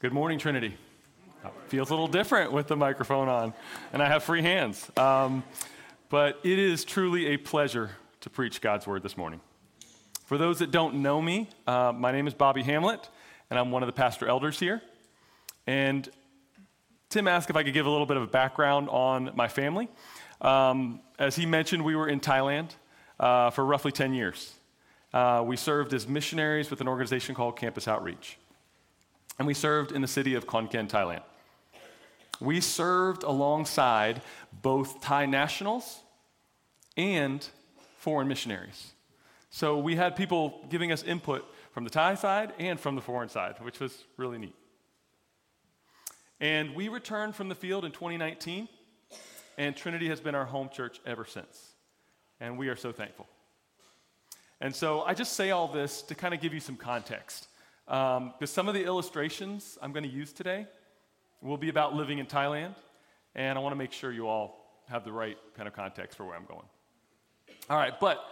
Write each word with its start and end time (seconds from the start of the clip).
Good 0.00 0.14
morning, 0.14 0.38
Trinity. 0.38 0.74
Feels 1.68 1.90
a 1.90 1.92
little 1.92 2.08
different 2.08 2.52
with 2.52 2.68
the 2.68 2.76
microphone 2.76 3.28
on, 3.28 3.52
and 3.92 4.02
I 4.02 4.08
have 4.08 4.22
free 4.22 4.40
hands. 4.40 4.90
Um, 4.96 5.44
but 6.08 6.40
it 6.42 6.58
is 6.58 6.86
truly 6.86 7.26
a 7.26 7.36
pleasure 7.36 7.90
to 8.22 8.30
preach 8.30 8.62
God's 8.62 8.86
word 8.86 9.02
this 9.02 9.18
morning. 9.18 9.42
For 10.24 10.38
those 10.38 10.60
that 10.60 10.70
don't 10.70 11.02
know 11.02 11.20
me, 11.20 11.50
uh, 11.66 11.92
my 11.94 12.12
name 12.12 12.26
is 12.26 12.32
Bobby 12.32 12.62
Hamlet, 12.62 13.10
and 13.50 13.58
I'm 13.58 13.70
one 13.72 13.82
of 13.82 13.88
the 13.88 13.92
pastor 13.92 14.26
elders 14.26 14.58
here. 14.58 14.80
And 15.66 16.08
Tim 17.10 17.28
asked 17.28 17.50
if 17.50 17.56
I 17.56 17.62
could 17.62 17.74
give 17.74 17.84
a 17.84 17.90
little 17.90 18.06
bit 18.06 18.16
of 18.16 18.22
a 18.22 18.26
background 18.26 18.88
on 18.88 19.32
my 19.34 19.48
family. 19.48 19.90
Um, 20.40 21.02
as 21.18 21.36
he 21.36 21.44
mentioned, 21.44 21.84
we 21.84 21.94
were 21.94 22.08
in 22.08 22.20
Thailand 22.20 22.70
uh, 23.18 23.50
for 23.50 23.66
roughly 23.66 23.92
10 23.92 24.14
years. 24.14 24.54
Uh, 25.12 25.44
we 25.46 25.58
served 25.58 25.92
as 25.92 26.08
missionaries 26.08 26.70
with 26.70 26.80
an 26.80 26.88
organization 26.88 27.34
called 27.34 27.58
Campus 27.58 27.86
Outreach 27.86 28.38
and 29.40 29.46
we 29.46 29.54
served 29.54 29.90
in 29.90 30.02
the 30.02 30.06
city 30.06 30.34
of 30.34 30.46
Khon 30.46 30.70
Kaen, 30.70 30.86
Thailand. 30.86 31.22
We 32.40 32.60
served 32.60 33.22
alongside 33.22 34.20
both 34.60 35.00
Thai 35.00 35.24
nationals 35.24 36.02
and 36.94 37.48
foreign 37.96 38.28
missionaries. 38.28 38.92
So 39.48 39.78
we 39.78 39.96
had 39.96 40.14
people 40.14 40.66
giving 40.68 40.92
us 40.92 41.02
input 41.02 41.46
from 41.72 41.84
the 41.84 41.90
Thai 41.90 42.16
side 42.16 42.52
and 42.58 42.78
from 42.78 42.96
the 42.96 43.00
foreign 43.00 43.30
side, 43.30 43.54
which 43.62 43.80
was 43.80 44.04
really 44.18 44.36
neat. 44.36 44.54
And 46.38 46.74
we 46.74 46.88
returned 46.88 47.34
from 47.34 47.48
the 47.48 47.54
field 47.54 47.86
in 47.86 47.92
2019, 47.92 48.68
and 49.56 49.74
Trinity 49.74 50.10
has 50.10 50.20
been 50.20 50.34
our 50.34 50.44
home 50.44 50.68
church 50.68 51.00
ever 51.06 51.24
since. 51.24 51.72
And 52.40 52.58
we 52.58 52.68
are 52.68 52.76
so 52.76 52.92
thankful. 52.92 53.26
And 54.60 54.76
so 54.76 55.00
I 55.00 55.14
just 55.14 55.32
say 55.32 55.50
all 55.50 55.66
this 55.66 56.02
to 56.02 56.14
kind 56.14 56.34
of 56.34 56.42
give 56.42 56.52
you 56.52 56.60
some 56.60 56.76
context. 56.76 57.46
Um, 57.90 58.34
because 58.38 58.52
some 58.52 58.68
of 58.68 58.74
the 58.74 58.84
illustrations 58.84 59.76
I'm 59.82 59.92
going 59.92 60.04
to 60.04 60.10
use 60.10 60.32
today 60.32 60.68
will 61.42 61.56
be 61.56 61.70
about 61.70 61.92
living 61.92 62.18
in 62.18 62.26
Thailand, 62.26 62.76
and 63.34 63.58
I 63.58 63.60
want 63.60 63.72
to 63.72 63.76
make 63.76 63.90
sure 63.90 64.12
you 64.12 64.28
all 64.28 64.84
have 64.88 65.04
the 65.04 65.10
right 65.10 65.36
kind 65.56 65.66
of 65.66 65.74
context 65.74 66.16
for 66.16 66.24
where 66.24 66.36
I'm 66.36 66.44
going. 66.44 66.66
All 67.68 67.76
right, 67.76 67.98
but 67.98 68.24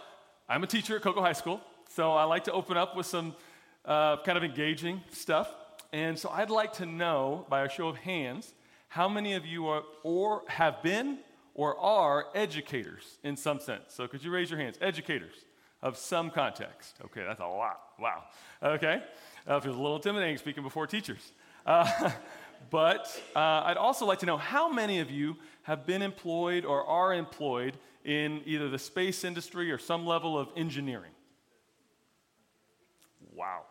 I'm 0.47 0.63
a 0.63 0.67
teacher 0.67 0.95
at 0.95 1.01
Cocoa 1.01 1.19
High 1.19 1.33
School, 1.33 1.59
so 1.89 2.13
I 2.13 2.23
like 2.23 2.45
to 2.45 2.53
open 2.53 2.77
up 2.77 2.95
with 2.95 3.05
some 3.05 3.35
uh, 3.83 4.23
kind 4.23 4.37
of 4.37 4.45
engaging 4.45 5.01
stuff. 5.11 5.53
And 5.91 6.17
so 6.17 6.29
I'd 6.29 6.49
like 6.49 6.71
to 6.73 6.85
know, 6.85 7.45
by 7.49 7.65
a 7.65 7.69
show 7.69 7.89
of 7.89 7.97
hands, 7.97 8.53
how 8.87 9.09
many 9.09 9.33
of 9.33 9.45
you 9.45 9.67
are 9.67 9.83
or 10.03 10.43
have 10.47 10.81
been 10.81 11.17
or 11.53 11.77
are 11.77 12.27
educators 12.33 13.17
in 13.25 13.35
some 13.35 13.59
sense. 13.59 13.93
So 13.93 14.07
could 14.07 14.23
you 14.23 14.31
raise 14.31 14.49
your 14.49 14.59
hands? 14.59 14.77
Educators 14.79 15.35
of 15.81 15.97
some 15.97 16.29
context. 16.29 16.95
Okay, 17.05 17.23
that's 17.25 17.39
a 17.39 17.45
lot. 17.45 17.79
Wow. 17.99 18.23
Okay. 18.61 19.01
Uh, 19.47 19.59
feels 19.59 19.75
a 19.75 19.79
little 19.79 19.95
intimidating 19.95 20.37
speaking 20.37 20.63
before 20.63 20.87
teachers. 20.87 21.31
Uh, 21.65 22.11
but 22.69 23.07
uh, 23.35 23.63
I'd 23.65 23.77
also 23.77 24.05
like 24.05 24.19
to 24.19 24.25
know 24.25 24.37
how 24.37 24.71
many 24.71 24.99
of 24.99 25.09
you 25.09 25.37
have 25.63 25.85
been 25.85 26.01
employed 26.01 26.65
or 26.65 26.85
are 26.85 27.13
employed 27.13 27.77
in 28.03 28.41
either 28.45 28.69
the 28.69 28.79
space 28.79 29.23
industry 29.23 29.71
or 29.71 29.77
some 29.77 30.05
level 30.05 30.37
of 30.37 30.49
engineering? 30.55 31.11
Wow, 33.33 33.61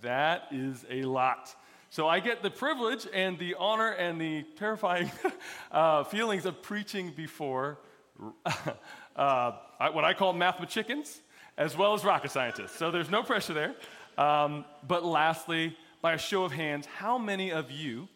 that 0.00 0.48
is 0.50 0.84
a 0.90 1.02
lot. 1.02 1.54
So 1.90 2.08
I 2.08 2.20
get 2.20 2.42
the 2.42 2.50
privilege 2.50 3.06
and 3.12 3.38
the 3.38 3.54
honor 3.58 3.90
and 3.90 4.20
the 4.20 4.44
terrifying 4.56 5.10
uh, 5.70 6.04
feelings 6.04 6.46
of 6.46 6.62
preaching 6.62 7.12
before 7.14 7.78
uh, 9.16 9.52
what 9.92 10.04
I 10.04 10.14
call 10.14 10.32
math 10.32 10.66
chickens, 10.68 11.20
as 11.56 11.76
well 11.76 11.94
as 11.94 12.04
rocket 12.04 12.30
scientists. 12.30 12.76
So 12.76 12.90
there's 12.90 13.10
no 13.10 13.22
pressure 13.22 13.54
there. 13.54 13.74
Um, 14.18 14.64
but 14.86 15.04
lastly, 15.04 15.76
by 16.00 16.14
a 16.14 16.18
show 16.18 16.44
of 16.44 16.52
hands, 16.52 16.86
how 16.86 17.18
many 17.18 17.52
of 17.52 17.70
you 17.70 18.08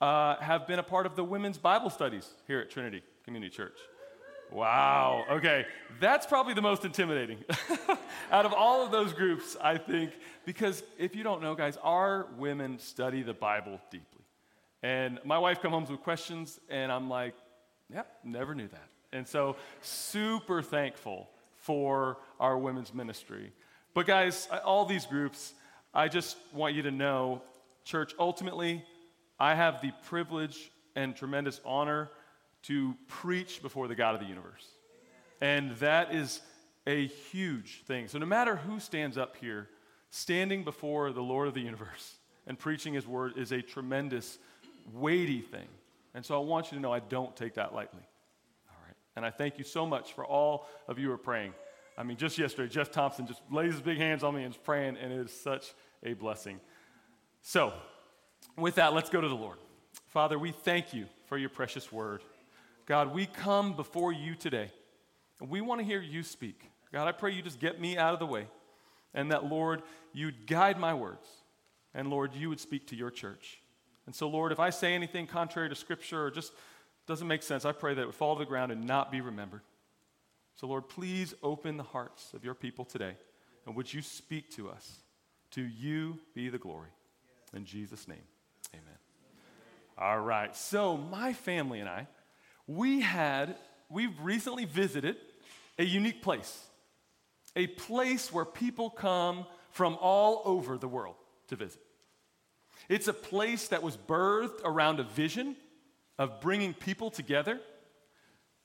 uh, 0.00 0.36
have 0.36 0.66
been 0.66 0.78
a 0.78 0.82
part 0.82 1.06
of 1.06 1.16
the 1.16 1.24
women's 1.24 1.58
Bible 1.58 1.90
studies 1.90 2.28
here 2.46 2.60
at 2.60 2.70
Trinity 2.70 3.02
Community 3.24 3.54
Church? 3.54 3.78
Wow. 4.52 5.24
Okay. 5.30 5.66
That's 6.00 6.26
probably 6.26 6.54
the 6.54 6.62
most 6.62 6.84
intimidating 6.84 7.38
out 8.30 8.46
of 8.46 8.52
all 8.52 8.84
of 8.84 8.92
those 8.92 9.12
groups, 9.12 9.56
I 9.60 9.76
think, 9.76 10.12
because 10.44 10.84
if 10.98 11.16
you 11.16 11.24
don't 11.24 11.42
know, 11.42 11.54
guys, 11.54 11.76
our 11.82 12.28
women 12.38 12.78
study 12.78 13.22
the 13.22 13.34
Bible 13.34 13.80
deeply. 13.90 14.24
And 14.82 15.18
my 15.24 15.38
wife 15.38 15.60
comes 15.60 15.72
home 15.72 15.86
with 15.86 16.02
questions, 16.02 16.60
and 16.68 16.92
I'm 16.92 17.08
like, 17.08 17.34
yep, 17.92 18.08
never 18.22 18.54
knew 18.54 18.68
that. 18.68 18.88
And 19.12 19.26
so, 19.26 19.56
super 19.80 20.62
thankful 20.62 21.28
for 21.66 22.18
our 22.38 22.56
women's 22.56 22.94
ministry. 22.94 23.52
But, 23.92 24.06
guys, 24.06 24.48
all 24.64 24.84
these 24.84 25.04
groups, 25.04 25.52
I 25.92 26.06
just 26.06 26.36
want 26.52 26.76
you 26.76 26.82
to 26.82 26.92
know, 26.92 27.42
church, 27.84 28.14
ultimately, 28.20 28.84
I 29.40 29.54
have 29.56 29.82
the 29.82 29.90
privilege 30.04 30.70
and 30.94 31.16
tremendous 31.16 31.60
honor 31.64 32.10
to 32.62 32.94
preach 33.08 33.62
before 33.62 33.88
the 33.88 33.96
God 33.96 34.14
of 34.14 34.20
the 34.20 34.28
universe. 34.28 34.66
And 35.40 35.72
that 35.78 36.14
is 36.14 36.40
a 36.86 37.08
huge 37.08 37.82
thing. 37.86 38.06
So, 38.06 38.18
no 38.18 38.26
matter 38.26 38.54
who 38.54 38.78
stands 38.78 39.18
up 39.18 39.36
here, 39.36 39.68
standing 40.10 40.62
before 40.62 41.10
the 41.12 41.22
Lord 41.22 41.48
of 41.48 41.54
the 41.54 41.60
universe 41.60 42.14
and 42.46 42.56
preaching 42.56 42.94
his 42.94 43.08
word 43.08 43.36
is 43.36 43.50
a 43.50 43.60
tremendous, 43.60 44.38
weighty 44.92 45.40
thing. 45.40 45.66
And 46.14 46.24
so, 46.24 46.40
I 46.40 46.44
want 46.44 46.70
you 46.70 46.78
to 46.78 46.82
know 46.82 46.92
I 46.92 47.00
don't 47.00 47.34
take 47.34 47.54
that 47.54 47.74
lightly. 47.74 48.02
And 49.16 49.24
I 49.24 49.30
thank 49.30 49.58
you 49.58 49.64
so 49.64 49.86
much 49.86 50.12
for 50.12 50.24
all 50.24 50.68
of 50.86 50.98
you 50.98 51.08
who 51.08 51.14
are 51.14 51.18
praying. 51.18 51.54
I 51.98 52.02
mean, 52.02 52.18
just 52.18 52.36
yesterday, 52.36 52.68
Jeff 52.68 52.90
Thompson 52.90 53.26
just 53.26 53.40
lays 53.50 53.72
his 53.72 53.80
big 53.80 53.96
hands 53.96 54.22
on 54.22 54.34
me 54.34 54.44
and 54.44 54.52
is 54.52 54.60
praying, 54.62 54.98
and 54.98 55.12
it 55.12 55.18
is 55.18 55.32
such 55.32 55.72
a 56.02 56.12
blessing. 56.12 56.60
So, 57.42 57.72
with 58.58 58.74
that, 58.74 58.92
let's 58.92 59.08
go 59.08 59.20
to 59.20 59.28
the 59.28 59.34
Lord. 59.34 59.56
Father, 60.08 60.38
we 60.38 60.52
thank 60.52 60.92
you 60.92 61.06
for 61.26 61.38
your 61.38 61.48
precious 61.48 61.90
word. 61.90 62.22
God, 62.84 63.14
we 63.14 63.26
come 63.26 63.74
before 63.74 64.12
you 64.12 64.34
today, 64.34 64.70
and 65.40 65.48
we 65.48 65.62
want 65.62 65.80
to 65.80 65.84
hear 65.84 66.00
you 66.00 66.22
speak. 66.22 66.70
God, 66.92 67.08
I 67.08 67.12
pray 67.12 67.32
you 67.32 67.42
just 67.42 67.58
get 67.58 67.80
me 67.80 67.96
out 67.96 68.12
of 68.12 68.18
the 68.18 68.26
way, 68.26 68.46
and 69.14 69.32
that, 69.32 69.46
Lord, 69.46 69.82
you'd 70.12 70.46
guide 70.46 70.78
my 70.78 70.92
words, 70.92 71.26
and 71.94 72.08
Lord, 72.08 72.34
you 72.34 72.50
would 72.50 72.60
speak 72.60 72.86
to 72.88 72.96
your 72.96 73.10
church. 73.10 73.60
And 74.04 74.14
so, 74.14 74.28
Lord, 74.28 74.52
if 74.52 74.60
I 74.60 74.70
say 74.70 74.94
anything 74.94 75.26
contrary 75.26 75.68
to 75.70 75.74
Scripture 75.74 76.26
or 76.26 76.30
just 76.30 76.52
doesn't 77.06 77.28
make 77.28 77.42
sense, 77.42 77.64
I 77.64 77.72
pray 77.72 77.94
that 77.94 78.02
it 78.02 78.06
would 78.06 78.14
fall 78.14 78.34
to 78.34 78.40
the 78.40 78.48
ground 78.48 78.72
and 78.72 78.86
not 78.86 79.12
be 79.12 79.20
remembered. 79.20 79.62
So, 80.56 80.66
Lord, 80.66 80.88
please 80.88 81.34
open 81.42 81.76
the 81.76 81.82
hearts 81.82 82.32
of 82.34 82.44
your 82.44 82.54
people 82.54 82.84
today. 82.84 83.16
And 83.66 83.74
would 83.76 83.92
you 83.92 84.02
speak 84.02 84.50
to 84.52 84.70
us? 84.70 85.02
To 85.52 85.62
you 85.62 86.18
be 86.34 86.48
the 86.48 86.58
glory. 86.58 86.90
In 87.54 87.64
Jesus' 87.64 88.08
name, 88.08 88.22
amen. 88.74 88.98
All 89.96 90.20
right. 90.20 90.54
So, 90.56 90.96
my 90.96 91.32
family 91.32 91.80
and 91.80 91.88
I, 91.88 92.06
we 92.66 93.00
had, 93.00 93.56
we've 93.88 94.18
recently 94.20 94.64
visited 94.64 95.16
a 95.78 95.84
unique 95.84 96.22
place, 96.22 96.64
a 97.54 97.66
place 97.66 98.32
where 98.32 98.44
people 98.44 98.90
come 98.90 99.46
from 99.70 99.96
all 100.00 100.42
over 100.44 100.76
the 100.78 100.88
world 100.88 101.16
to 101.48 101.56
visit. 101.56 101.80
It's 102.88 103.08
a 103.08 103.12
place 103.12 103.68
that 103.68 103.82
was 103.82 103.96
birthed 103.96 104.60
around 104.64 105.00
a 105.00 105.04
vision 105.04 105.56
of 106.18 106.40
bringing 106.40 106.74
people 106.74 107.10
together, 107.10 107.60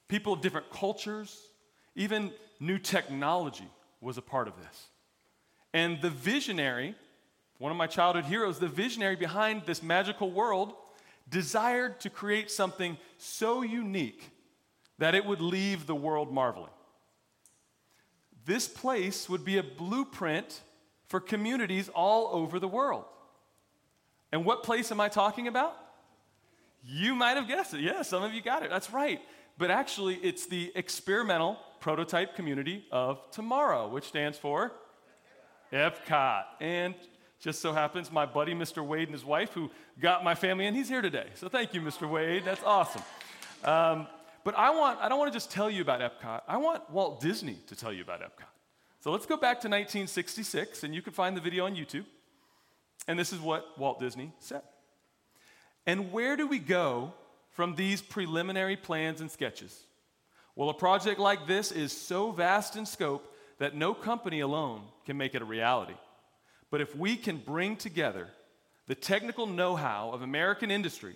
people 0.08 0.34
of 0.34 0.42
different 0.42 0.70
cultures, 0.72 1.40
even 1.96 2.32
new 2.60 2.78
technology 2.78 3.68
was 4.00 4.18
a 4.18 4.22
part 4.22 4.48
of 4.48 4.54
this. 4.58 4.88
And 5.74 6.02
the 6.02 6.10
visionary, 6.10 6.96
one 7.58 7.72
of 7.72 7.78
my 7.78 7.88
childhood 7.88 8.26
heroes, 8.26 8.60
the 8.60 8.68
visionary 8.68 9.16
behind 9.16 9.64
this 9.66 9.82
magical 9.84 10.32
world, 10.32 10.74
desired 11.30 12.00
to 12.02 12.10
create 12.10 12.52
something 12.52 12.98
so 13.18 13.62
unique 13.62 14.32
that 14.98 15.16
it 15.16 15.26
would 15.26 15.42
leave 15.42 15.88
the 15.88 15.96
world 15.96 16.32
marveling. 16.32 16.72
This 18.46 18.68
place 18.68 19.30
would 19.30 19.46
be 19.46 19.58
a 19.58 19.64
blueprint 19.64 20.62
for 21.08 21.20
communities 21.20 21.90
all 21.90 22.30
over 22.34 22.60
the 22.60 22.68
world. 22.68 23.06
And 24.32 24.46
what 24.46 24.64
place 24.64 24.92
am 24.92 25.00
I 25.00 25.10
talking 25.10 25.48
about? 25.48 25.78
You 26.84 27.16
might 27.16 27.38
have 27.38 27.48
guessed 27.48 27.74
it. 27.74 27.82
Yeah, 27.82 28.02
some 28.02 28.24
of 28.24 28.34
you 28.34 28.42
got 28.42 28.64
it. 28.64 28.70
That's 28.70 28.92
right. 28.92 29.22
But 29.58 29.70
actually, 29.70 30.16
it's 30.16 30.48
the 30.48 30.72
experimental 30.76 31.58
prototype 31.80 32.36
community 32.36 32.86
of 32.92 33.20
tomorrow, 33.32 33.88
which 33.88 34.06
stands 34.06 34.38
for 34.38 34.72
Epcot. 35.72 36.44
And 36.60 36.96
just 37.40 37.62
so 37.62 37.74
happens, 37.74 38.12
my 38.12 38.26
buddy, 38.26 38.54
Mr. 38.54 38.86
Wade, 38.86 39.08
and 39.08 39.14
his 39.14 39.26
wife, 39.26 39.52
who 39.54 39.70
got 40.00 40.24
my 40.24 40.36
family 40.36 40.66
in, 40.66 40.74
he's 40.74 40.90
here 40.90 41.02
today. 41.02 41.28
So 41.36 41.50
thank 41.50 41.74
you, 41.74 41.82
Mr. 41.82 42.10
Wade. 42.10 42.44
That's 42.46 42.64
awesome. 42.64 43.04
Um, 43.64 44.08
but 44.44 44.56
I, 44.58 44.72
want, 44.72 45.00
I 45.00 45.10
don't 45.10 45.20
want 45.20 45.32
to 45.32 45.36
just 45.36 45.52
tell 45.52 45.70
you 45.70 45.82
about 45.82 46.00
Epcot. 46.00 46.42
I 46.48 46.58
want 46.58 46.90
Walt 46.90 47.22
Disney 47.22 47.58
to 47.68 47.76
tell 47.76 47.94
you 47.94 48.02
about 48.02 48.22
Epcot. 48.22 48.48
So 49.00 49.12
let's 49.12 49.26
go 49.26 49.36
back 49.36 49.62
to 49.62 49.68
1966, 49.68 50.84
and 50.84 50.94
you 50.94 51.02
can 51.02 51.14
find 51.14 51.36
the 51.36 51.42
video 51.42 51.66
on 51.66 51.76
YouTube. 51.76 52.06
And 53.08 53.18
this 53.18 53.34
is 53.34 53.40
what 53.40 53.78
Walt 53.78 54.00
Disney 54.00 54.32
said. 54.40 54.62
And 55.86 56.12
where 56.12 56.38
do 56.38 56.48
we 56.48 56.60
go 56.60 57.14
from 57.52 57.76
these 57.76 58.02
preliminary 58.02 58.76
plans 58.76 59.22
and 59.22 59.32
sketches? 59.32 59.86
Well, 60.56 60.70
a 60.70 60.74
project 60.74 61.20
like 61.20 61.48
this 61.48 61.72
is 61.72 61.92
so 61.92 62.32
vast 62.32 62.76
in 62.76 62.86
scope 62.86 63.34
that 63.58 63.76
no 63.76 63.94
company 63.94 64.40
alone 64.42 64.84
can 65.06 65.18
make 65.18 65.36
it 65.36 65.42
a 65.42 65.46
reality. 65.46 65.96
But 66.70 66.82
if 66.82 66.96
we 66.96 67.16
can 67.16 67.38
bring 67.38 67.76
together 67.76 68.28
the 68.88 68.96
technical 68.96 69.48
know 69.48 69.76
how 69.76 70.12
of 70.12 70.22
American 70.22 70.72
industry, 70.72 71.16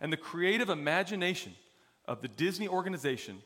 and 0.00 0.12
the 0.12 0.16
creative 0.16 0.68
imagination 0.68 1.54
of 2.06 2.22
the 2.22 2.28
Disney 2.28 2.68
organization, 2.68 3.42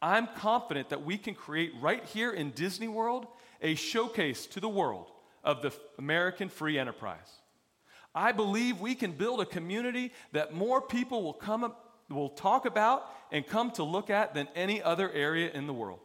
I'm 0.00 0.28
confident 0.36 0.88
that 0.90 1.04
we 1.04 1.18
can 1.18 1.34
create 1.34 1.72
right 1.80 2.04
here 2.04 2.30
in 2.30 2.52
Disney 2.52 2.88
World 2.88 3.26
a 3.60 3.74
showcase 3.74 4.46
to 4.46 4.60
the 4.60 4.68
world 4.68 5.10
of 5.44 5.62
the 5.62 5.72
American 5.98 6.48
free 6.48 6.78
enterprise. 6.78 7.39
I 8.14 8.32
believe 8.32 8.80
we 8.80 8.94
can 8.94 9.12
build 9.12 9.40
a 9.40 9.46
community 9.46 10.12
that 10.32 10.52
more 10.52 10.80
people 10.80 11.22
will 11.22 11.32
come 11.32 11.64
up, 11.64 12.02
will 12.08 12.28
talk 12.28 12.66
about 12.66 13.06
and 13.30 13.46
come 13.46 13.70
to 13.72 13.84
look 13.84 14.10
at 14.10 14.34
than 14.34 14.48
any 14.54 14.82
other 14.82 15.10
area 15.12 15.50
in 15.52 15.66
the 15.66 15.72
world. 15.72 16.00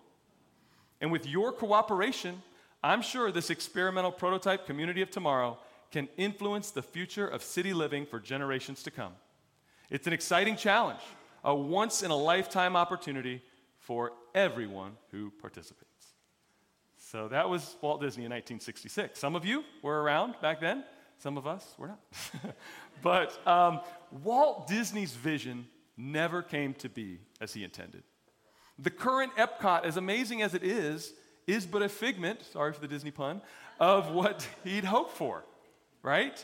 And 1.01 1.11
with 1.11 1.27
your 1.27 1.51
cooperation, 1.51 2.41
I'm 2.83 3.01
sure 3.01 3.31
this 3.31 3.49
experimental 3.49 4.11
prototype 4.11 4.65
community 4.67 5.01
of 5.01 5.09
tomorrow 5.09 5.57
can 5.91 6.07
influence 6.17 6.71
the 6.71 6.81
future 6.81 7.27
of 7.27 7.41
city 7.41 7.73
living 7.73 8.05
for 8.05 8.19
generations 8.19 8.83
to 8.83 8.91
come. 8.91 9.13
It's 9.89 10.07
an 10.07 10.13
exciting 10.13 10.55
challenge, 10.55 10.99
a 11.43 11.55
once 11.55 12.03
in 12.03 12.11
a 12.11 12.15
lifetime 12.15 12.75
opportunity 12.75 13.41
for 13.79 14.13
everyone 14.33 14.93
who 15.11 15.31
participates. 15.41 15.85
So 16.97 17.27
that 17.27 17.49
was 17.49 17.75
Walt 17.81 18.01
Disney 18.01 18.25
in 18.25 18.31
1966. 18.31 19.19
Some 19.19 19.35
of 19.35 19.45
you 19.45 19.63
were 19.81 20.01
around 20.01 20.35
back 20.41 20.59
then, 20.59 20.83
some 21.19 21.37
of 21.37 21.47
us 21.47 21.65
we're 21.77 21.87
not. 21.87 21.99
but 23.01 23.47
um, 23.47 23.79
Walt 24.23 24.67
Disney's 24.67 25.13
vision 25.13 25.67
never 25.97 26.41
came 26.41 26.73
to 26.75 26.89
be 26.89 27.19
as 27.41 27.53
he 27.53 27.63
intended. 27.63 28.03
The 28.77 28.89
current 28.89 29.33
Epcot, 29.35 29.85
as 29.85 29.97
amazing 29.97 30.41
as 30.41 30.53
it 30.53 30.63
is, 30.63 31.13
is 31.47 31.65
but 31.65 31.81
a 31.81 31.89
figment, 31.89 32.43
sorry 32.51 32.73
for 32.73 32.81
the 32.81 32.87
Disney 32.87 33.11
pun, 33.11 33.41
of 33.79 34.11
what 34.11 34.47
he'd 34.63 34.83
hoped 34.83 35.15
for, 35.15 35.43
right? 36.01 36.43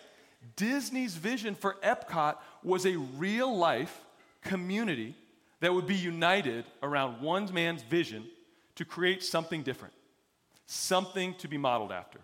Disney's 0.55 1.15
vision 1.15 1.55
for 1.55 1.75
Epcot 1.83 2.37
was 2.63 2.85
a 2.85 2.97
real 2.97 3.55
life 3.55 4.01
community 4.41 5.15
that 5.59 5.73
would 5.73 5.85
be 5.85 5.95
united 5.95 6.65
around 6.81 7.21
one 7.21 7.51
man's 7.53 7.83
vision 7.83 8.25
to 8.75 8.85
create 8.85 9.23
something 9.23 9.61
different, 9.61 9.93
something 10.65 11.35
to 11.35 11.47
be 11.47 11.57
modeled 11.57 11.91
after. 11.91 12.19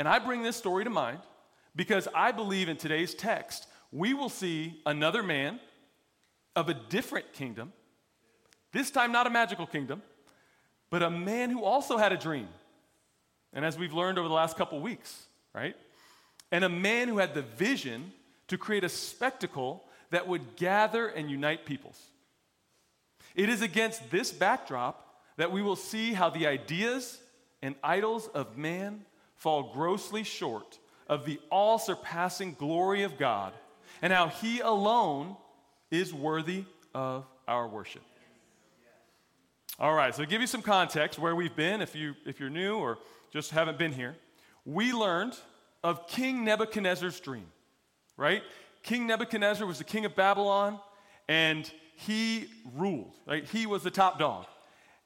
And 0.00 0.08
I 0.08 0.18
bring 0.18 0.42
this 0.42 0.56
story 0.56 0.84
to 0.84 0.88
mind 0.88 1.18
because 1.76 2.08
I 2.14 2.32
believe 2.32 2.70
in 2.70 2.78
today's 2.78 3.14
text, 3.14 3.66
we 3.92 4.14
will 4.14 4.30
see 4.30 4.80
another 4.86 5.22
man 5.22 5.60
of 6.56 6.70
a 6.70 6.74
different 6.74 7.34
kingdom, 7.34 7.74
this 8.72 8.90
time 8.90 9.12
not 9.12 9.26
a 9.26 9.30
magical 9.30 9.66
kingdom, 9.66 10.00
but 10.88 11.02
a 11.02 11.10
man 11.10 11.50
who 11.50 11.64
also 11.64 11.98
had 11.98 12.12
a 12.12 12.16
dream. 12.16 12.48
And 13.52 13.62
as 13.62 13.76
we've 13.76 13.92
learned 13.92 14.18
over 14.18 14.26
the 14.26 14.32
last 14.32 14.56
couple 14.56 14.80
weeks, 14.80 15.26
right? 15.54 15.76
And 16.50 16.64
a 16.64 16.70
man 16.70 17.06
who 17.08 17.18
had 17.18 17.34
the 17.34 17.42
vision 17.42 18.10
to 18.48 18.56
create 18.56 18.84
a 18.84 18.88
spectacle 18.88 19.84
that 20.08 20.26
would 20.26 20.56
gather 20.56 21.08
and 21.08 21.30
unite 21.30 21.66
peoples. 21.66 22.00
It 23.34 23.50
is 23.50 23.60
against 23.60 24.10
this 24.10 24.32
backdrop 24.32 25.20
that 25.36 25.52
we 25.52 25.60
will 25.60 25.76
see 25.76 26.14
how 26.14 26.30
the 26.30 26.46
ideas 26.46 27.20
and 27.60 27.74
idols 27.84 28.28
of 28.28 28.56
man 28.56 29.04
fall 29.40 29.72
grossly 29.72 30.22
short 30.22 30.78
of 31.08 31.24
the 31.24 31.40
all 31.50 31.78
surpassing 31.78 32.54
glory 32.54 33.02
of 33.02 33.18
God 33.18 33.54
and 34.02 34.12
how 34.12 34.28
He 34.28 34.60
alone 34.60 35.34
is 35.90 36.12
worthy 36.14 36.64
of 36.94 37.24
our 37.48 37.66
worship. 37.66 38.02
All 39.78 39.94
right, 39.94 40.14
so 40.14 40.22
to 40.22 40.28
give 40.28 40.42
you 40.42 40.46
some 40.46 40.60
context 40.60 41.18
where 41.18 41.34
we've 41.34 41.56
been, 41.56 41.80
if, 41.80 41.96
you, 41.96 42.14
if 42.26 42.38
you're 42.38 42.50
new 42.50 42.76
or 42.76 42.98
just 43.32 43.50
haven't 43.50 43.78
been 43.78 43.92
here, 43.92 44.14
we 44.66 44.92
learned 44.92 45.34
of 45.82 46.06
King 46.06 46.44
Nebuchadnezzar's 46.44 47.18
dream, 47.18 47.46
right? 48.18 48.42
King 48.82 49.06
Nebuchadnezzar 49.06 49.66
was 49.66 49.78
the 49.78 49.84
king 49.84 50.04
of 50.04 50.14
Babylon, 50.14 50.78
and 51.28 51.70
he 51.96 52.48
ruled, 52.76 53.16
right? 53.26 53.46
He 53.46 53.64
was 53.64 53.82
the 53.82 53.90
top 53.90 54.18
dog. 54.18 54.44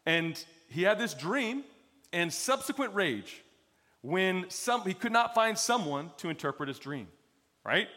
And 0.07 0.45
he 0.69 0.83
had 0.83 0.99
this 0.99 1.15
dream 1.15 1.63
and 2.13 2.33
subsequent 2.33 2.95
rage 2.95 3.44
when 4.05 4.45
some, 4.51 4.83
he 4.83 4.93
could 4.93 5.13
not 5.13 5.35
find 5.35 5.57
someone 5.57 6.11
to 6.19 6.29
interpret 6.29 6.69
his 6.69 6.79
dream, 6.79 7.09
right? 7.65 7.89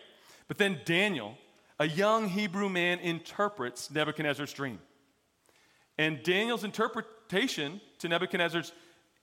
But 0.48 0.58
then 0.58 0.80
Daniel, 0.86 1.38
a 1.82 1.86
young 1.86 2.30
Hebrew 2.30 2.70
man, 2.70 3.00
interprets 3.00 3.92
Nebuchadnezzar's 3.92 4.54
dream. 4.54 4.80
And 5.98 6.24
Daniel's 6.24 6.64
interpretation 6.64 7.82
to 8.00 8.08
Nebuchadnezzar's, 8.08 8.72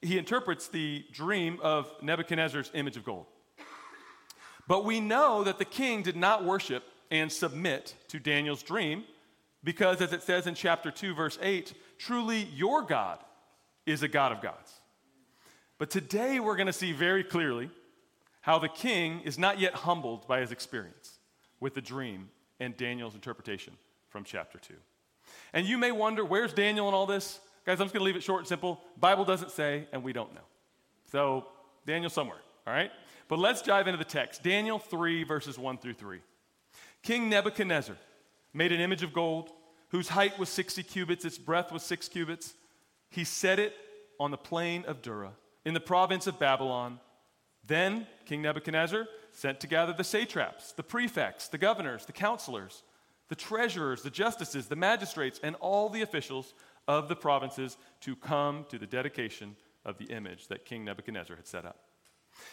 he 0.02 0.18
interprets 0.18 0.68
the 0.68 1.06
dream 1.10 1.58
of 1.62 1.90
Nebuchadnezzar's 2.02 2.70
image 2.74 2.98
of 2.98 3.04
gold. 3.06 3.24
But 4.68 4.84
we 4.84 5.00
know 5.00 5.42
that 5.42 5.58
the 5.58 5.64
king 5.64 6.02
did 6.02 6.16
not 6.16 6.44
worship 6.44 6.84
and 7.10 7.32
submit 7.32 7.94
to 8.08 8.18
Daniel's 8.18 8.62
dream 8.62 9.04
because, 9.62 10.02
as 10.02 10.12
it 10.12 10.22
says 10.22 10.46
in 10.46 10.54
chapter 10.54 10.90
2, 10.90 11.14
verse 11.14 11.38
8, 11.40 11.72
truly 11.96 12.42
your 12.54 12.82
God 12.82 13.20
is 13.86 14.02
a 14.02 14.08
God 14.08 14.32
of 14.32 14.42
gods. 14.42 14.80
But 15.78 15.90
today 15.90 16.40
we're 16.40 16.56
going 16.56 16.68
to 16.68 16.72
see 16.72 16.92
very 16.92 17.24
clearly 17.24 17.70
how 18.42 18.58
the 18.58 18.68
king 18.68 19.20
is 19.24 19.38
not 19.38 19.58
yet 19.58 19.74
humbled 19.74 20.26
by 20.28 20.40
his 20.40 20.52
experience 20.52 21.18
with 21.60 21.74
the 21.74 21.80
dream 21.80 22.28
and 22.60 22.76
Daniel's 22.76 23.14
interpretation 23.14 23.74
from 24.08 24.22
chapter 24.24 24.58
2. 24.58 24.74
And 25.52 25.66
you 25.66 25.78
may 25.78 25.90
wonder, 25.90 26.24
where's 26.24 26.52
Daniel 26.52 26.88
in 26.88 26.94
all 26.94 27.06
this? 27.06 27.40
Guys, 27.64 27.80
I'm 27.80 27.86
just 27.86 27.94
going 27.94 28.02
to 28.02 28.04
leave 28.04 28.16
it 28.16 28.22
short 28.22 28.40
and 28.40 28.48
simple. 28.48 28.80
Bible 29.00 29.24
doesn't 29.24 29.50
say, 29.50 29.88
and 29.92 30.02
we 30.02 30.12
don't 30.12 30.34
know. 30.34 30.42
So, 31.10 31.46
Daniel 31.86 32.10
somewhere, 32.10 32.38
all 32.66 32.74
right? 32.74 32.90
But 33.28 33.38
let's 33.38 33.62
dive 33.62 33.88
into 33.88 33.98
the 33.98 34.04
text. 34.04 34.42
Daniel 34.42 34.78
3, 34.78 35.24
verses 35.24 35.58
1 35.58 35.78
through 35.78 35.94
3. 35.94 36.20
King 37.02 37.28
Nebuchadnezzar 37.28 37.96
made 38.52 38.72
an 38.72 38.80
image 38.80 39.02
of 39.02 39.12
gold 39.12 39.50
whose 39.88 40.08
height 40.08 40.38
was 40.38 40.48
60 40.50 40.82
cubits, 40.82 41.24
its 41.24 41.38
breadth 41.38 41.72
was 41.72 41.82
6 41.82 42.08
cubits. 42.08 42.54
He 43.10 43.24
set 43.24 43.58
it 43.58 43.74
on 44.20 44.30
the 44.30 44.36
plain 44.36 44.84
of 44.86 45.02
Dura 45.02 45.30
in 45.64 45.74
the 45.74 45.80
province 45.80 46.26
of 46.26 46.38
Babylon. 46.38 47.00
Then 47.66 48.06
King 48.26 48.42
Nebuchadnezzar 48.42 49.06
sent 49.32 49.60
to 49.60 49.66
gather 49.66 49.92
the 49.92 50.04
satraps, 50.04 50.72
the 50.72 50.82
prefects, 50.82 51.48
the 51.48 51.58
governors, 51.58 52.06
the 52.06 52.12
counselors, 52.12 52.82
the 53.28 53.34
treasurers, 53.34 54.02
the 54.02 54.10
justices, 54.10 54.66
the 54.66 54.76
magistrates, 54.76 55.40
and 55.42 55.56
all 55.56 55.88
the 55.88 56.02
officials 56.02 56.54
of 56.86 57.08
the 57.08 57.16
provinces 57.16 57.76
to 58.00 58.14
come 58.16 58.66
to 58.68 58.78
the 58.78 58.86
dedication 58.86 59.56
of 59.84 59.98
the 59.98 60.06
image 60.06 60.48
that 60.48 60.64
King 60.64 60.84
Nebuchadnezzar 60.84 61.36
had 61.36 61.46
set 61.46 61.64
up. 61.64 61.78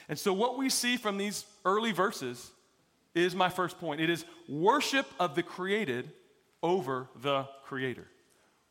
And 0.07 0.17
so, 0.17 0.31
what 0.31 0.57
we 0.57 0.69
see 0.69 0.97
from 0.97 1.17
these 1.17 1.45
early 1.65 1.91
verses 1.91 2.51
is 3.13 3.35
my 3.35 3.49
first 3.49 3.79
point 3.79 3.99
it 3.99 4.09
is 4.09 4.25
worship 4.47 5.07
of 5.19 5.35
the 5.35 5.43
created 5.43 6.11
over 6.63 7.09
the 7.21 7.47
creator. 7.63 8.07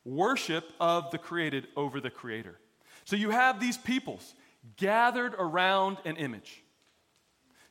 Worship 0.04 0.64
of 0.80 1.10
the 1.10 1.18
created 1.18 1.68
over 1.76 2.00
the 2.00 2.10
creator. 2.10 2.58
So, 3.10 3.16
you 3.16 3.30
have 3.30 3.58
these 3.58 3.76
peoples 3.76 4.34
gathered 4.76 5.34
around 5.36 5.96
an 6.04 6.14
image. 6.14 6.62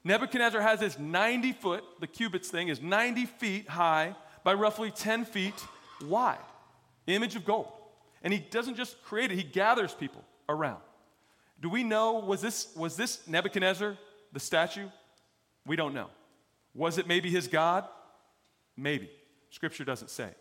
Nebuchadnezzar 0.03 0.59
has 0.59 0.81
this 0.81 0.99
90 0.99 1.53
foot, 1.53 1.81
the 2.01 2.07
cubits 2.07 2.49
thing 2.49 2.67
is 2.67 2.81
90 2.81 3.25
feet 3.25 3.69
high 3.69 4.17
by 4.43 4.53
roughly 4.53 4.91
10 4.91 5.23
feet 5.23 5.53
wide 6.05 6.39
image 7.07 7.37
of 7.37 7.45
gold. 7.45 7.71
And 8.21 8.33
he 8.33 8.39
doesn't 8.39 8.75
just 8.75 9.01
create 9.01 9.31
it, 9.31 9.37
he 9.37 9.43
gathers 9.43 9.93
people 9.93 10.25
around. 10.49 10.81
Do 11.61 11.69
we 11.69 11.85
know, 11.85 12.15
was 12.19 12.41
this, 12.41 12.75
was 12.75 12.97
this 12.97 13.25
Nebuchadnezzar, 13.25 13.95
the 14.33 14.41
statue? 14.41 14.89
We 15.65 15.77
don't 15.77 15.93
know. 15.93 16.07
Was 16.73 16.97
it 16.97 17.07
maybe 17.07 17.31
his 17.31 17.47
God? 17.47 17.85
Maybe. 18.75 19.09
Scripture 19.51 19.85
doesn't 19.85 20.09
say. 20.09 20.31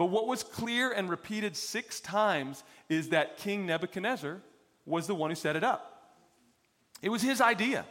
But 0.00 0.06
what 0.06 0.26
was 0.26 0.42
clear 0.42 0.92
and 0.92 1.10
repeated 1.10 1.54
six 1.54 2.00
times 2.00 2.64
is 2.88 3.10
that 3.10 3.36
King 3.36 3.66
Nebuchadnezzar 3.66 4.40
was 4.86 5.06
the 5.06 5.14
one 5.14 5.28
who 5.28 5.36
set 5.36 5.56
it 5.56 5.62
up. 5.62 6.16
It 7.02 7.10
was 7.10 7.20
his 7.20 7.42
idea. 7.42 7.84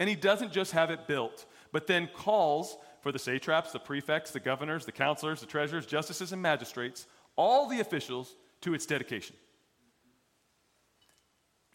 And 0.00 0.08
he 0.08 0.16
doesn't 0.16 0.50
just 0.50 0.72
have 0.72 0.90
it 0.90 1.06
built, 1.06 1.44
but 1.72 1.86
then 1.86 2.08
calls 2.14 2.78
for 3.02 3.12
the 3.12 3.18
satraps, 3.18 3.72
the 3.72 3.78
prefects, 3.78 4.30
the 4.30 4.40
governors, 4.40 4.86
the 4.86 4.92
counselors, 4.92 5.40
the 5.40 5.46
treasurers, 5.46 5.84
justices, 5.84 6.32
and 6.32 6.40
magistrates, 6.40 7.06
all 7.36 7.68
the 7.68 7.80
officials, 7.80 8.34
to 8.62 8.72
its 8.72 8.86
dedication 8.86 9.36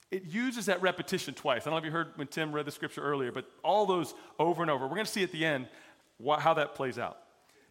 it 0.10 0.25
uses 0.25 0.65
that 0.65 0.82
repetition 0.82 1.36
twice. 1.36 1.62
I 1.62 1.70
don't 1.70 1.75
know 1.75 1.77
if 1.77 1.86
you 1.86 1.91
heard 1.91 2.10
when 2.15 2.27
Tim 2.27 2.51
read 2.51 2.65
the 2.65 2.72
scripture 2.72 3.01
earlier, 3.01 3.32
but 3.32 3.46
all 3.63 3.86
those 3.86 4.13
over 4.39 4.62
and 4.62 4.70
over. 4.70 4.86
We're 4.86 4.96
going 4.96 5.06
to 5.06 5.12
see 5.12 5.24
at 5.24 5.32
the 5.32 5.46
end 5.46 5.68
how 6.27 6.56
that 6.56 6.75
plays 6.75 7.00
out. 7.00 7.18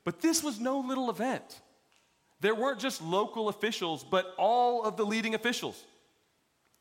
But 0.05 0.23
this 0.23 0.43
was 0.43 0.59
no 0.59 0.79
little 0.79 1.11
event. 1.11 1.61
There 2.41 2.55
weren't 2.55 2.81
just 2.81 3.03
local 3.03 3.49
officials, 3.49 4.05
but 4.05 4.35
all 4.39 4.85
of 4.85 4.97
the 4.97 5.05
leading 5.05 5.35
officials 5.35 5.85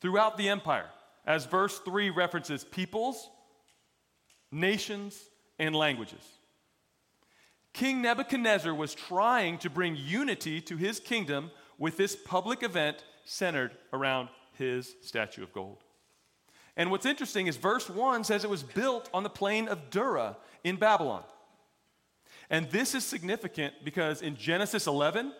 throughout 0.00 0.36
the 0.36 0.48
empire. 0.48 0.88
As 1.26 1.44
verse 1.44 1.78
3 1.80 2.10
references 2.10 2.64
peoples, 2.64 3.28
nations, 4.50 5.22
and 5.58 5.76
languages. 5.76 6.22
King 7.72 8.02
Nebuchadnezzar 8.02 8.74
was 8.74 8.94
trying 8.94 9.58
to 9.58 9.70
bring 9.70 9.94
unity 9.96 10.60
to 10.62 10.76
his 10.76 10.98
kingdom 10.98 11.50
with 11.78 11.96
this 11.96 12.16
public 12.16 12.62
event 12.62 13.04
centered 13.24 13.72
around 13.92 14.28
his 14.54 14.94
statue 15.02 15.42
of 15.42 15.52
gold. 15.52 15.84
And 16.76 16.90
what's 16.90 17.06
interesting 17.06 17.46
is 17.46 17.56
verse 17.56 17.88
1 17.88 18.24
says 18.24 18.42
it 18.42 18.50
was 18.50 18.62
built 18.62 19.10
on 19.12 19.22
the 19.22 19.30
plain 19.30 19.68
of 19.68 19.90
Dura 19.90 20.36
in 20.64 20.76
Babylon. 20.76 21.22
And 22.48 22.68
this 22.70 22.94
is 22.94 23.04
significant 23.04 23.74
because 23.84 24.22
in 24.22 24.36
Genesis 24.36 24.86
11, 24.86 25.32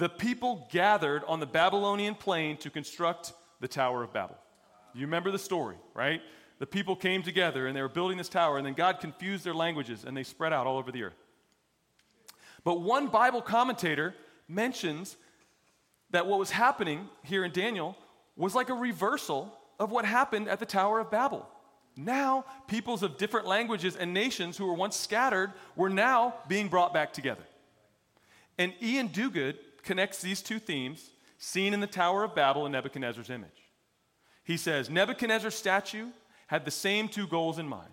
the 0.00 0.08
people 0.08 0.66
gathered 0.72 1.22
on 1.28 1.40
the 1.40 1.46
Babylonian 1.46 2.14
plain 2.14 2.56
to 2.56 2.70
construct 2.70 3.34
the 3.60 3.68
Tower 3.68 4.02
of 4.02 4.14
Babel. 4.14 4.38
You 4.94 5.02
remember 5.02 5.30
the 5.30 5.38
story, 5.38 5.76
right? 5.92 6.22
The 6.58 6.64
people 6.64 6.96
came 6.96 7.22
together 7.22 7.66
and 7.66 7.76
they 7.76 7.82
were 7.82 7.88
building 7.88 8.16
this 8.16 8.30
tower, 8.30 8.56
and 8.56 8.66
then 8.66 8.72
God 8.72 9.00
confused 9.00 9.44
their 9.44 9.52
languages 9.52 10.04
and 10.06 10.16
they 10.16 10.22
spread 10.22 10.54
out 10.54 10.66
all 10.66 10.78
over 10.78 10.90
the 10.90 11.02
earth. 11.02 11.22
But 12.64 12.80
one 12.80 13.08
Bible 13.08 13.42
commentator 13.42 14.14
mentions 14.48 15.18
that 16.12 16.26
what 16.26 16.38
was 16.38 16.50
happening 16.50 17.06
here 17.22 17.44
in 17.44 17.52
Daniel 17.52 17.94
was 18.36 18.54
like 18.54 18.70
a 18.70 18.74
reversal 18.74 19.54
of 19.78 19.90
what 19.90 20.06
happened 20.06 20.48
at 20.48 20.60
the 20.60 20.66
Tower 20.66 21.00
of 21.00 21.10
Babel. 21.10 21.46
Now, 21.94 22.46
peoples 22.68 23.02
of 23.02 23.18
different 23.18 23.46
languages 23.46 23.96
and 23.96 24.14
nations 24.14 24.56
who 24.56 24.64
were 24.64 24.72
once 24.72 24.96
scattered 24.96 25.52
were 25.76 25.90
now 25.90 26.36
being 26.48 26.68
brought 26.68 26.94
back 26.94 27.12
together. 27.12 27.44
And 28.56 28.72
Iain 28.82 29.10
Duguid 29.10 29.56
connects 29.82 30.20
these 30.20 30.42
two 30.42 30.58
themes 30.58 31.10
seen 31.38 31.72
in 31.72 31.80
the 31.80 31.86
Tower 31.86 32.24
of 32.24 32.34
Babel 32.34 32.66
and 32.66 32.72
Nebuchadnezzar's 32.72 33.30
image. 33.30 33.50
He 34.44 34.56
says 34.56 34.90
Nebuchadnezzar's 34.90 35.54
statue 35.54 36.08
had 36.48 36.64
the 36.64 36.70
same 36.70 37.08
two 37.08 37.26
goals 37.26 37.58
in 37.58 37.68
mind. 37.68 37.92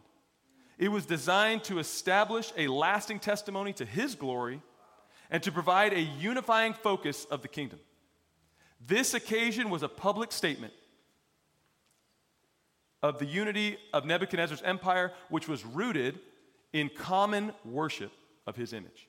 It 0.78 0.90
was 0.90 1.06
designed 1.06 1.64
to 1.66 1.80
establish 1.80 2.52
a 2.58 2.68
lasting 2.68 3.20
testimony 3.20 3.74
to 3.74 3.86
his 3.86 4.16
glory 4.16 4.62
and 5.30 5.42
to 5.44 5.52
provide 5.52 5.94
a 5.94 6.02
unifying 6.02 6.74
focus 6.74 7.26
of 7.26 7.42
the 7.42 7.48
kingdom. 7.48 7.80
This 8.86 9.14
occasion 9.14 9.70
was 9.70 9.84
a 9.84 9.90
public 9.90 10.32
statement 10.32 10.74
of 13.02 13.20
the 13.20 13.26
unity 13.26 13.78
of 13.94 14.06
Nebuchadnezzar's 14.06 14.62
empire, 14.62 15.14
which 15.30 15.48
was 15.48 15.66
rooted 15.66 16.20
in 16.74 16.90
common 16.90 17.54
worship 17.66 18.12
of 18.46 18.56
his 18.56 18.74
image. 18.74 19.08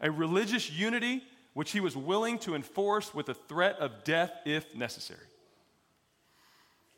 A 0.00 0.10
religious 0.10 0.70
unity 0.70 1.22
which 1.56 1.70
he 1.70 1.80
was 1.80 1.96
willing 1.96 2.38
to 2.38 2.54
enforce 2.54 3.14
with 3.14 3.30
a 3.30 3.34
threat 3.34 3.78
of 3.78 4.04
death 4.04 4.30
if 4.44 4.74
necessary. 4.74 5.26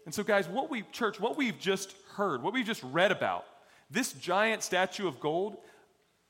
And 0.05 0.13
so, 0.13 0.25
guys, 0.25 0.49
what 0.49 0.69
we, 0.69 0.83
church, 0.91 1.21
what 1.21 1.37
we've 1.37 1.61
just 1.61 1.95
heard, 2.17 2.43
what 2.43 2.53
we've 2.53 2.67
just 2.67 2.83
read 2.83 3.13
about, 3.13 3.45
this 3.89 4.13
giant 4.15 4.65
statue 4.65 5.07
of 5.07 5.21
gold 5.21 5.59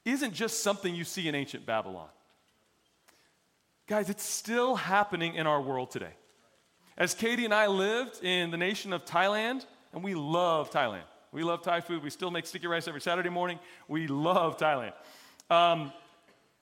isn't 0.04 0.34
just 0.34 0.62
something 0.62 0.94
you 0.94 1.04
see 1.04 1.26
in 1.26 1.34
ancient 1.34 1.64
Babylon. 1.64 2.10
Guys, 3.86 4.10
it's 4.10 4.24
still 4.24 4.76
happening 4.76 5.34
in 5.34 5.46
our 5.46 5.62
world 5.62 5.90
today. 5.90 6.12
As 6.98 7.14
Katie 7.14 7.46
and 7.46 7.54
I 7.54 7.66
lived 7.66 8.22
in 8.22 8.50
the 8.50 8.58
nation 8.58 8.92
of 8.92 9.06
Thailand, 9.06 9.64
and 9.94 10.04
we 10.04 10.14
love 10.14 10.70
Thailand. 10.70 11.06
We 11.32 11.44
love 11.44 11.62
Thai 11.62 11.80
food. 11.80 12.02
We 12.02 12.10
still 12.10 12.30
make 12.30 12.44
sticky 12.44 12.66
rice 12.66 12.88
every 12.88 13.00
Saturday 13.00 13.30
morning. 13.30 13.58
We 13.88 14.06
love 14.06 14.58
Thailand. 14.58 14.92
Um, 15.48 15.94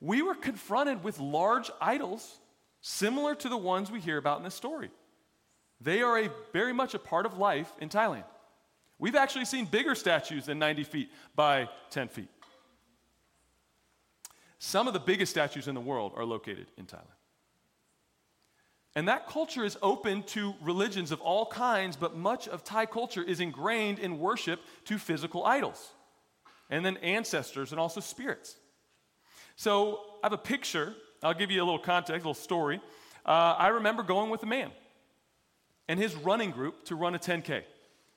we 0.01 0.23
were 0.23 0.35
confronted 0.35 1.03
with 1.03 1.19
large 1.19 1.71
idols 1.81 2.39
similar 2.81 3.35
to 3.35 3.49
the 3.49 3.57
ones 3.57 3.91
we 3.91 4.01
hear 4.01 4.19
about 4.19 4.39
in 4.39 4.45
this 4.45 4.55
story. 4.55 4.91
They 5.81 6.03
are 6.03 6.19
a, 6.19 6.31
very 6.53 6.73
much 6.73 6.95
a 6.95 6.99
part 6.99 7.27
of 7.27 7.39
life 7.39 7.73
in 7.81 7.89
Thailand. 7.89 8.25
We've 8.99 9.17
actually 9.17 9.45
seen 9.45 9.67
bigger 9.67 9.95
statues 9.95 10.47
than 10.47 10.59
90 10.59 10.85
feet 10.85 11.11
by 11.35 11.69
10 11.91 12.09
feet. 12.09 12.29
Some 14.59 14.87
of 14.87 14.95
the 14.95 15.01
biggest 15.01 15.31
statues 15.31 15.69
in 15.69 15.75
the 15.75 15.81
world 15.81 16.13
are 16.17 16.25
located 16.25 16.67
in 16.79 16.87
Thailand. 16.87 17.13
And 18.95 19.09
that 19.09 19.27
culture 19.27 19.63
is 19.63 19.77
open 19.83 20.23
to 20.29 20.55
religions 20.63 21.13
of 21.13 21.21
all 21.21 21.45
kinds, 21.45 21.97
but 21.97 22.17
much 22.17 22.49
of 22.49 22.65
Thai 22.65 22.87
culture 22.87 23.23
is 23.23 23.41
ingrained 23.41 23.99
in 23.99 24.19
worship 24.19 24.61
to 24.87 24.97
physical 24.97 25.45
idols, 25.45 25.93
and 26.71 26.85
then 26.85 26.97
ancestors 26.99 27.73
and 27.73 27.79
also 27.79 28.01
spirits. 28.01 28.57
So 29.57 30.01
I 30.23 30.27
have 30.27 30.33
a 30.33 30.39
picture. 30.39 30.95
I'll 31.23 31.35
give 31.35 31.51
you 31.51 31.63
a 31.63 31.65
little 31.65 31.79
context, 31.79 32.11
a 32.11 32.17
little 32.17 32.35
story. 32.35 32.81
Uh, 33.25 33.57
I 33.59 33.69
remember 33.69 34.03
going 34.03 34.31
with 34.31 34.43
a 34.43 34.47
man 34.47 34.71
and 35.89 35.99
his 35.99 36.15
running 36.15 36.51
group 36.51 36.85
to 36.85 36.95
run 36.95 37.15
a 37.15 37.19
10K. 37.19 37.63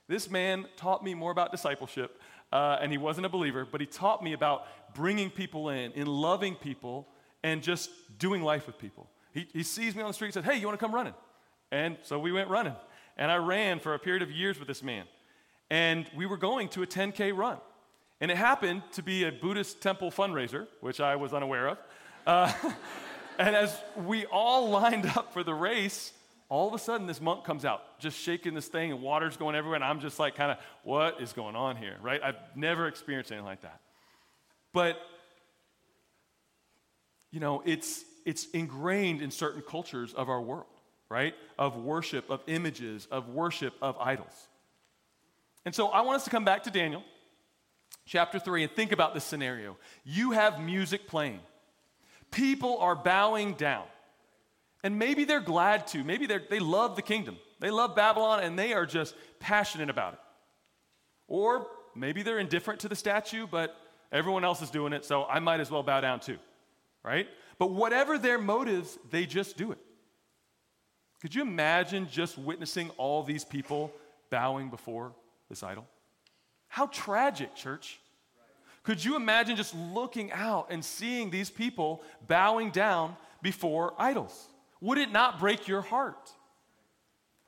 This 0.07 0.29
man 0.29 0.65
taught 0.75 1.03
me 1.03 1.13
more 1.13 1.31
about 1.31 1.51
discipleship, 1.51 2.19
uh, 2.51 2.77
and 2.81 2.91
he 2.91 2.97
wasn't 2.97 3.25
a 3.25 3.29
believer, 3.29 3.65
but 3.69 3.79
he 3.79 3.87
taught 3.87 4.23
me 4.23 4.33
about 4.33 4.65
bringing 4.93 5.29
people 5.29 5.69
in, 5.69 5.91
in 5.93 6.07
loving 6.07 6.55
people, 6.55 7.07
and 7.43 7.63
just 7.63 7.89
doing 8.17 8.41
life 8.41 8.67
with 8.67 8.77
people. 8.77 9.09
He, 9.33 9.47
he 9.53 9.63
sees 9.63 9.95
me 9.95 10.01
on 10.01 10.09
the 10.09 10.13
street 10.13 10.27
and 10.27 10.33
says, 10.33 10.45
Hey, 10.45 10.59
you 10.59 10.67
want 10.67 10.77
to 10.77 10.85
come 10.85 10.93
running? 10.93 11.13
And 11.71 11.97
so 12.01 12.19
we 12.19 12.31
went 12.31 12.49
running. 12.49 12.75
And 13.17 13.31
I 13.31 13.37
ran 13.37 13.79
for 13.79 13.93
a 13.93 13.99
period 13.99 14.23
of 14.23 14.31
years 14.31 14.59
with 14.59 14.67
this 14.67 14.83
man. 14.83 15.05
And 15.69 16.09
we 16.15 16.25
were 16.25 16.37
going 16.37 16.67
to 16.69 16.83
a 16.83 16.87
10K 16.87 17.35
run. 17.35 17.59
And 18.21 18.29
it 18.29 18.37
happened 18.37 18.83
to 18.93 19.03
be 19.03 19.23
a 19.23 19.31
Buddhist 19.31 19.81
temple 19.81 20.11
fundraiser, 20.11 20.67
which 20.81 20.99
I 20.99 21.15
was 21.15 21.33
unaware 21.33 21.69
of. 21.69 21.77
Uh, 22.27 22.51
and 23.39 23.55
as 23.55 23.75
we 23.95 24.25
all 24.25 24.69
lined 24.69 25.05
up 25.05 25.33
for 25.33 25.43
the 25.43 25.53
race, 25.53 26.11
all 26.49 26.67
of 26.67 26.73
a 26.73 26.79
sudden 26.79 27.07
this 27.07 27.21
monk 27.21 27.45
comes 27.45 27.63
out 27.63 27.99
just 27.99 28.17
shaking 28.17 28.55
this 28.55 28.67
thing 28.67 28.91
and 28.91 29.01
water's 29.01 29.37
going 29.37 29.55
everywhere. 29.55 29.75
And 29.75 29.83
i'm 29.83 29.99
just 29.99 30.19
like 30.19 30.35
kind 30.35 30.51
of 30.51 30.57
what 30.83 31.21
is 31.21 31.31
going 31.31 31.55
on 31.55 31.77
here 31.77 31.95
right? 32.01 32.19
I've 32.21 32.37
never 32.55 32.87
experienced 32.87 33.31
anything 33.31 33.45
like 33.45 33.61
that. 33.61 33.79
But 34.73 34.97
you 37.31 37.39
know 37.39 37.61
it's 37.65 38.03
it's 38.25 38.47
ingrained 38.47 39.21
in 39.21 39.31
certain 39.31 39.61
cultures 39.61 40.13
of 40.13 40.27
our 40.29 40.41
world 40.41 40.65
right? 41.09 41.33
Of 41.57 41.77
worship 41.77 42.29
of 42.29 42.41
images 42.47 43.07
of 43.11 43.29
worship 43.29 43.73
of 43.81 43.97
idols. 43.99 44.47
And 45.65 45.75
so 45.75 45.87
i 45.89 46.01
want 46.01 46.15
us 46.17 46.23
to 46.23 46.31
come 46.31 46.45
back 46.45 46.63
to 46.63 46.71
daniel 46.71 47.03
chapter 48.09 48.39
3 48.39 48.63
and 48.63 48.71
think 48.71 48.91
about 48.91 49.13
this 49.13 49.23
scenario 49.23 49.77
you 50.03 50.31
have 50.31 50.59
music 50.59 51.07
playing 51.07 51.39
people 52.31 52.77
are 52.79 52.95
bowing 52.95 53.53
down 53.53 53.85
and 54.83 54.97
maybe 54.97 55.25
they're 55.25 55.41
glad 55.41 55.87
to. 55.87 56.03
Maybe 56.03 56.25
they 56.25 56.59
love 56.59 56.95
the 56.95 57.01
kingdom. 57.01 57.37
They 57.59 57.69
love 57.69 57.95
Babylon 57.95 58.41
and 58.43 58.57
they 58.57 58.73
are 58.73 58.85
just 58.85 59.13
passionate 59.39 59.89
about 59.89 60.13
it. 60.13 60.19
Or 61.27 61.67
maybe 61.95 62.23
they're 62.23 62.39
indifferent 62.39 62.79
to 62.81 62.89
the 62.89 62.95
statue, 62.95 63.45
but 63.45 63.75
everyone 64.11 64.45
else 64.45 64.61
is 64.61 64.69
doing 64.69 64.93
it, 64.93 65.05
so 65.05 65.25
I 65.25 65.39
might 65.39 65.59
as 65.59 65.69
well 65.69 65.83
bow 65.83 65.99
down 66.01 66.21
too. 66.21 66.37
Right? 67.03 67.27
But 67.57 67.71
whatever 67.71 68.17
their 68.17 68.37
motives, 68.37 68.97
they 69.09 69.25
just 69.25 69.57
do 69.57 69.71
it. 69.71 69.79
Could 71.21 71.35
you 71.35 71.41
imagine 71.41 72.07
just 72.09 72.37
witnessing 72.37 72.89
all 72.91 73.23
these 73.23 73.43
people 73.43 73.91
bowing 74.29 74.69
before 74.69 75.11
this 75.49 75.61
idol? 75.61 75.85
How 76.69 76.85
tragic, 76.85 77.55
church. 77.55 77.99
Could 78.83 79.03
you 79.03 79.15
imagine 79.15 79.55
just 79.55 79.75
looking 79.75 80.31
out 80.31 80.67
and 80.69 80.83
seeing 80.83 81.29
these 81.29 81.49
people 81.49 82.01
bowing 82.27 82.71
down 82.71 83.15
before 83.41 83.93
idols? 83.99 84.47
Would 84.81 84.97
it 84.97 85.11
not 85.11 85.39
break 85.39 85.67
your 85.67 85.81
heart? 85.81 86.31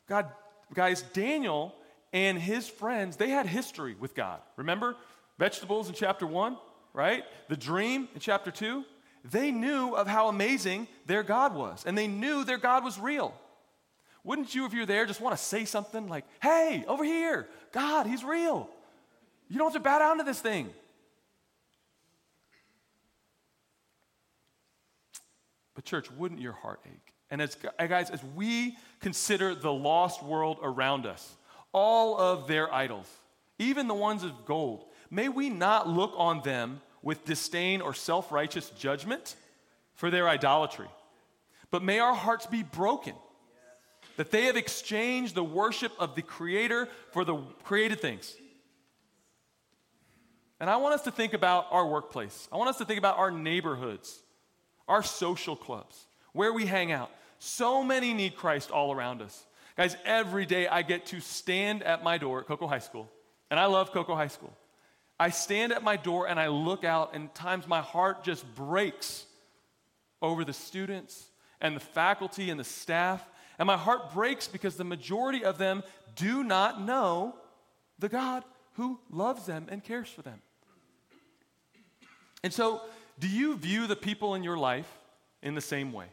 God, 0.07 0.27
guys, 0.73 1.03
Daniel 1.13 1.73
and 2.11 2.37
his 2.37 2.67
friends, 2.67 3.15
they 3.15 3.29
had 3.29 3.45
history 3.45 3.95
with 3.97 4.13
God. 4.13 4.41
Remember 4.57 4.97
vegetables 5.39 5.87
in 5.87 5.95
chapter 5.95 6.27
1, 6.27 6.57
right? 6.93 7.23
The 7.47 7.55
dream 7.55 8.09
in 8.13 8.19
chapter 8.19 8.51
2. 8.51 8.83
They 9.23 9.51
knew 9.51 9.93
of 9.93 10.07
how 10.07 10.27
amazing 10.27 10.87
their 11.05 11.23
God 11.23 11.55
was, 11.55 11.83
and 11.85 11.97
they 11.97 12.07
knew 12.07 12.43
their 12.43 12.57
God 12.57 12.83
was 12.83 12.99
real. 12.99 13.33
Wouldn't 14.23 14.53
you, 14.53 14.65
if 14.65 14.73
you're 14.73 14.85
there, 14.85 15.05
just 15.05 15.21
want 15.21 15.37
to 15.37 15.41
say 15.41 15.65
something 15.65 16.07
like, 16.07 16.25
hey, 16.41 16.83
over 16.87 17.03
here, 17.03 17.47
God, 17.71 18.05
He's 18.05 18.23
real. 18.23 18.69
You 19.51 19.57
don't 19.57 19.73
have 19.73 19.81
to 19.81 19.83
bow 19.83 19.99
down 19.99 20.17
to 20.19 20.23
this 20.23 20.39
thing. 20.39 20.69
But, 25.75 25.83
church, 25.83 26.09
wouldn't 26.09 26.39
your 26.39 26.53
heart 26.53 26.79
ache 26.85 27.13
and 27.29 27.41
as 27.41 27.57
guys, 27.77 28.09
as 28.09 28.23
we 28.35 28.77
consider 29.01 29.53
the 29.53 29.71
lost 29.71 30.23
world 30.23 30.59
around 30.61 31.05
us, 31.05 31.35
all 31.73 32.17
of 32.17 32.47
their 32.47 32.73
idols, 32.73 33.07
even 33.57 33.87
the 33.87 33.93
ones 33.93 34.23
of 34.23 34.45
gold, 34.45 34.85
may 35.09 35.29
we 35.29 35.49
not 35.49 35.87
look 35.87 36.13
on 36.17 36.41
them 36.43 36.81
with 37.01 37.25
disdain 37.25 37.81
or 37.81 37.93
self 37.93 38.31
righteous 38.31 38.69
judgment 38.71 39.35
for 39.95 40.09
their 40.09 40.29
idolatry, 40.29 40.89
but 41.71 41.83
may 41.83 41.99
our 41.99 42.13
hearts 42.13 42.45
be 42.45 42.63
broken 42.63 43.15
that 44.15 44.31
they 44.31 44.45
have 44.45 44.57
exchanged 44.57 45.35
the 45.35 45.43
worship 45.43 45.91
of 45.99 46.15
the 46.15 46.21
Creator 46.21 46.87
for 47.11 47.25
the 47.25 47.35
created 47.63 47.99
things. 48.01 48.35
And 50.61 50.69
I 50.69 50.77
want 50.77 50.93
us 50.93 51.01
to 51.01 51.11
think 51.11 51.33
about 51.33 51.65
our 51.71 51.87
workplace. 51.87 52.47
I 52.51 52.57
want 52.57 52.69
us 52.69 52.77
to 52.77 52.85
think 52.85 52.99
about 52.99 53.17
our 53.17 53.31
neighborhoods, 53.31 54.21
our 54.87 55.01
social 55.01 55.55
clubs, 55.55 56.05
where 56.33 56.53
we 56.53 56.67
hang 56.67 56.91
out. 56.91 57.09
So 57.39 57.83
many 57.83 58.13
need 58.13 58.35
Christ 58.35 58.69
all 58.69 58.93
around 58.93 59.23
us. 59.23 59.45
Guys, 59.75 59.97
every 60.05 60.45
day 60.45 60.67
I 60.67 60.83
get 60.83 61.07
to 61.07 61.19
stand 61.19 61.81
at 61.81 62.03
my 62.03 62.19
door 62.19 62.41
at 62.41 62.45
Cocoa 62.45 62.67
High 62.67 62.77
School, 62.77 63.09
and 63.49 63.59
I 63.59 63.65
love 63.65 63.91
Cocoa 63.91 64.15
High 64.15 64.27
School. 64.27 64.55
I 65.19 65.31
stand 65.31 65.73
at 65.73 65.83
my 65.83 65.97
door 65.97 66.27
and 66.27 66.39
I 66.39 66.49
look 66.49 66.83
out, 66.83 67.15
and 67.15 67.33
times 67.33 67.67
my 67.67 67.81
heart 67.81 68.23
just 68.23 68.45
breaks 68.53 69.25
over 70.21 70.45
the 70.45 70.53
students 70.53 71.31
and 71.59 71.75
the 71.75 71.79
faculty 71.79 72.51
and 72.51 72.59
the 72.59 72.63
staff 72.63 73.27
And 73.59 73.67
my 73.67 73.77
heart 73.77 74.13
breaks 74.13 74.47
because 74.47 74.75
the 74.75 74.83
majority 74.83 75.43
of 75.43 75.59
them 75.59 75.83
do 76.15 76.43
not 76.43 76.81
know 76.81 77.35
the 77.99 78.09
God 78.09 78.43
who 78.73 78.99
loves 79.11 79.45
them 79.45 79.67
and 79.69 79.83
cares 79.83 80.09
for 80.09 80.23
them. 80.23 80.41
And 82.43 82.51
so, 82.51 82.81
do 83.19 83.27
you 83.27 83.55
view 83.55 83.87
the 83.87 83.95
people 83.95 84.35
in 84.35 84.43
your 84.43 84.57
life 84.57 84.87
in 85.43 85.53
the 85.53 85.61
same 85.61 85.91
way? 85.93 86.07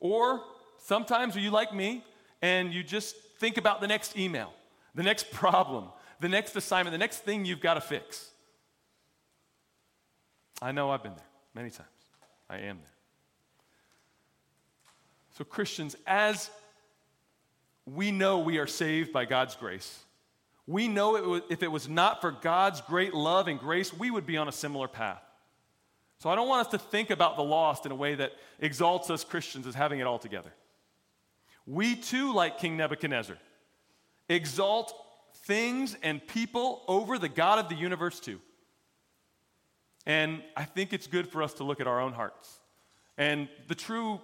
Or 0.00 0.42
sometimes 0.78 1.36
are 1.36 1.40
you 1.40 1.50
like 1.50 1.74
me 1.74 2.04
and 2.42 2.72
you 2.72 2.82
just 2.82 3.16
think 3.38 3.56
about 3.56 3.80
the 3.80 3.86
next 3.88 4.18
email, 4.18 4.52
the 4.94 5.02
next 5.02 5.30
problem, 5.30 5.86
the 6.20 6.28
next 6.28 6.54
assignment, 6.56 6.92
the 6.92 6.98
next 6.98 7.18
thing 7.18 7.44
you've 7.44 7.60
got 7.60 7.74
to 7.74 7.80
fix? 7.80 8.30
I 10.60 10.72
know 10.72 10.90
I've 10.90 11.02
been 11.02 11.14
there 11.14 11.24
many 11.54 11.70
times. 11.70 11.88
I 12.48 12.58
am 12.58 12.76
there. 12.76 12.94
So, 15.36 15.44
Christians, 15.44 15.96
as 16.06 16.50
we 17.86 18.10
know 18.12 18.38
we 18.38 18.58
are 18.58 18.66
saved 18.66 19.12
by 19.12 19.24
God's 19.24 19.56
grace, 19.56 20.03
we 20.66 20.88
know 20.88 21.16
it 21.16 21.24
was, 21.24 21.42
if 21.50 21.62
it 21.62 21.70
was 21.70 21.88
not 21.88 22.20
for 22.20 22.30
God's 22.30 22.80
great 22.80 23.12
love 23.12 23.48
and 23.48 23.58
grace, 23.58 23.92
we 23.92 24.10
would 24.10 24.26
be 24.26 24.36
on 24.36 24.48
a 24.48 24.52
similar 24.52 24.88
path. 24.88 25.22
So 26.18 26.30
I 26.30 26.36
don't 26.36 26.48
want 26.48 26.66
us 26.66 26.70
to 26.72 26.78
think 26.78 27.10
about 27.10 27.36
the 27.36 27.42
lost 27.42 27.84
in 27.84 27.92
a 27.92 27.94
way 27.94 28.14
that 28.14 28.32
exalts 28.60 29.10
us 29.10 29.24
Christians 29.24 29.66
as 29.66 29.74
having 29.74 30.00
it 30.00 30.06
all 30.06 30.18
together. 30.18 30.52
We 31.66 31.96
too, 31.96 32.32
like 32.32 32.58
King 32.58 32.76
Nebuchadnezzar, 32.76 33.36
exalt 34.28 34.94
things 35.44 35.96
and 36.02 36.26
people 36.26 36.82
over 36.88 37.18
the 37.18 37.28
God 37.28 37.58
of 37.58 37.68
the 37.68 37.74
universe 37.74 38.20
too. 38.20 38.40
And 40.06 40.42
I 40.56 40.64
think 40.64 40.92
it's 40.92 41.06
good 41.06 41.28
for 41.28 41.42
us 41.42 41.54
to 41.54 41.64
look 41.64 41.80
at 41.80 41.86
our 41.86 42.00
own 42.00 42.12
hearts. 42.12 42.60
And 43.16 43.48
the 43.68 43.74
true 43.74 44.20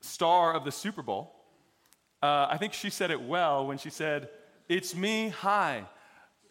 star 0.00 0.54
of 0.54 0.64
the 0.64 0.72
Super 0.72 1.02
Bowl, 1.02 1.34
uh, 2.22 2.46
I 2.50 2.56
think 2.56 2.72
she 2.72 2.90
said 2.90 3.10
it 3.10 3.20
well 3.20 3.66
when 3.66 3.78
she 3.78 3.90
said, 3.90 4.28
It's 4.68 4.94
me, 4.94 5.28
hi. 5.28 5.84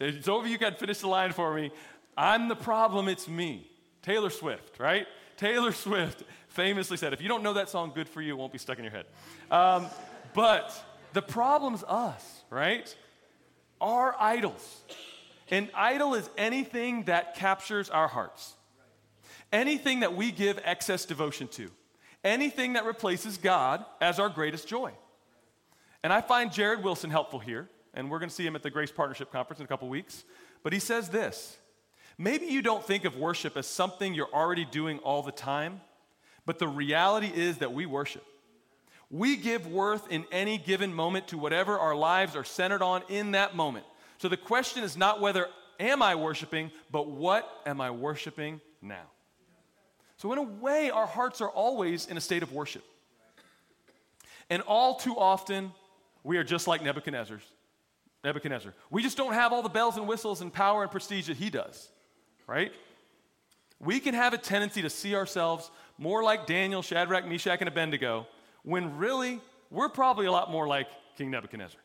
It's 0.00 0.28
over, 0.28 0.46
you 0.46 0.58
can 0.58 0.74
finish 0.74 0.98
the 0.98 1.08
line 1.08 1.32
for 1.32 1.54
me. 1.54 1.70
I'm 2.16 2.48
the 2.48 2.56
problem, 2.56 3.08
it's 3.08 3.28
me. 3.28 3.70
Taylor 4.02 4.30
Swift, 4.30 4.78
right? 4.78 5.06
Taylor 5.36 5.72
Swift 5.84 6.22
famously 6.48 6.96
said, 6.96 7.12
If 7.12 7.20
you 7.20 7.28
don't 7.28 7.42
know 7.42 7.54
that 7.54 7.68
song, 7.68 7.92
good 7.94 8.08
for 8.08 8.22
you, 8.22 8.34
it 8.34 8.38
won't 8.38 8.52
be 8.52 8.58
stuck 8.58 8.78
in 8.78 8.84
your 8.84 8.92
head. 8.92 9.06
Um, 9.50 9.86
but 10.34 10.72
the 11.12 11.22
problem's 11.22 11.84
us, 11.84 12.42
right? 12.50 12.94
Our 13.80 14.14
idols. 14.18 14.82
An 15.50 15.68
idol 15.74 16.14
is 16.14 16.28
anything 16.36 17.04
that 17.04 17.36
captures 17.36 17.88
our 17.90 18.08
hearts, 18.08 18.54
anything 19.52 20.00
that 20.00 20.16
we 20.16 20.32
give 20.32 20.58
excess 20.64 21.04
devotion 21.04 21.48
to, 21.48 21.70
anything 22.24 22.72
that 22.72 22.84
replaces 22.84 23.36
God 23.36 23.84
as 24.00 24.18
our 24.18 24.28
greatest 24.28 24.66
joy. 24.66 24.92
And 26.02 26.12
I 26.12 26.20
find 26.20 26.52
Jared 26.52 26.82
Wilson 26.82 27.10
helpful 27.10 27.38
here, 27.38 27.68
and 27.96 28.10
we're 28.10 28.18
going 28.18 28.28
to 28.28 28.34
see 28.34 28.46
him 28.46 28.54
at 28.54 28.62
the 28.62 28.70
Grace 28.70 28.92
Partnership 28.92 29.32
Conference 29.32 29.58
in 29.58 29.64
a 29.64 29.68
couple 29.68 29.88
weeks. 29.88 30.24
But 30.62 30.72
he 30.72 30.78
says 30.78 31.08
this 31.08 31.56
Maybe 32.18 32.46
you 32.46 32.62
don't 32.62 32.84
think 32.84 33.04
of 33.04 33.16
worship 33.16 33.56
as 33.56 33.66
something 33.66 34.14
you're 34.14 34.32
already 34.32 34.64
doing 34.64 34.98
all 34.98 35.22
the 35.22 35.32
time, 35.32 35.80
but 36.44 36.58
the 36.58 36.68
reality 36.68 37.32
is 37.34 37.58
that 37.58 37.72
we 37.72 37.86
worship. 37.86 38.24
We 39.10 39.36
give 39.36 39.66
worth 39.66 40.10
in 40.10 40.24
any 40.32 40.58
given 40.58 40.92
moment 40.92 41.28
to 41.28 41.38
whatever 41.38 41.78
our 41.78 41.94
lives 41.94 42.36
are 42.36 42.44
centered 42.44 42.82
on 42.82 43.02
in 43.08 43.32
that 43.32 43.54
moment. 43.54 43.86
So 44.18 44.28
the 44.28 44.36
question 44.36 44.82
is 44.82 44.96
not 44.96 45.20
whether 45.20 45.48
am 45.78 46.02
I 46.02 46.14
worshiping, 46.14 46.72
but 46.90 47.08
what 47.08 47.48
am 47.66 47.80
I 47.80 47.90
worshiping 47.90 48.60
now? 48.82 49.04
So, 50.18 50.32
in 50.32 50.38
a 50.38 50.42
way, 50.42 50.90
our 50.90 51.06
hearts 51.06 51.42
are 51.42 51.50
always 51.50 52.06
in 52.06 52.16
a 52.16 52.22
state 52.22 52.42
of 52.42 52.50
worship. 52.50 52.82
And 54.48 54.62
all 54.62 54.94
too 54.94 55.14
often, 55.16 55.72
we 56.24 56.38
are 56.38 56.44
just 56.44 56.66
like 56.66 56.82
Nebuchadnezzar's. 56.82 57.42
Nebuchadnezzar. 58.26 58.74
We 58.90 59.04
just 59.04 59.16
don't 59.16 59.34
have 59.34 59.52
all 59.52 59.62
the 59.62 59.68
bells 59.68 59.96
and 59.96 60.08
whistles 60.08 60.40
and 60.40 60.52
power 60.52 60.82
and 60.82 60.90
prestige 60.90 61.28
that 61.28 61.36
he 61.36 61.48
does, 61.48 61.88
right? 62.48 62.72
We 63.78 64.00
can 64.00 64.14
have 64.14 64.34
a 64.34 64.38
tendency 64.38 64.82
to 64.82 64.90
see 64.90 65.14
ourselves 65.14 65.70
more 65.96 66.24
like 66.24 66.44
Daniel, 66.44 66.82
Shadrach, 66.82 67.24
Meshach, 67.26 67.60
and 67.60 67.68
Abednego, 67.68 68.26
when 68.64 68.98
really 68.98 69.40
we're 69.70 69.88
probably 69.88 70.26
a 70.26 70.32
lot 70.32 70.50
more 70.50 70.66
like 70.66 70.88
King 71.16 71.30
Nebuchadnezzar. 71.30 71.80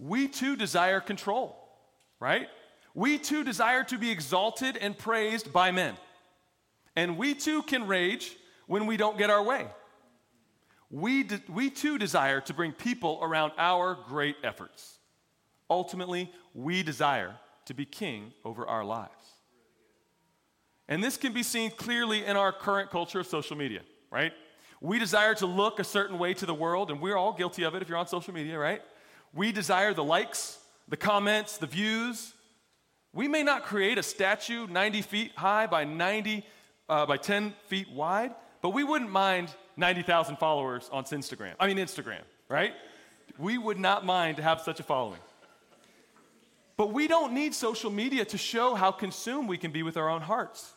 We 0.00 0.26
too 0.26 0.56
desire 0.56 0.98
control, 0.98 1.56
right? 2.18 2.48
We 2.92 3.18
too 3.18 3.44
desire 3.44 3.84
to 3.84 3.98
be 3.98 4.10
exalted 4.10 4.76
and 4.76 4.98
praised 4.98 5.52
by 5.52 5.70
men. 5.70 5.94
And 6.96 7.16
we 7.16 7.34
too 7.34 7.62
can 7.62 7.86
rage 7.86 8.36
when 8.66 8.86
we 8.86 8.96
don't 8.96 9.16
get 9.16 9.30
our 9.30 9.42
way. 9.42 9.68
We, 10.90 11.22
de- 11.24 11.42
we 11.48 11.70
too 11.70 11.98
desire 11.98 12.40
to 12.42 12.54
bring 12.54 12.72
people 12.72 13.18
around 13.22 13.52
our 13.58 13.98
great 14.08 14.36
efforts. 14.44 14.98
Ultimately, 15.68 16.30
we 16.54 16.82
desire 16.82 17.34
to 17.66 17.74
be 17.74 17.84
king 17.84 18.32
over 18.44 18.66
our 18.66 18.84
lives. 18.84 19.10
And 20.88 21.02
this 21.02 21.16
can 21.16 21.32
be 21.32 21.42
seen 21.42 21.70
clearly 21.70 22.24
in 22.24 22.36
our 22.36 22.52
current 22.52 22.90
culture 22.90 23.20
of 23.20 23.26
social 23.26 23.56
media, 23.56 23.80
right? 24.10 24.32
We 24.80 24.98
desire 24.98 25.34
to 25.36 25.46
look 25.46 25.78
a 25.78 25.84
certain 25.84 26.18
way 26.18 26.34
to 26.34 26.46
the 26.46 26.54
world, 26.54 26.90
and 26.90 27.00
we're 27.00 27.16
all 27.16 27.32
guilty 27.32 27.62
of 27.64 27.74
it 27.74 27.82
if 27.82 27.88
you're 27.88 27.98
on 27.98 28.06
social 28.06 28.34
media, 28.34 28.58
right? 28.58 28.82
We 29.32 29.50
desire 29.50 29.94
the 29.94 30.04
likes, 30.04 30.58
the 30.88 30.96
comments, 30.96 31.56
the 31.56 31.66
views. 31.66 32.34
We 33.14 33.28
may 33.28 33.42
not 33.42 33.64
create 33.64 33.96
a 33.96 34.02
statue 34.02 34.66
90 34.66 35.02
feet 35.02 35.32
high 35.36 35.66
by 35.66 35.84
90 35.84 36.44
uh, 36.88 37.06
by 37.06 37.16
10 37.16 37.54
feet 37.66 37.90
wide, 37.90 38.34
but 38.60 38.70
we 38.70 38.84
wouldn't 38.84 39.10
mind 39.10 39.48
90,000 39.76 40.36
followers 40.36 40.88
on 40.92 41.04
Instagram. 41.04 41.54
I 41.58 41.66
mean 41.66 41.78
Instagram, 41.78 42.22
right? 42.48 42.72
We 43.38 43.58
would 43.58 43.78
not 43.78 44.04
mind 44.04 44.36
to 44.36 44.42
have 44.42 44.60
such 44.60 44.80
a 44.80 44.82
following. 44.82 45.20
But 46.76 46.92
we 46.92 47.06
don't 47.06 47.32
need 47.32 47.54
social 47.54 47.90
media 47.90 48.24
to 48.26 48.38
show 48.38 48.74
how 48.74 48.90
consumed 48.90 49.48
we 49.48 49.58
can 49.58 49.70
be 49.70 49.82
with 49.82 49.96
our 49.96 50.08
own 50.08 50.22
hearts. 50.22 50.72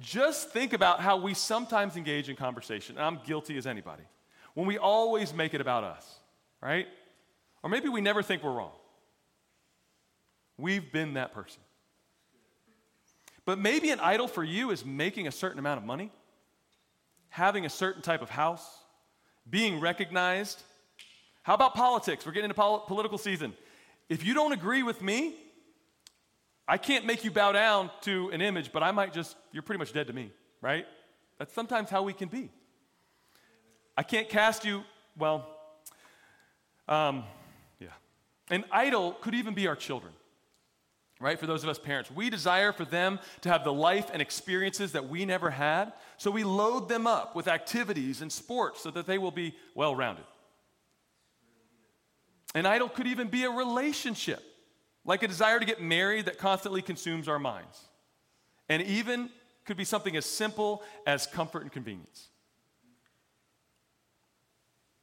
Just 0.00 0.50
think 0.50 0.72
about 0.72 1.00
how 1.00 1.16
we 1.16 1.34
sometimes 1.34 1.96
engage 1.96 2.28
in 2.28 2.36
conversation. 2.36 2.98
I'm 2.98 3.20
guilty 3.24 3.56
as 3.56 3.66
anybody. 3.66 4.02
When 4.54 4.66
we 4.66 4.76
always 4.76 5.32
make 5.32 5.54
it 5.54 5.60
about 5.60 5.84
us, 5.84 6.18
right? 6.60 6.86
Or 7.62 7.70
maybe 7.70 7.88
we 7.88 8.00
never 8.00 8.22
think 8.22 8.42
we're 8.42 8.52
wrong. 8.52 8.72
We've 10.58 10.92
been 10.92 11.14
that 11.14 11.32
person. 11.32 11.60
But 13.44 13.58
maybe 13.58 13.90
an 13.90 14.00
idol 14.00 14.28
for 14.28 14.44
you 14.44 14.70
is 14.70 14.84
making 14.84 15.26
a 15.26 15.32
certain 15.32 15.58
amount 15.58 15.78
of 15.78 15.84
money, 15.84 16.12
having 17.34 17.66
a 17.66 17.68
certain 17.68 18.00
type 18.00 18.22
of 18.22 18.30
house, 18.30 18.64
being 19.50 19.80
recognized. 19.80 20.62
How 21.42 21.54
about 21.54 21.74
politics? 21.74 22.24
We're 22.24 22.30
getting 22.30 22.44
into 22.44 22.54
pol- 22.54 22.84
political 22.86 23.18
season. 23.18 23.54
If 24.08 24.24
you 24.24 24.34
don't 24.34 24.52
agree 24.52 24.84
with 24.84 25.02
me, 25.02 25.34
I 26.68 26.78
can't 26.78 27.04
make 27.04 27.24
you 27.24 27.32
bow 27.32 27.50
down 27.50 27.90
to 28.02 28.30
an 28.30 28.40
image, 28.40 28.70
but 28.70 28.84
I 28.84 28.92
might 28.92 29.12
just, 29.12 29.36
you're 29.50 29.64
pretty 29.64 29.80
much 29.80 29.92
dead 29.92 30.06
to 30.06 30.12
me, 30.12 30.30
right? 30.62 30.86
That's 31.36 31.52
sometimes 31.52 31.90
how 31.90 32.04
we 32.04 32.12
can 32.12 32.28
be. 32.28 32.50
I 33.98 34.04
can't 34.04 34.28
cast 34.28 34.64
you, 34.64 34.84
well, 35.18 35.44
um, 36.86 37.24
yeah. 37.80 37.88
an 38.48 38.64
idol 38.70 39.10
could 39.20 39.34
even 39.34 39.54
be 39.54 39.66
our 39.66 39.74
children, 39.74 40.12
right? 41.20 41.38
For 41.38 41.46
those 41.46 41.62
of 41.62 41.68
us 41.68 41.78
parents, 41.78 42.10
we 42.10 42.28
desire 42.30 42.72
for 42.72 42.84
them 42.84 43.18
to 43.42 43.48
have 43.48 43.64
the 43.64 43.72
life 43.72 44.10
and 44.12 44.20
experiences 44.20 44.92
that 44.92 45.08
we 45.08 45.24
never 45.24 45.50
had, 45.50 45.92
so 46.16 46.30
we 46.30 46.44
load 46.44 46.88
them 46.88 47.06
up 47.06 47.34
with 47.36 47.48
activities 47.48 48.20
and 48.20 48.32
sports 48.32 48.82
so 48.82 48.90
that 48.90 49.06
they 49.06 49.18
will 49.18 49.30
be 49.30 49.54
well 49.74 49.94
rounded. 49.94 50.24
An 52.54 52.66
idol 52.66 52.88
could 52.88 53.06
even 53.06 53.28
be 53.28 53.44
a 53.44 53.50
relationship, 53.50 54.42
like 55.04 55.22
a 55.22 55.28
desire 55.28 55.58
to 55.58 55.66
get 55.66 55.80
married 55.80 56.26
that 56.26 56.38
constantly 56.38 56.82
consumes 56.82 57.28
our 57.28 57.38
minds. 57.38 57.80
And 58.68 58.82
even 58.82 59.30
could 59.64 59.76
be 59.76 59.84
something 59.84 60.16
as 60.16 60.24
simple 60.24 60.82
as 61.06 61.26
comfort 61.26 61.62
and 61.62 61.72
convenience. 61.72 62.28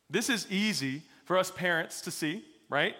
This 0.10 0.30
is 0.30 0.50
easy 0.52 1.04
for 1.26 1.38
us 1.38 1.52
parents 1.52 2.02
to 2.02 2.12
see, 2.12 2.44
right? 2.70 2.96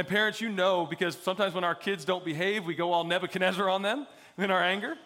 And 0.00 0.08
parents, 0.08 0.40
you 0.40 0.48
know, 0.48 0.86
because 0.86 1.14
sometimes 1.14 1.52
when 1.52 1.62
our 1.62 1.74
kids 1.74 2.06
don't 2.06 2.24
behave, 2.24 2.64
we 2.64 2.74
go 2.74 2.90
all 2.94 3.04
Nebuchadnezzar 3.04 3.68
on 3.68 3.82
them 3.82 4.06
in 4.38 4.50
our 4.50 4.62
anger. 4.62 4.96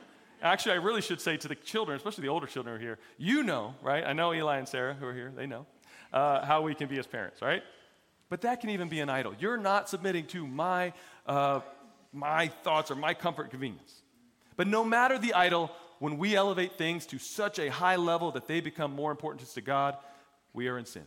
Actually, 0.41 0.75
I 0.75 0.77
really 0.77 1.01
should 1.01 1.21
say 1.21 1.37
to 1.37 1.49
the 1.49 1.57
children, 1.57 1.97
especially 1.97 2.23
the 2.23 2.29
older 2.29 2.47
children 2.47 2.77
who 2.77 2.81
are 2.81 2.81
here, 2.81 2.99
you 3.19 3.43
know, 3.43 3.75
right? 3.83 4.05
I 4.05 4.13
know 4.13 4.33
Eli 4.33 4.57
and 4.57 4.69
Sarah 4.69 4.95
who 4.95 5.05
are 5.05 5.13
here, 5.13 5.33
they 5.35 5.47
know 5.47 5.67
uh, 6.13 6.47
how 6.47 6.63
we 6.63 6.77
can 6.77 6.87
be 6.87 6.97
as 7.01 7.09
parents, 7.09 7.43
right? 7.43 7.65
But 8.29 8.43
that 8.43 8.61
can 8.61 8.71
even 8.71 8.89
be 8.89 9.01
an 9.01 9.11
idol. 9.11 9.35
You're 9.37 9.57
not 9.57 9.89
submitting 9.89 10.27
to 10.27 10.47
my, 10.47 10.93
uh, 11.27 11.59
my 12.13 12.47
thoughts 12.63 12.93
or 12.93 12.95
my 12.95 13.15
comfort 13.15 13.51
convenience. 13.51 14.01
But 14.55 14.69
no 14.69 14.85
matter 14.85 15.19
the 15.19 15.35
idol, 15.35 15.73
when 15.99 16.19
we 16.19 16.37
elevate 16.37 16.79
things 16.79 17.05
to 17.07 17.19
such 17.19 17.59
a 17.59 17.69
high 17.69 17.97
level 17.97 18.31
that 18.31 18.47
they 18.47 18.61
become 18.61 18.93
more 18.93 19.11
important 19.11 19.45
to 19.49 19.61
God, 19.61 19.97
we 20.53 20.69
are 20.69 20.79
in 20.79 20.85
sin. 20.85 21.03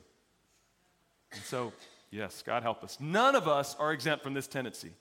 And 1.32 1.42
so 1.44 1.72
Yes, 2.10 2.42
God 2.46 2.64
help 2.64 2.84
us. 2.84 2.98
None 3.00 3.36
of 3.36 3.48
us 3.48 3.76
are 3.80 3.92
exempt 3.92 4.24
from 4.24 4.34
this 4.34 4.48
tendency. 4.48 4.92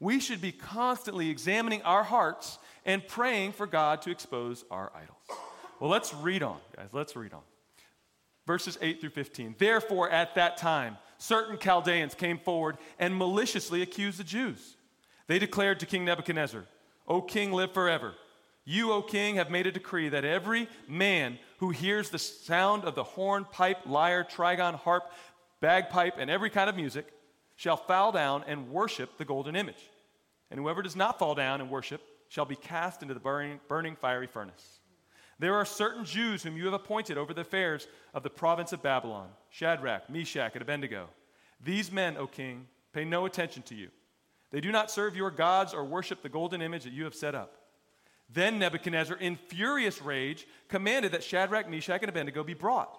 We 0.00 0.20
should 0.20 0.40
be 0.40 0.52
constantly 0.52 1.28
examining 1.30 1.82
our 1.82 2.04
hearts 2.04 2.58
and 2.86 3.06
praying 3.06 3.52
for 3.52 3.66
God 3.66 4.02
to 4.02 4.10
expose 4.10 4.64
our 4.70 4.92
idols. 4.94 5.40
Well, 5.80 5.90
let's 5.90 6.14
read 6.14 6.42
on, 6.42 6.58
guys. 6.76 6.88
Let's 6.92 7.16
read 7.16 7.32
on. 7.32 7.42
verses 8.46 8.78
8 8.80 9.00
through 9.00 9.10
15. 9.10 9.56
Therefore, 9.58 10.08
at 10.10 10.34
that 10.36 10.56
time, 10.56 10.96
certain 11.18 11.58
Chaldeans 11.58 12.14
came 12.14 12.38
forward 12.38 12.78
and 12.98 13.16
maliciously 13.16 13.82
accused 13.82 14.18
the 14.18 14.24
Jews. 14.24 14.76
They 15.26 15.38
declared 15.38 15.80
to 15.80 15.86
King 15.86 16.04
Nebuchadnezzar, 16.04 16.64
O 17.06 17.20
king, 17.20 17.52
live 17.52 17.72
forever. 17.72 18.14
You, 18.64 18.92
O 18.92 19.02
king, 19.02 19.36
have 19.36 19.50
made 19.50 19.66
a 19.66 19.72
decree 19.72 20.08
that 20.10 20.24
every 20.24 20.68
man 20.86 21.38
who 21.58 21.70
hears 21.70 22.10
the 22.10 22.18
sound 22.18 22.84
of 22.84 22.94
the 22.94 23.04
horn, 23.04 23.46
pipe, 23.50 23.78
lyre, 23.86 24.24
trigon, 24.24 24.74
harp, 24.74 25.10
bagpipe, 25.60 26.14
and 26.18 26.30
every 26.30 26.50
kind 26.50 26.70
of 26.70 26.76
music 26.76 27.06
shall 27.56 27.76
fall 27.76 28.12
down 28.12 28.44
and 28.46 28.70
worship 28.70 29.18
the 29.18 29.24
golden 29.24 29.56
image. 29.56 29.90
And 30.50 30.58
whoever 30.58 30.82
does 30.82 30.96
not 30.96 31.18
fall 31.18 31.34
down 31.34 31.60
and 31.60 31.70
worship 31.70 32.00
shall 32.28 32.44
be 32.44 32.56
cast 32.56 33.02
into 33.02 33.14
the 33.14 33.20
burning, 33.20 33.60
burning 33.68 33.96
fiery 33.96 34.26
furnace. 34.26 34.80
There 35.38 35.54
are 35.54 35.64
certain 35.64 36.04
Jews 36.04 36.42
whom 36.42 36.56
you 36.56 36.64
have 36.64 36.74
appointed 36.74 37.16
over 37.16 37.32
the 37.32 37.42
affairs 37.42 37.86
of 38.12 38.22
the 38.22 38.30
province 38.30 38.72
of 38.72 38.82
Babylon 38.82 39.28
Shadrach, 39.50 40.10
Meshach, 40.10 40.52
and 40.54 40.62
Abednego. 40.62 41.08
These 41.60 41.92
men, 41.92 42.16
O 42.16 42.26
king, 42.26 42.66
pay 42.92 43.04
no 43.04 43.26
attention 43.26 43.62
to 43.64 43.74
you. 43.74 43.88
They 44.50 44.60
do 44.60 44.72
not 44.72 44.90
serve 44.90 45.16
your 45.16 45.30
gods 45.30 45.74
or 45.74 45.84
worship 45.84 46.22
the 46.22 46.28
golden 46.28 46.62
image 46.62 46.84
that 46.84 46.92
you 46.92 47.04
have 47.04 47.14
set 47.14 47.34
up. 47.34 47.54
Then 48.30 48.58
Nebuchadnezzar, 48.58 49.16
in 49.16 49.36
furious 49.36 50.02
rage, 50.02 50.46
commanded 50.68 51.12
that 51.12 51.24
Shadrach, 51.24 51.68
Meshach, 51.68 52.02
and 52.02 52.08
Abednego 52.08 52.44
be 52.44 52.54
brought. 52.54 52.98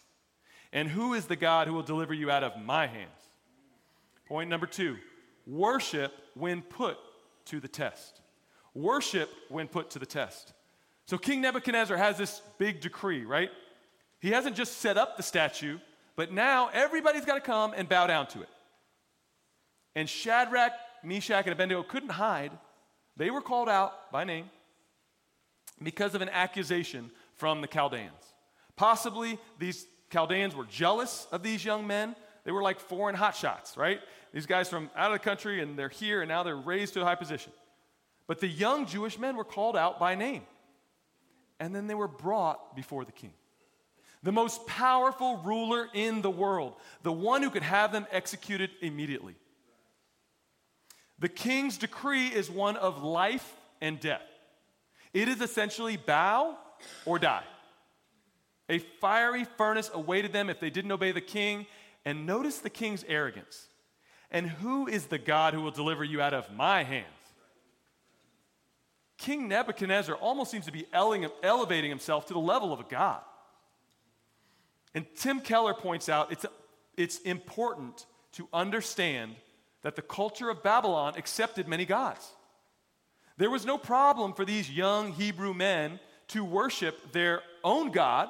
And 0.73 0.87
who 0.87 1.13
is 1.13 1.25
the 1.25 1.35
God 1.35 1.67
who 1.67 1.73
will 1.73 1.83
deliver 1.83 2.13
you 2.13 2.31
out 2.31 2.43
of 2.43 2.61
my 2.61 2.87
hands? 2.87 3.09
Point 4.27 4.49
number 4.49 4.67
two 4.67 4.97
worship 5.45 6.13
when 6.35 6.61
put 6.61 6.97
to 7.45 7.59
the 7.59 7.67
test. 7.67 8.21
Worship 8.73 9.29
when 9.49 9.67
put 9.67 9.91
to 9.91 9.99
the 9.99 10.05
test. 10.05 10.53
So 11.05 11.17
King 11.17 11.41
Nebuchadnezzar 11.41 11.97
has 11.97 12.17
this 12.17 12.41
big 12.57 12.79
decree, 12.79 13.25
right? 13.25 13.49
He 14.19 14.29
hasn't 14.29 14.55
just 14.55 14.77
set 14.77 14.97
up 14.97 15.17
the 15.17 15.23
statue, 15.23 15.79
but 16.15 16.31
now 16.31 16.69
everybody's 16.71 17.25
got 17.25 17.35
to 17.35 17.41
come 17.41 17.73
and 17.75 17.89
bow 17.89 18.07
down 18.07 18.27
to 18.27 18.41
it. 18.41 18.49
And 19.95 20.07
Shadrach, 20.07 20.71
Meshach, 21.03 21.45
and 21.45 21.53
Abednego 21.53 21.83
couldn't 21.83 22.09
hide. 22.09 22.51
They 23.17 23.29
were 23.29 23.41
called 23.41 23.67
out 23.67 24.11
by 24.11 24.23
name 24.23 24.49
because 25.83 26.15
of 26.15 26.21
an 26.21 26.29
accusation 26.29 27.11
from 27.35 27.59
the 27.59 27.67
Chaldeans. 27.67 28.13
Possibly 28.75 29.37
these 29.59 29.85
Chaldeans 30.11 30.55
were 30.55 30.65
jealous 30.65 31.27
of 31.31 31.43
these 31.43 31.63
young 31.63 31.87
men. 31.87 32.15
They 32.43 32.51
were 32.51 32.61
like 32.61 32.79
foreign 32.79 33.15
hotshots, 33.15 33.77
right? 33.77 33.99
These 34.33 34.45
guys 34.45 34.69
from 34.69 34.89
out 34.95 35.11
of 35.11 35.19
the 35.19 35.23
country 35.23 35.61
and 35.61 35.77
they're 35.77 35.89
here 35.89 36.21
and 36.21 36.29
now 36.29 36.43
they're 36.43 36.55
raised 36.55 36.93
to 36.95 37.01
a 37.01 37.05
high 37.05 37.15
position. 37.15 37.53
But 38.27 38.39
the 38.39 38.47
young 38.47 38.85
Jewish 38.85 39.19
men 39.19 39.35
were 39.35 39.43
called 39.43 39.75
out 39.75 39.99
by 39.99 40.15
name. 40.15 40.43
And 41.59 41.75
then 41.75 41.87
they 41.87 41.95
were 41.95 42.07
brought 42.07 42.75
before 42.75 43.05
the 43.05 43.11
king 43.11 43.33
the 44.23 44.31
most 44.31 44.65
powerful 44.67 45.37
ruler 45.37 45.87
in 45.93 46.21
the 46.21 46.29
world, 46.29 46.73
the 47.03 47.11
one 47.11 47.41
who 47.41 47.49
could 47.49 47.63
have 47.63 47.91
them 47.91 48.05
executed 48.11 48.69
immediately. 48.81 49.35
The 51.19 51.29
king's 51.29 51.77
decree 51.77 52.27
is 52.27 52.49
one 52.49 52.77
of 52.77 53.03
life 53.03 53.55
and 53.79 53.99
death. 53.99 54.21
It 55.13 55.27
is 55.27 55.41
essentially 55.41 55.97
bow 55.97 56.57
or 57.05 57.19
die. 57.19 57.43
A 58.71 58.79
fiery 58.79 59.45
furnace 59.57 59.91
awaited 59.93 60.31
them 60.31 60.49
if 60.49 60.59
they 60.59 60.69
didn't 60.69 60.91
obey 60.91 61.11
the 61.11 61.21
king. 61.21 61.67
And 62.05 62.25
notice 62.25 62.59
the 62.59 62.69
king's 62.69 63.03
arrogance. 63.07 63.67
And 64.31 64.47
who 64.47 64.87
is 64.87 65.07
the 65.07 65.17
God 65.19 65.53
who 65.53 65.61
will 65.61 65.71
deliver 65.71 66.03
you 66.03 66.21
out 66.21 66.33
of 66.33 66.51
my 66.51 66.83
hands? 66.83 67.05
King 69.17 69.47
Nebuchadnezzar 69.49 70.15
almost 70.15 70.49
seems 70.49 70.65
to 70.65 70.71
be 70.71 70.87
elevating 70.93 71.89
himself 71.89 72.25
to 72.27 72.33
the 72.33 72.39
level 72.39 72.73
of 72.73 72.79
a 72.79 72.85
god. 72.89 73.21
And 74.95 75.05
Tim 75.15 75.41
Keller 75.41 75.73
points 75.73 76.09
out 76.09 76.31
it's, 76.31 76.45
it's 76.97 77.19
important 77.19 78.05
to 78.33 78.47
understand 78.51 79.35
that 79.83 79.95
the 79.95 80.01
culture 80.01 80.49
of 80.49 80.63
Babylon 80.63 81.13
accepted 81.17 81.67
many 81.67 81.85
gods. 81.85 82.31
There 83.37 83.49
was 83.49 83.65
no 83.65 83.77
problem 83.77 84.33
for 84.33 84.45
these 84.45 84.71
young 84.71 85.11
Hebrew 85.11 85.53
men 85.53 85.99
to 86.29 86.43
worship 86.43 87.11
their 87.11 87.41
own 87.63 87.91
God, 87.91 88.29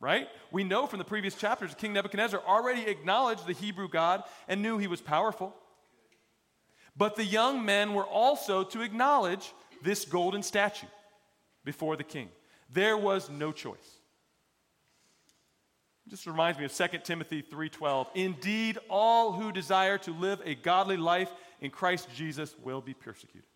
right? 0.00 0.28
We 0.50 0.64
know 0.64 0.86
from 0.86 0.98
the 0.98 1.04
previous 1.04 1.34
chapters 1.34 1.74
King 1.74 1.92
Nebuchadnezzar 1.92 2.40
already 2.46 2.82
acknowledged 2.82 3.46
the 3.46 3.52
Hebrew 3.52 3.88
God 3.88 4.22
and 4.46 4.62
knew 4.62 4.78
he 4.78 4.86
was 4.86 5.00
powerful. 5.00 5.54
But 6.96 7.16
the 7.16 7.24
young 7.24 7.64
men 7.64 7.94
were 7.94 8.06
also 8.06 8.64
to 8.64 8.82
acknowledge 8.82 9.52
this 9.82 10.04
golden 10.04 10.42
statue 10.42 10.86
before 11.64 11.96
the 11.96 12.04
king. 12.04 12.28
There 12.70 12.96
was 12.96 13.30
no 13.30 13.52
choice 13.52 13.98
just 16.08 16.26
reminds 16.26 16.58
me 16.58 16.64
of 16.64 16.72
2 16.72 17.04
Timothy 17.04 17.42
3:12. 17.42 18.08
Indeed, 18.14 18.78
all 18.88 19.32
who 19.32 19.52
desire 19.52 19.98
to 19.98 20.12
live 20.12 20.40
a 20.44 20.54
godly 20.54 20.96
life 20.96 21.30
in 21.60 21.70
Christ 21.70 22.08
Jesus 22.14 22.56
will 22.58 22.80
be 22.80 22.94
persecuted. 22.94 23.48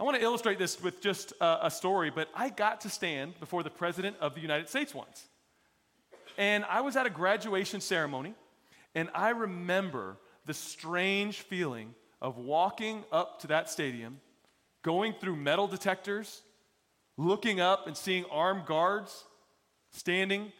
I 0.00 0.02
want 0.02 0.16
to 0.16 0.22
illustrate 0.22 0.58
this 0.58 0.82
with 0.82 1.02
just 1.02 1.34
a, 1.42 1.66
a 1.66 1.70
story, 1.70 2.08
but 2.08 2.30
I 2.34 2.48
got 2.48 2.80
to 2.80 2.88
stand 2.88 3.38
before 3.38 3.62
the 3.62 3.68
President 3.68 4.16
of 4.18 4.34
the 4.34 4.40
United 4.40 4.70
States 4.70 4.94
once. 4.94 5.28
And 6.38 6.64
I 6.64 6.80
was 6.80 6.96
at 6.96 7.04
a 7.04 7.10
graduation 7.10 7.82
ceremony, 7.82 8.34
and 8.94 9.10
I 9.14 9.28
remember 9.28 10.16
the 10.46 10.54
strange 10.54 11.40
feeling 11.40 11.94
of 12.22 12.38
walking 12.38 13.04
up 13.12 13.40
to 13.42 13.48
that 13.48 13.68
stadium, 13.68 14.22
going 14.80 15.12
through 15.12 15.36
metal 15.36 15.68
detectors, 15.68 16.40
looking 17.18 17.60
up 17.60 17.86
and 17.86 17.94
seeing 17.94 18.24
armed 18.30 18.64
guards 18.64 19.24
standing 19.90 20.50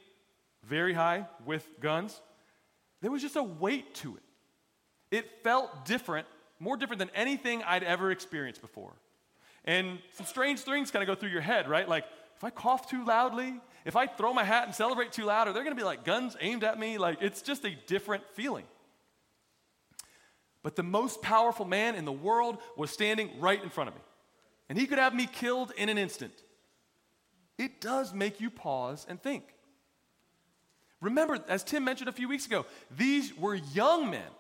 very 0.65 0.93
high 0.93 1.27
with 1.47 1.67
guns, 1.81 2.21
there 3.01 3.11
was 3.11 3.23
just 3.23 3.37
a 3.37 3.43
weight 3.43 3.95
to 3.95 4.17
it. 4.17 5.17
It 5.17 5.43
felt 5.43 5.87
different, 5.87 6.27
more 6.59 6.77
different 6.77 6.99
than 6.99 7.11
anything 7.15 7.63
I'd 7.63 7.85
ever 7.85 8.11
experienced 8.11 8.61
before. 8.61 8.93
And 9.71 10.01
some 10.15 10.27
strange 10.27 10.59
things 10.63 10.91
kind 10.91 11.01
of 11.01 11.07
go 11.07 11.15
through 11.15 11.31
your 11.31 11.43
head, 11.43 11.69
right? 11.69 11.89
Like, 11.89 12.05
if 12.37 12.43
I 12.43 12.51
cough 12.51 12.91
too 12.91 13.05
loudly, 13.05 13.55
if 13.85 13.95
I 13.95 14.09
throw 14.09 14.35
my 14.35 14.43
hat 14.43 14.65
and 14.67 14.75
celebrate 14.75 15.13
too 15.13 15.27
loud, 15.27 15.47
are 15.47 15.53
there 15.53 15.63
going 15.63 15.77
to 15.77 15.81
be 15.81 15.87
like 15.87 16.05
guns 16.05 16.37
aimed 16.41 16.65
at 16.65 16.77
me? 16.77 16.99
Like, 16.99 17.19
it's 17.21 17.41
just 17.41 17.65
a 17.65 17.71
different 17.87 18.25
feeling. 18.35 18.65
But 20.65 20.75
the 20.75 20.83
most 20.83 21.23
powerful 21.23 21.65
man 21.65 21.95
in 21.95 22.05
the 22.05 22.11
world 22.11 22.59
was 22.77 22.91
standing 22.91 23.31
right 23.39 23.63
in 23.63 23.71
front 23.71 23.87
of 23.87 23.95
me. 23.95 24.01
And 24.69 24.77
he 24.77 24.89
could 24.89 24.99
have 24.99 25.15
me 25.15 25.27
killed 25.27 25.73
in 25.77 25.89
an 25.89 25.99
instant 25.99 26.33
it 27.57 27.81
does 27.81 28.13
make 28.13 28.41
you 28.41 28.51
pause 28.51 29.07
and 29.09 29.23
think. 29.23 29.45
Remember, 31.01 31.39
as 31.47 31.63
Tim 31.63 31.85
mentioned 31.85 32.09
a 32.09 32.13
few 32.13 32.27
weeks 32.27 32.47
ago, 32.47 32.67
these 32.91 33.37
were 33.37 33.55
young 33.55 34.11
men 34.11 34.31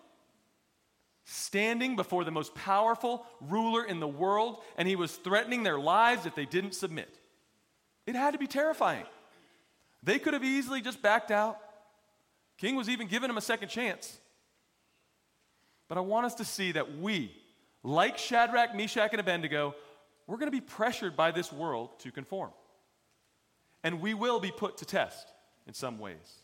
standing 1.30 1.96
before 1.96 2.24
the 2.24 2.30
most 2.30 2.54
powerful 2.54 3.26
ruler 3.40 3.84
in 3.84 4.00
the 4.00 4.08
world, 4.08 4.58
and 4.76 4.88
he 4.88 4.96
was 4.96 5.14
threatening 5.16 5.62
their 5.62 5.78
lives 5.78 6.26
if 6.26 6.34
they 6.34 6.46
didn't 6.46 6.74
submit. 6.74 7.18
It 8.06 8.14
had 8.14 8.32
to 8.32 8.38
be 8.38 8.46
terrifying. 8.46 9.04
They 10.02 10.18
could 10.18 10.34
have 10.34 10.44
easily 10.44 10.80
just 10.80 11.02
backed 11.02 11.30
out. 11.30 11.58
King 12.58 12.76
was 12.76 12.88
even 12.88 13.06
giving 13.06 13.28
them 13.28 13.38
a 13.38 13.42
second 13.42 13.68
chance. 13.68 14.18
But 15.88 15.98
I 15.98 16.02
want 16.02 16.26
us 16.26 16.34
to 16.36 16.44
see 16.44 16.72
that 16.72 16.98
we, 16.98 17.32
like 17.82 18.18
Shadrach, 18.18 18.74
Meshach, 18.74 19.10
and 19.12 19.20
Abednego, 19.20 19.74
we're 20.26 20.36
going 20.36 20.50
to 20.50 20.56
be 20.56 20.60
pressured 20.60 21.16
by 21.16 21.30
this 21.30 21.52
world 21.52 21.98
to 22.00 22.10
conform 22.10 22.50
and 23.82 24.00
we 24.00 24.14
will 24.14 24.40
be 24.40 24.50
put 24.50 24.78
to 24.78 24.84
test 24.84 25.32
in 25.66 25.74
some 25.74 25.98
ways. 25.98 26.42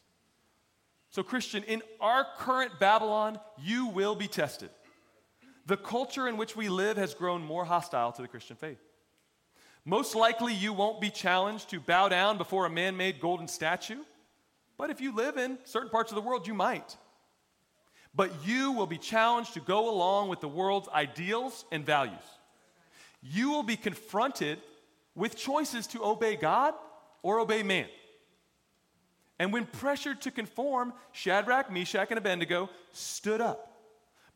So, 1.10 1.22
Christian, 1.22 1.62
in 1.64 1.82
our 2.00 2.26
current 2.38 2.78
Babylon, 2.78 3.38
you 3.58 3.86
will 3.86 4.14
be 4.14 4.28
tested. 4.28 4.70
The 5.66 5.76
culture 5.76 6.28
in 6.28 6.36
which 6.36 6.56
we 6.56 6.68
live 6.68 6.96
has 6.96 7.14
grown 7.14 7.42
more 7.42 7.64
hostile 7.64 8.12
to 8.12 8.22
the 8.22 8.28
Christian 8.28 8.56
faith. 8.56 8.78
Most 9.84 10.14
likely, 10.14 10.54
you 10.54 10.72
won't 10.72 11.00
be 11.00 11.10
challenged 11.10 11.70
to 11.70 11.80
bow 11.80 12.08
down 12.08 12.38
before 12.38 12.66
a 12.66 12.70
man 12.70 12.96
made 12.96 13.20
golden 13.20 13.48
statue, 13.48 14.02
but 14.76 14.90
if 14.90 15.00
you 15.00 15.14
live 15.14 15.36
in 15.36 15.58
certain 15.64 15.90
parts 15.90 16.10
of 16.10 16.16
the 16.16 16.22
world, 16.22 16.46
you 16.46 16.54
might. 16.54 16.96
But 18.14 18.30
you 18.46 18.72
will 18.72 18.86
be 18.86 18.98
challenged 18.98 19.54
to 19.54 19.60
go 19.60 19.90
along 19.90 20.28
with 20.28 20.40
the 20.40 20.48
world's 20.48 20.88
ideals 20.88 21.64
and 21.70 21.84
values. 21.84 22.24
You 23.22 23.50
will 23.50 23.62
be 23.62 23.76
confronted 23.76 24.58
with 25.14 25.36
choices 25.36 25.86
to 25.88 26.04
obey 26.04 26.36
God 26.36 26.74
or 27.22 27.40
obey 27.40 27.62
man. 27.62 27.86
And 29.38 29.52
when 29.52 29.66
pressured 29.66 30.22
to 30.22 30.30
conform, 30.30 30.94
Shadrach, 31.12 31.70
Meshach, 31.70 32.08
and 32.10 32.18
Abednego 32.18 32.70
stood 32.92 33.40
up. 33.40 33.75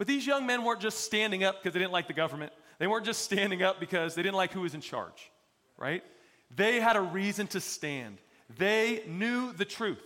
But 0.01 0.07
these 0.07 0.27
young 0.27 0.47
men 0.47 0.65
weren't 0.65 0.81
just 0.81 1.01
standing 1.01 1.45
up 1.45 1.57
because 1.63 1.75
they 1.75 1.79
didn't 1.79 1.93
like 1.93 2.07
the 2.07 2.15
government. 2.15 2.55
They 2.79 2.87
weren't 2.87 3.05
just 3.05 3.21
standing 3.21 3.63
up 3.63 3.79
because 3.79 4.15
they 4.15 4.23
didn't 4.23 4.35
like 4.35 4.51
who 4.51 4.63
was 4.63 4.73
in 4.73 4.81
charge, 4.81 5.31
right? 5.77 6.03
They 6.57 6.81
had 6.81 6.97
a 6.97 7.03
reason 7.03 7.47
to 7.49 7.61
stand. 7.61 8.17
They 8.57 9.03
knew 9.07 9.53
the 9.53 9.67
truth. 9.67 10.03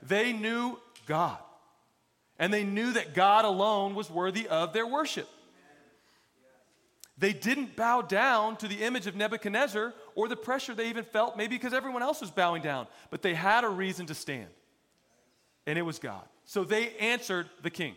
They 0.00 0.32
knew 0.32 0.78
God. 1.06 1.36
And 2.38 2.50
they 2.50 2.64
knew 2.64 2.94
that 2.94 3.12
God 3.12 3.44
alone 3.44 3.94
was 3.94 4.08
worthy 4.08 4.48
of 4.48 4.72
their 4.72 4.86
worship. 4.86 5.28
They 7.18 7.34
didn't 7.34 7.76
bow 7.76 8.00
down 8.00 8.56
to 8.56 8.68
the 8.68 8.84
image 8.84 9.06
of 9.06 9.16
Nebuchadnezzar 9.16 9.92
or 10.14 10.28
the 10.28 10.36
pressure 10.36 10.74
they 10.74 10.88
even 10.88 11.04
felt, 11.04 11.36
maybe 11.36 11.56
because 11.56 11.74
everyone 11.74 12.02
else 12.02 12.22
was 12.22 12.30
bowing 12.30 12.62
down, 12.62 12.86
but 13.10 13.20
they 13.20 13.34
had 13.34 13.64
a 13.64 13.68
reason 13.68 14.06
to 14.06 14.14
stand. 14.14 14.48
And 15.66 15.78
it 15.78 15.82
was 15.82 15.98
God. 15.98 16.24
So 16.46 16.64
they 16.64 16.96
answered 16.96 17.50
the 17.62 17.68
king 17.68 17.96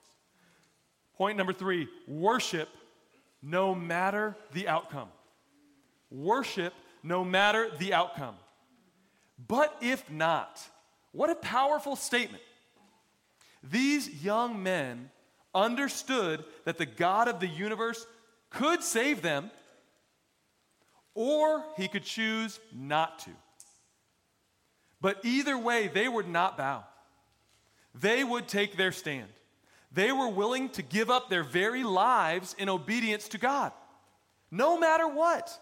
Point 1.17 1.37
number 1.37 1.53
three 1.53 1.87
worship 2.07 2.69
no 3.41 3.73
matter 3.75 4.35
the 4.53 4.67
outcome. 4.67 5.09
Worship 6.09 6.73
no 7.03 7.23
matter 7.23 7.69
the 7.79 7.93
outcome. 7.93 8.35
But 9.47 9.75
if 9.81 10.09
not, 10.09 10.61
what 11.11 11.29
a 11.29 11.35
powerful 11.35 11.95
statement. 11.95 12.43
These 13.63 14.23
young 14.23 14.61
men 14.61 15.09
understood 15.53 16.43
that 16.65 16.77
the 16.77 16.85
God 16.85 17.27
of 17.27 17.39
the 17.39 17.47
universe 17.47 18.05
could 18.49 18.83
save 18.83 19.21
them, 19.21 19.51
or 21.13 21.63
he 21.77 21.87
could 21.87 22.03
choose 22.03 22.59
not 22.73 23.19
to. 23.19 23.31
But 24.99 25.19
either 25.23 25.57
way, 25.57 25.87
they 25.87 26.07
would 26.07 26.27
not 26.27 26.57
bow. 26.57 26.83
They 27.95 28.23
would 28.23 28.47
take 28.47 28.77
their 28.77 28.91
stand. 28.91 29.27
They 29.91 30.11
were 30.11 30.29
willing 30.29 30.69
to 30.69 30.81
give 30.81 31.09
up 31.09 31.29
their 31.29 31.43
very 31.43 31.83
lives 31.83 32.55
in 32.57 32.69
obedience 32.69 33.27
to 33.29 33.37
God, 33.37 33.73
no 34.49 34.79
matter 34.79 35.07
what. 35.07 35.57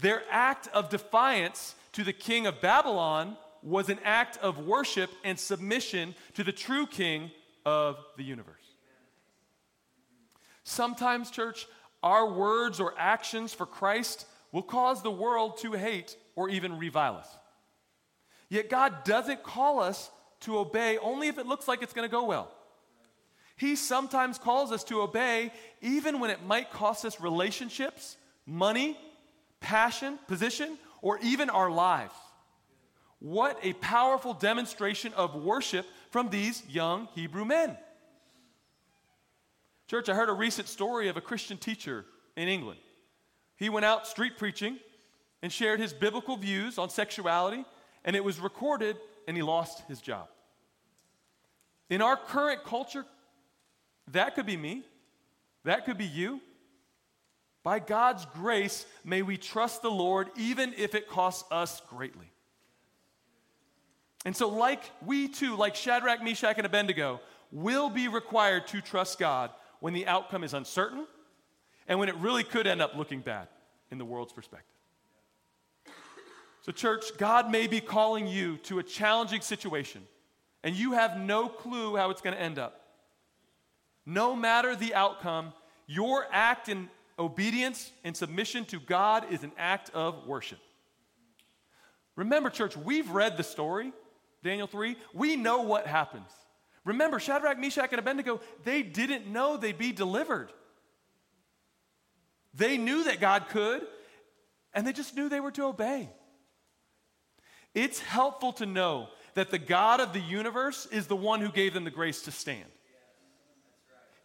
Their 0.00 0.22
act 0.30 0.68
of 0.72 0.90
defiance 0.90 1.74
to 1.92 2.04
the 2.04 2.12
king 2.12 2.46
of 2.46 2.60
Babylon 2.60 3.36
was 3.62 3.88
an 3.88 3.98
act 4.04 4.38
of 4.38 4.64
worship 4.64 5.10
and 5.24 5.38
submission 5.38 6.14
to 6.34 6.44
the 6.44 6.52
true 6.52 6.86
king 6.86 7.32
of 7.66 7.96
the 8.16 8.22
universe. 8.22 8.54
Sometimes, 10.62 11.30
church, 11.30 11.66
our 12.02 12.30
words 12.30 12.78
or 12.78 12.94
actions 12.96 13.52
for 13.52 13.66
Christ 13.66 14.26
will 14.52 14.62
cause 14.62 15.02
the 15.02 15.10
world 15.10 15.58
to 15.58 15.72
hate 15.72 16.16
or 16.36 16.48
even 16.48 16.78
revile 16.78 17.16
us. 17.16 17.28
Yet 18.48 18.70
God 18.70 19.02
doesn't 19.04 19.42
call 19.42 19.80
us 19.80 20.10
to 20.40 20.58
obey 20.58 20.96
only 20.98 21.26
if 21.28 21.38
it 21.38 21.46
looks 21.46 21.66
like 21.66 21.82
it's 21.82 21.92
going 21.92 22.08
to 22.08 22.12
go 22.12 22.24
well. 22.24 22.52
He 23.58 23.74
sometimes 23.74 24.38
calls 24.38 24.70
us 24.70 24.84
to 24.84 25.02
obey 25.02 25.52
even 25.82 26.20
when 26.20 26.30
it 26.30 26.44
might 26.46 26.70
cost 26.70 27.04
us 27.04 27.20
relationships, 27.20 28.16
money, 28.46 28.96
passion, 29.60 30.18
position, 30.28 30.78
or 31.02 31.18
even 31.18 31.50
our 31.50 31.70
lives. 31.70 32.14
What 33.18 33.58
a 33.64 33.72
powerful 33.74 34.32
demonstration 34.32 35.12
of 35.14 35.34
worship 35.34 35.86
from 36.10 36.30
these 36.30 36.62
young 36.68 37.08
Hebrew 37.14 37.44
men. 37.44 37.76
Church, 39.88 40.08
I 40.08 40.14
heard 40.14 40.28
a 40.28 40.34
recent 40.34 40.68
story 40.68 41.08
of 41.08 41.16
a 41.16 41.20
Christian 41.20 41.56
teacher 41.56 42.04
in 42.36 42.46
England. 42.46 42.78
He 43.56 43.70
went 43.70 43.84
out 43.84 44.06
street 44.06 44.38
preaching 44.38 44.78
and 45.42 45.52
shared 45.52 45.80
his 45.80 45.92
biblical 45.92 46.36
views 46.36 46.78
on 46.78 46.90
sexuality, 46.90 47.64
and 48.04 48.14
it 48.14 48.22
was 48.22 48.38
recorded, 48.38 48.96
and 49.26 49.36
he 49.36 49.42
lost 49.42 49.82
his 49.88 50.00
job. 50.00 50.28
In 51.90 52.02
our 52.02 52.16
current 52.16 52.62
culture, 52.62 53.04
that 54.12 54.34
could 54.34 54.46
be 54.46 54.56
me, 54.56 54.82
that 55.64 55.84
could 55.84 55.98
be 55.98 56.06
you. 56.06 56.40
By 57.62 57.80
God's 57.80 58.24
grace, 58.24 58.86
may 59.04 59.22
we 59.22 59.36
trust 59.36 59.82
the 59.82 59.90
Lord 59.90 60.28
even 60.36 60.72
if 60.76 60.94
it 60.94 61.08
costs 61.08 61.44
us 61.50 61.82
greatly. 61.90 62.30
And 64.24 64.36
so, 64.36 64.48
like 64.48 64.82
we 65.04 65.28
too, 65.28 65.56
like 65.56 65.74
Shadrach, 65.74 66.22
Meshach, 66.22 66.56
and 66.56 66.66
Abednego, 66.66 67.20
will 67.50 67.90
be 67.90 68.08
required 68.08 68.66
to 68.68 68.80
trust 68.80 69.18
God 69.18 69.50
when 69.80 69.94
the 69.94 70.06
outcome 70.06 70.44
is 70.44 70.54
uncertain 70.54 71.06
and 71.86 71.98
when 71.98 72.08
it 72.08 72.14
really 72.16 72.44
could 72.44 72.66
end 72.66 72.82
up 72.82 72.96
looking 72.96 73.20
bad 73.20 73.48
in 73.90 73.98
the 73.98 74.04
world's 74.04 74.32
perspective. 74.32 74.74
So, 76.62 76.72
church, 76.72 77.16
God 77.16 77.50
may 77.50 77.66
be 77.66 77.80
calling 77.80 78.26
you 78.26 78.58
to 78.64 78.78
a 78.78 78.82
challenging 78.82 79.40
situation, 79.40 80.02
and 80.62 80.74
you 80.74 80.92
have 80.92 81.18
no 81.18 81.48
clue 81.48 81.96
how 81.96 82.10
it's 82.10 82.20
going 82.20 82.36
to 82.36 82.42
end 82.42 82.58
up. 82.58 82.87
No 84.08 84.34
matter 84.34 84.74
the 84.74 84.94
outcome, 84.94 85.52
your 85.86 86.24
act 86.32 86.70
in 86.70 86.88
obedience 87.18 87.92
and 88.04 88.16
submission 88.16 88.64
to 88.64 88.80
God 88.80 89.30
is 89.30 89.44
an 89.44 89.52
act 89.58 89.90
of 89.92 90.26
worship. 90.26 90.60
Remember, 92.16 92.48
church, 92.48 92.74
we've 92.74 93.10
read 93.10 93.36
the 93.36 93.42
story, 93.42 93.92
Daniel 94.42 94.66
3. 94.66 94.96
We 95.12 95.36
know 95.36 95.60
what 95.60 95.86
happens. 95.86 96.30
Remember, 96.86 97.20
Shadrach, 97.20 97.58
Meshach, 97.58 97.90
and 97.92 97.98
Abednego, 97.98 98.40
they 98.64 98.82
didn't 98.82 99.26
know 99.26 99.58
they'd 99.58 99.76
be 99.76 99.92
delivered. 99.92 100.50
They 102.54 102.78
knew 102.78 103.04
that 103.04 103.20
God 103.20 103.50
could, 103.50 103.86
and 104.72 104.86
they 104.86 104.94
just 104.94 105.14
knew 105.14 105.28
they 105.28 105.40
were 105.40 105.50
to 105.50 105.64
obey. 105.64 106.08
It's 107.74 108.00
helpful 108.00 108.54
to 108.54 108.64
know 108.64 109.10
that 109.34 109.50
the 109.50 109.58
God 109.58 110.00
of 110.00 110.14
the 110.14 110.20
universe 110.20 110.86
is 110.86 111.08
the 111.08 111.14
one 111.14 111.42
who 111.42 111.52
gave 111.52 111.74
them 111.74 111.84
the 111.84 111.90
grace 111.90 112.22
to 112.22 112.30
stand. 112.30 112.70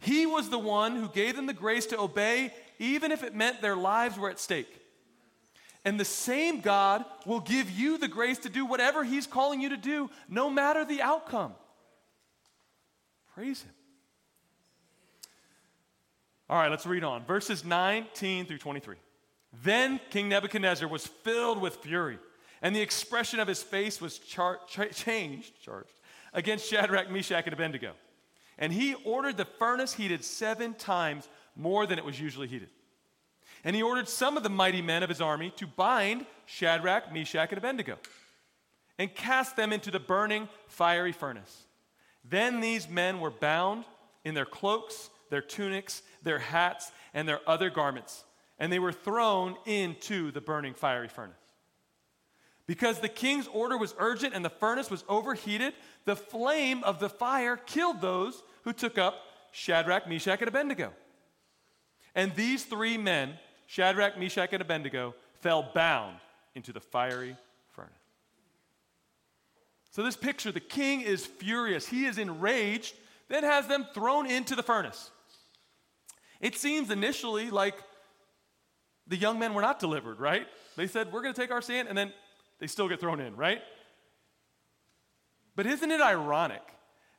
He 0.04 0.26
was 0.26 0.50
the 0.50 0.58
one 0.58 0.96
who 0.96 1.08
gave 1.08 1.34
them 1.34 1.46
the 1.46 1.54
grace 1.54 1.86
to 1.86 1.98
obey 1.98 2.52
even 2.78 3.10
if 3.10 3.22
it 3.22 3.34
meant 3.34 3.62
their 3.62 3.76
lives 3.76 4.18
were 4.18 4.28
at 4.28 4.38
stake. 4.38 4.80
And 5.84 5.98
the 5.98 6.04
same 6.04 6.60
God 6.60 7.04
will 7.24 7.40
give 7.40 7.70
you 7.70 7.98
the 7.98 8.08
grace 8.08 8.38
to 8.40 8.48
do 8.48 8.66
whatever 8.66 9.04
He's 9.04 9.26
calling 9.26 9.60
you 9.60 9.70
to 9.70 9.76
do, 9.76 10.10
no 10.28 10.50
matter 10.50 10.84
the 10.84 11.02
outcome. 11.02 11.54
Praise 13.34 13.62
Him. 13.62 13.72
All 16.48 16.58
right, 16.58 16.70
let's 16.70 16.86
read 16.86 17.04
on. 17.04 17.24
Verses 17.24 17.64
19 17.64 18.46
through 18.46 18.58
23. 18.58 18.96
Then 19.62 20.00
King 20.10 20.28
Nebuchadnezzar 20.28 20.88
was 20.88 21.06
filled 21.06 21.60
with 21.60 21.76
fury, 21.76 22.18
and 22.60 22.76
the 22.76 22.82
expression 22.82 23.40
of 23.40 23.48
his 23.48 23.62
face 23.62 24.00
was 24.00 24.18
char- 24.18 24.60
cha- 24.68 24.86
changed, 24.86 25.62
charged, 25.62 26.00
against 26.32 26.68
Shadrach, 26.68 27.10
Meshach, 27.10 27.44
and 27.44 27.52
Abednego. 27.52 27.92
And 28.58 28.72
he 28.72 28.94
ordered 29.04 29.36
the 29.36 29.44
furnace 29.44 29.94
heated 29.94 30.24
seven 30.24 30.74
times 30.74 31.28
more 31.56 31.86
than 31.86 31.98
it 31.98 32.04
was 32.04 32.20
usually 32.20 32.48
heated. 32.48 32.70
And 33.64 33.74
he 33.74 33.82
ordered 33.82 34.08
some 34.08 34.36
of 34.36 34.42
the 34.42 34.50
mighty 34.50 34.82
men 34.82 35.02
of 35.02 35.08
his 35.08 35.20
army 35.20 35.50
to 35.56 35.66
bind 35.66 36.26
Shadrach, 36.46 37.12
Meshach, 37.12 37.50
and 37.50 37.58
Abednego 37.58 37.98
and 38.98 39.14
cast 39.14 39.56
them 39.56 39.72
into 39.72 39.90
the 39.90 40.00
burning 40.00 40.48
fiery 40.68 41.12
furnace. 41.12 41.64
Then 42.24 42.60
these 42.60 42.88
men 42.88 43.20
were 43.20 43.30
bound 43.30 43.84
in 44.24 44.34
their 44.34 44.46
cloaks, 44.46 45.10
their 45.30 45.42
tunics, 45.42 46.02
their 46.22 46.38
hats, 46.38 46.92
and 47.12 47.28
their 47.28 47.40
other 47.48 47.70
garments, 47.70 48.24
and 48.58 48.72
they 48.72 48.78
were 48.78 48.92
thrown 48.92 49.56
into 49.66 50.30
the 50.30 50.40
burning 50.40 50.74
fiery 50.74 51.08
furnace. 51.08 51.36
Because 52.66 53.00
the 53.00 53.08
king's 53.08 53.46
order 53.48 53.76
was 53.76 53.94
urgent 53.98 54.34
and 54.34 54.44
the 54.44 54.50
furnace 54.50 54.90
was 54.90 55.04
overheated, 55.08 55.74
the 56.06 56.16
flame 56.16 56.82
of 56.84 56.98
the 56.98 57.10
fire 57.10 57.56
killed 57.56 58.00
those 58.00 58.42
who 58.62 58.72
took 58.72 58.96
up 58.96 59.16
Shadrach, 59.52 60.08
Meshach, 60.08 60.40
and 60.40 60.48
Abednego. 60.48 60.92
And 62.14 62.34
these 62.34 62.64
three 62.64 62.96
men, 62.96 63.34
Shadrach, 63.66 64.18
Meshach, 64.18 64.52
and 64.52 64.62
Abednego, 64.62 65.14
fell 65.40 65.70
bound 65.74 66.16
into 66.54 66.72
the 66.72 66.80
fiery 66.80 67.36
furnace. 67.70 67.92
So, 69.90 70.02
this 70.02 70.16
picture, 70.16 70.50
the 70.50 70.60
king 70.60 71.02
is 71.02 71.26
furious. 71.26 71.86
He 71.86 72.06
is 72.06 72.18
enraged, 72.18 72.94
then 73.28 73.44
has 73.44 73.66
them 73.66 73.86
thrown 73.94 74.26
into 74.26 74.56
the 74.56 74.62
furnace. 74.62 75.10
It 76.40 76.56
seems 76.56 76.90
initially 76.90 77.50
like 77.50 77.76
the 79.06 79.16
young 79.16 79.38
men 79.38 79.54
were 79.54 79.62
not 79.62 79.78
delivered, 79.78 80.18
right? 80.18 80.46
They 80.76 80.86
said, 80.86 81.12
We're 81.12 81.22
going 81.22 81.34
to 81.34 81.40
take 81.40 81.50
our 81.50 81.62
stand, 81.62 81.88
and 81.88 81.96
then 81.96 82.12
they 82.58 82.66
still 82.66 82.88
get 82.88 83.00
thrown 83.00 83.20
in, 83.20 83.36
right? 83.36 83.62
But 85.56 85.66
isn't 85.66 85.90
it 85.90 86.00
ironic 86.00 86.62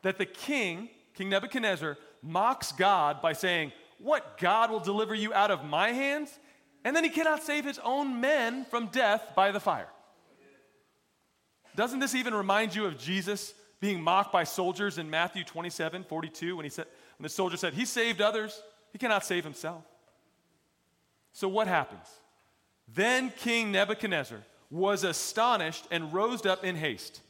that 0.02 0.18
the 0.18 0.26
king, 0.26 0.90
King 1.14 1.30
Nebuchadnezzar, 1.30 1.98
mocks 2.22 2.72
God 2.72 3.22
by 3.22 3.34
saying, 3.34 3.72
What, 4.00 4.38
God 4.38 4.72
will 4.72 4.80
deliver 4.80 5.16
you 5.16 5.34
out 5.34 5.52
of 5.52 5.64
my 5.64 5.90
hands? 5.90 6.38
And 6.84 6.96
then 6.96 7.04
he 7.04 7.10
cannot 7.10 7.44
save 7.44 7.66
his 7.66 7.80
own 7.80 8.22
men 8.22 8.66
from 8.66 8.88
death 8.88 9.32
by 9.36 9.52
the 9.52 9.60
fire. 9.60 9.88
Doesn't 11.76 12.00
this 12.00 12.16
even 12.16 12.34
remind 12.34 12.76
you 12.76 12.86
of 12.86 12.98
Jesus 12.98 13.54
being 13.82 14.02
mocked 14.02 14.32
by 14.32 14.44
soldiers 14.44 14.98
in 14.98 15.10
Matthew 15.10 15.44
27 15.44 16.04
42 16.04 16.56
when, 16.56 16.64
he 16.64 16.70
said, 16.70 16.86
when 17.18 17.24
the 17.24 17.30
soldier 17.30 17.58
said, 17.58 17.74
He 17.74 17.86
saved 17.86 18.22
others, 18.22 18.62
he 18.92 18.98
cannot 18.98 19.26
save 19.26 19.44
himself? 19.44 19.84
So 21.34 21.48
what 21.50 21.68
happens? 21.68 22.08
Then 22.94 23.32
King 23.32 23.72
Nebuchadnezzar 23.72 24.40
was 24.76 25.04
astonished 25.04 25.88
and 25.90 26.14
rose 26.14 26.46
up 26.46 26.64
in 26.64 26.76
haste. 26.76 27.22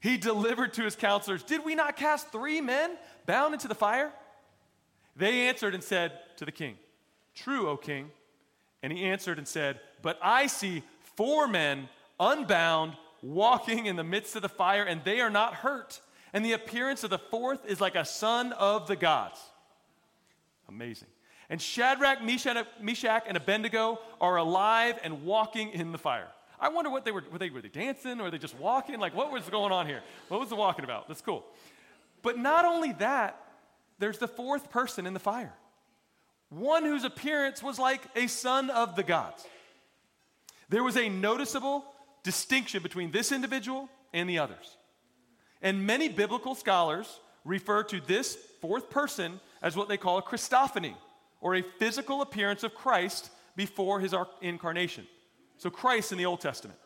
He 0.00 0.16
delivered 0.16 0.74
to 0.74 0.82
his 0.82 0.94
counselors, 0.94 1.42
Did 1.42 1.64
we 1.64 1.74
not 1.74 1.96
cast 1.96 2.30
three 2.30 2.60
men 2.60 2.96
bound 3.26 3.54
into 3.54 3.68
the 3.68 3.74
fire? 3.74 4.12
They 5.16 5.48
answered 5.48 5.74
and 5.74 5.82
said 5.82 6.12
to 6.36 6.44
the 6.44 6.52
king, 6.52 6.76
True, 7.34 7.68
O 7.68 7.76
king. 7.76 8.10
And 8.82 8.92
he 8.92 9.04
answered 9.04 9.38
and 9.38 9.48
said, 9.48 9.80
But 10.02 10.18
I 10.22 10.46
see 10.46 10.82
four 11.16 11.48
men 11.48 11.88
unbound 12.20 12.96
walking 13.22 13.86
in 13.86 13.96
the 13.96 14.04
midst 14.04 14.36
of 14.36 14.42
the 14.42 14.48
fire, 14.48 14.84
and 14.84 15.02
they 15.02 15.20
are 15.20 15.30
not 15.30 15.54
hurt. 15.54 16.00
And 16.32 16.44
the 16.44 16.52
appearance 16.52 17.02
of 17.02 17.10
the 17.10 17.18
fourth 17.18 17.66
is 17.66 17.80
like 17.80 17.96
a 17.96 18.04
son 18.04 18.52
of 18.52 18.86
the 18.86 18.94
gods. 18.94 19.40
Amazing. 20.68 21.08
And 21.48 21.60
Shadrach, 21.60 22.22
Meshach, 22.22 23.24
and 23.26 23.36
Abednego 23.36 23.98
are 24.20 24.36
alive 24.36 24.98
and 25.02 25.24
walking 25.24 25.70
in 25.70 25.92
the 25.92 25.98
fire. 25.98 26.28
I 26.60 26.68
wonder 26.68 26.90
what 26.90 27.04
they 27.04 27.12
were. 27.12 27.22
Were 27.30 27.38
they, 27.38 27.50
were 27.50 27.62
they 27.62 27.68
dancing 27.68 28.20
or 28.20 28.24
were 28.24 28.30
they 28.30 28.38
just 28.38 28.58
walking? 28.58 28.98
Like, 28.98 29.14
what 29.14 29.30
was 29.30 29.44
going 29.44 29.72
on 29.72 29.86
here? 29.86 30.02
What 30.28 30.40
was 30.40 30.48
the 30.48 30.56
walking 30.56 30.84
about? 30.84 31.08
That's 31.08 31.20
cool. 31.20 31.44
But 32.22 32.38
not 32.38 32.64
only 32.64 32.92
that, 32.94 33.40
there's 33.98 34.18
the 34.18 34.28
fourth 34.28 34.70
person 34.70 35.06
in 35.06 35.14
the 35.14 35.20
fire. 35.20 35.54
One 36.50 36.84
whose 36.84 37.04
appearance 37.04 37.62
was 37.62 37.78
like 37.78 38.02
a 38.16 38.26
son 38.26 38.70
of 38.70 38.96
the 38.96 39.02
gods. 39.02 39.46
There 40.68 40.82
was 40.82 40.96
a 40.96 41.08
noticeable 41.08 41.84
distinction 42.22 42.82
between 42.82 43.10
this 43.10 43.32
individual 43.32 43.88
and 44.12 44.28
the 44.28 44.38
others. 44.38 44.76
And 45.62 45.86
many 45.86 46.08
biblical 46.08 46.54
scholars 46.54 47.20
refer 47.44 47.82
to 47.84 48.00
this 48.00 48.36
fourth 48.60 48.90
person 48.90 49.40
as 49.62 49.76
what 49.76 49.88
they 49.88 49.96
call 49.96 50.18
a 50.18 50.22
Christophany, 50.22 50.94
or 51.40 51.56
a 51.56 51.62
physical 51.78 52.22
appearance 52.22 52.62
of 52.62 52.74
Christ 52.74 53.30
before 53.56 54.00
his 54.00 54.14
incarnation. 54.40 55.06
So, 55.58 55.70
Christ 55.70 56.12
in 56.12 56.18
the 56.18 56.26
Old 56.26 56.40
Testament. 56.40 56.78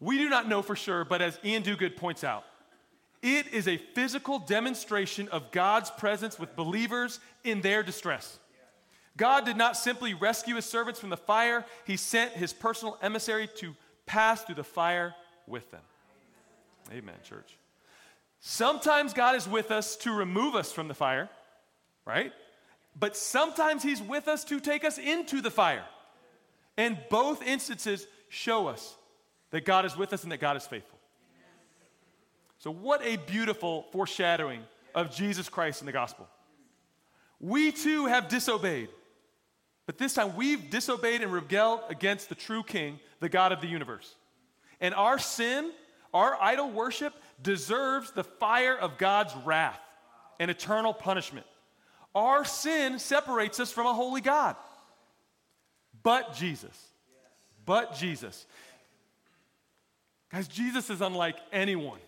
We 0.00 0.18
do 0.18 0.28
not 0.28 0.48
know 0.48 0.62
for 0.62 0.76
sure, 0.76 1.04
but 1.04 1.22
as 1.22 1.38
Iain 1.44 1.62
Duguid 1.62 1.96
points 1.96 2.24
out, 2.24 2.44
it 3.22 3.52
is 3.54 3.68
a 3.68 3.78
physical 3.78 4.38
demonstration 4.38 5.28
of 5.28 5.50
God's 5.50 5.90
presence 5.90 6.38
with 6.38 6.54
believers 6.56 7.20
in 7.42 7.62
their 7.62 7.82
distress. 7.82 8.38
God 9.16 9.46
did 9.46 9.56
not 9.56 9.76
simply 9.76 10.12
rescue 10.12 10.56
his 10.56 10.66
servants 10.66 11.00
from 11.00 11.10
the 11.10 11.16
fire, 11.16 11.64
he 11.84 11.96
sent 11.96 12.32
his 12.32 12.52
personal 12.52 12.98
emissary 13.00 13.48
to 13.56 13.74
pass 14.06 14.42
through 14.42 14.56
the 14.56 14.64
fire 14.64 15.14
with 15.46 15.70
them. 15.70 15.80
Amen, 16.92 17.14
church. 17.26 17.56
Sometimes 18.40 19.14
God 19.14 19.36
is 19.36 19.48
with 19.48 19.70
us 19.70 19.96
to 19.96 20.12
remove 20.12 20.54
us 20.54 20.70
from 20.70 20.88
the 20.88 20.94
fire, 20.94 21.30
right? 22.04 22.32
But 22.98 23.16
sometimes 23.16 23.82
he's 23.82 24.02
with 24.02 24.28
us 24.28 24.44
to 24.44 24.60
take 24.60 24.84
us 24.84 24.98
into 24.98 25.40
the 25.40 25.50
fire. 25.50 25.84
And 26.76 26.98
both 27.10 27.42
instances 27.42 28.06
show 28.28 28.66
us 28.66 28.96
that 29.50 29.64
God 29.64 29.84
is 29.84 29.96
with 29.96 30.12
us 30.12 30.22
and 30.22 30.32
that 30.32 30.40
God 30.40 30.56
is 30.56 30.66
faithful. 30.66 30.98
So, 32.58 32.70
what 32.70 33.02
a 33.04 33.16
beautiful 33.16 33.86
foreshadowing 33.92 34.60
of 34.94 35.14
Jesus 35.14 35.48
Christ 35.48 35.82
in 35.82 35.86
the 35.86 35.92
gospel. 35.92 36.28
We 37.40 37.72
too 37.72 38.06
have 38.06 38.28
disobeyed, 38.28 38.88
but 39.86 39.98
this 39.98 40.14
time 40.14 40.34
we've 40.34 40.70
disobeyed 40.70 41.20
and 41.20 41.32
rebelled 41.32 41.80
against 41.90 42.28
the 42.28 42.34
true 42.34 42.62
King, 42.62 42.98
the 43.20 43.28
God 43.28 43.52
of 43.52 43.60
the 43.60 43.66
universe. 43.66 44.14
And 44.80 44.94
our 44.94 45.18
sin, 45.18 45.72
our 46.12 46.40
idol 46.40 46.70
worship, 46.70 47.14
deserves 47.42 48.12
the 48.12 48.24
fire 48.24 48.76
of 48.76 48.98
God's 48.98 49.34
wrath 49.44 49.80
and 50.40 50.50
eternal 50.50 50.94
punishment. 50.94 51.46
Our 52.14 52.44
sin 52.44 52.98
separates 52.98 53.60
us 53.60 53.72
from 53.72 53.86
a 53.86 53.92
holy 53.92 54.20
God. 54.20 54.56
But 56.04 56.34
Jesus. 56.34 56.88
But 57.66 57.96
Jesus. 57.96 58.46
Guys, 60.30 60.46
Jesus 60.46 60.90
is 60.90 61.00
unlike 61.00 61.36
anyone. 61.52 61.98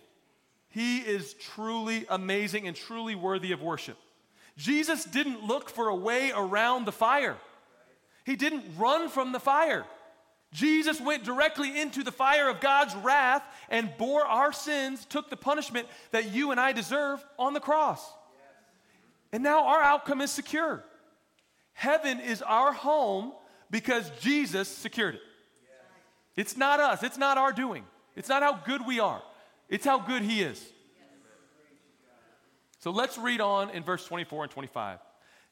He 0.69 0.99
is 0.99 1.33
truly 1.33 2.05
amazing 2.09 2.67
and 2.67 2.75
truly 2.75 3.15
worthy 3.15 3.51
of 3.51 3.61
worship. 3.61 3.97
Jesus 4.55 5.03
didn't 5.03 5.43
look 5.43 5.69
for 5.69 5.89
a 5.89 5.95
way 5.95 6.31
around 6.33 6.85
the 6.85 6.91
fire, 6.91 7.35
he 8.25 8.37
didn't 8.37 8.63
run 8.77 9.09
from 9.09 9.33
the 9.33 9.39
fire. 9.39 9.85
Jesus 10.53 11.01
went 11.01 11.25
directly 11.25 11.77
into 11.77 12.03
the 12.03 12.11
fire 12.11 12.47
of 12.47 12.61
God's 12.61 12.95
wrath 12.95 13.43
and 13.69 13.91
bore 13.97 14.25
our 14.25 14.53
sins, 14.53 15.03
took 15.03 15.29
the 15.29 15.35
punishment 15.35 15.89
that 16.11 16.31
you 16.31 16.51
and 16.51 16.59
I 16.59 16.71
deserve 16.71 17.23
on 17.37 17.53
the 17.53 17.59
cross. 17.59 18.01
And 19.33 19.43
now 19.43 19.67
our 19.67 19.81
outcome 19.81 20.21
is 20.21 20.31
secure. 20.31 20.85
Heaven 21.73 22.21
is 22.21 22.41
our 22.41 22.71
home 22.71 23.33
because 23.69 24.09
Jesus 24.19 24.67
secured 24.67 25.15
it. 25.15 25.21
It's 26.35 26.55
not 26.55 26.79
us, 26.79 27.01
it's 27.01 27.17
not 27.17 27.37
our 27.37 27.51
doing, 27.51 27.83
it's 28.15 28.29
not 28.29 28.43
how 28.43 28.53
good 28.53 28.85
we 28.85 28.99
are, 28.99 29.21
it's 29.69 29.85
how 29.85 29.99
good 29.99 30.21
He 30.21 30.41
is. 30.41 30.63
So 32.79 32.91
let's 32.91 33.17
read 33.17 33.41
on 33.41 33.71
in 33.71 33.83
verse 33.83 34.05
24 34.05 34.43
and 34.43 34.51
25. 34.51 34.99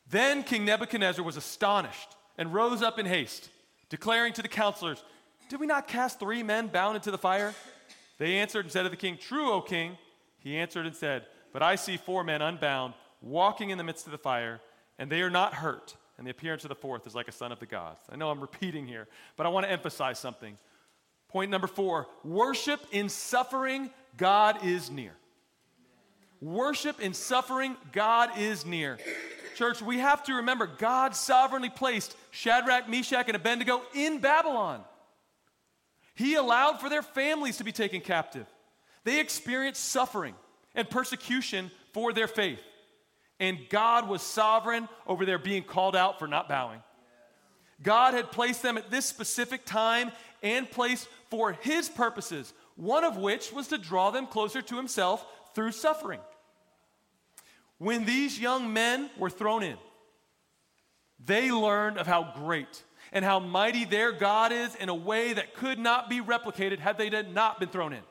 Then 0.09 0.43
King 0.43 0.63
Nebuchadnezzar 0.63 1.25
was 1.25 1.37
astonished 1.37 2.15
and 2.37 2.53
rose 2.53 2.83
up 2.83 2.99
in 2.99 3.07
haste, 3.07 3.49
declaring 3.89 4.33
to 4.33 4.41
the 4.43 4.47
counselors, 4.47 5.03
Did 5.49 5.59
we 5.59 5.65
not 5.65 5.87
cast 5.87 6.19
three 6.19 6.43
men 6.43 6.67
bound 6.67 6.95
into 6.95 7.09
the 7.09 7.17
fire? 7.17 7.55
They 8.19 8.37
answered 8.37 8.65
and 8.65 8.71
said 8.71 8.83
to 8.83 8.89
the 8.89 8.95
king, 8.95 9.17
True, 9.17 9.51
O 9.51 9.61
king. 9.61 9.97
He 10.39 10.55
answered 10.55 10.85
and 10.85 10.95
said, 10.95 11.25
But 11.51 11.63
I 11.63 11.75
see 11.75 11.97
four 11.97 12.23
men 12.23 12.43
unbound, 12.43 12.93
walking 13.21 13.71
in 13.71 13.79
the 13.79 13.83
midst 13.83 14.05
of 14.05 14.11
the 14.11 14.17
fire, 14.19 14.61
and 14.99 15.11
they 15.11 15.21
are 15.21 15.29
not 15.31 15.55
hurt 15.55 15.95
and 16.17 16.25
the 16.25 16.31
appearance 16.31 16.63
of 16.63 16.69
the 16.69 16.75
fourth 16.75 17.05
is 17.07 17.15
like 17.15 17.27
a 17.27 17.31
son 17.31 17.51
of 17.51 17.59
the 17.59 17.65
gods. 17.65 17.99
I 18.09 18.15
know 18.15 18.29
I'm 18.29 18.39
repeating 18.39 18.87
here, 18.87 19.07
but 19.35 19.45
I 19.45 19.49
want 19.49 19.65
to 19.65 19.71
emphasize 19.71 20.19
something. 20.19 20.57
Point 21.29 21.51
number 21.51 21.67
four 21.67 22.07
worship 22.23 22.81
in 22.91 23.09
suffering, 23.09 23.89
God 24.17 24.63
is 24.63 24.89
near. 24.89 25.11
Worship 26.41 26.99
in 26.99 27.13
suffering, 27.13 27.75
God 27.91 28.37
is 28.37 28.65
near. 28.65 28.97
Church, 29.55 29.81
we 29.81 29.99
have 29.99 30.23
to 30.25 30.35
remember 30.35 30.67
God 30.67 31.15
sovereignly 31.15 31.69
placed 31.69 32.15
Shadrach, 32.31 32.89
Meshach, 32.89 33.27
and 33.27 33.35
Abednego 33.35 33.81
in 33.93 34.19
Babylon. 34.19 34.83
He 36.13 36.35
allowed 36.35 36.79
for 36.79 36.89
their 36.89 37.01
families 37.01 37.57
to 37.57 37.63
be 37.63 37.71
taken 37.71 38.01
captive. 38.01 38.45
They 39.05 39.19
experienced 39.19 39.83
suffering 39.83 40.35
and 40.73 40.89
persecution 40.89 41.71
for 41.93 42.11
their 42.13 42.27
faith 42.27 42.59
and 43.39 43.59
God 43.69 44.07
was 44.07 44.21
sovereign 44.21 44.87
over 45.05 45.25
their 45.25 45.37
being 45.37 45.63
called 45.63 45.95
out 45.95 46.19
for 46.19 46.27
not 46.27 46.47
bowing. 46.47 46.81
God 47.81 48.13
had 48.13 48.31
placed 48.31 48.63
them 48.63 48.77
at 48.77 48.89
this 48.89 49.05
specific 49.05 49.65
time 49.65 50.11
and 50.41 50.69
place 50.69 51.07
for 51.29 51.53
His 51.53 51.89
purposes, 51.89 52.53
one 52.75 53.03
of 53.03 53.17
which 53.17 53.51
was 53.51 53.67
to 53.67 53.77
draw 53.77 54.11
them 54.11 54.27
closer 54.27 54.61
to 54.61 54.77
Himself 54.77 55.25
through 55.53 55.71
suffering. 55.71 56.19
When 57.77 58.05
these 58.05 58.39
young 58.39 58.71
men 58.71 59.09
were 59.17 59.29
thrown 59.29 59.63
in, 59.63 59.77
they 61.23 61.51
learned 61.51 61.97
of 61.97 62.07
how 62.07 62.33
great 62.35 62.83
and 63.11 63.25
how 63.25 63.39
mighty 63.39 63.85
their 63.85 64.11
God 64.11 64.51
is 64.51 64.75
in 64.75 64.89
a 64.89 64.95
way 64.95 65.33
that 65.33 65.55
could 65.55 65.79
not 65.79 66.09
be 66.09 66.21
replicated 66.21 66.79
had 66.79 66.97
they 66.97 67.09
not 67.09 67.59
been 67.59 67.69
thrown 67.69 67.93
in. 67.93 68.03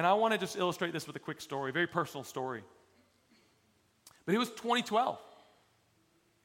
And 0.00 0.06
I 0.06 0.14
want 0.14 0.32
to 0.32 0.38
just 0.38 0.56
illustrate 0.56 0.94
this 0.94 1.06
with 1.06 1.14
a 1.16 1.18
quick 1.18 1.42
story, 1.42 1.68
a 1.68 1.72
very 1.74 1.86
personal 1.86 2.24
story. 2.24 2.64
But 4.24 4.34
it 4.34 4.38
was 4.38 4.48
2012. 4.48 5.18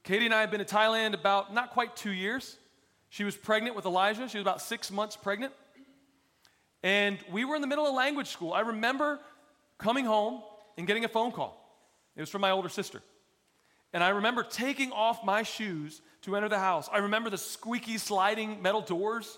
Katie 0.03 0.25
and 0.25 0.33
I 0.33 0.41
had 0.41 0.51
been 0.51 0.59
to 0.59 0.65
Thailand 0.65 1.13
about 1.13 1.53
not 1.53 1.71
quite 1.71 1.95
two 1.95 2.11
years. 2.11 2.57
She 3.07 3.23
was 3.23 3.37
pregnant 3.37 3.77
with 3.77 3.85
Elijah. 3.85 4.27
She 4.27 4.37
was 4.37 4.41
about 4.41 4.61
six 4.61 4.91
months 4.91 5.15
pregnant. 5.15 5.53
And 6.83 7.17
we 7.31 7.45
were 7.45 7.55
in 7.55 7.61
the 7.61 7.67
middle 7.67 7.87
of 7.87 7.95
language 7.95 8.27
school. 8.27 8.51
I 8.51 8.59
remember 8.59 9.21
coming 9.77 10.03
home 10.03 10.41
and 10.77 10.85
getting 10.85 11.05
a 11.05 11.07
phone 11.07 11.31
call. 11.31 11.57
It 12.17 12.19
was 12.19 12.29
from 12.29 12.41
my 12.41 12.51
older 12.51 12.67
sister. 12.67 13.01
And 13.93 14.03
I 14.03 14.09
remember 14.09 14.43
taking 14.43 14.91
off 14.91 15.23
my 15.23 15.43
shoes 15.43 16.01
to 16.23 16.35
enter 16.35 16.49
the 16.49 16.59
house. 16.59 16.89
I 16.91 16.97
remember 16.97 17.29
the 17.29 17.37
squeaky 17.37 17.99
sliding 17.99 18.61
metal 18.61 18.81
doors. 18.81 19.37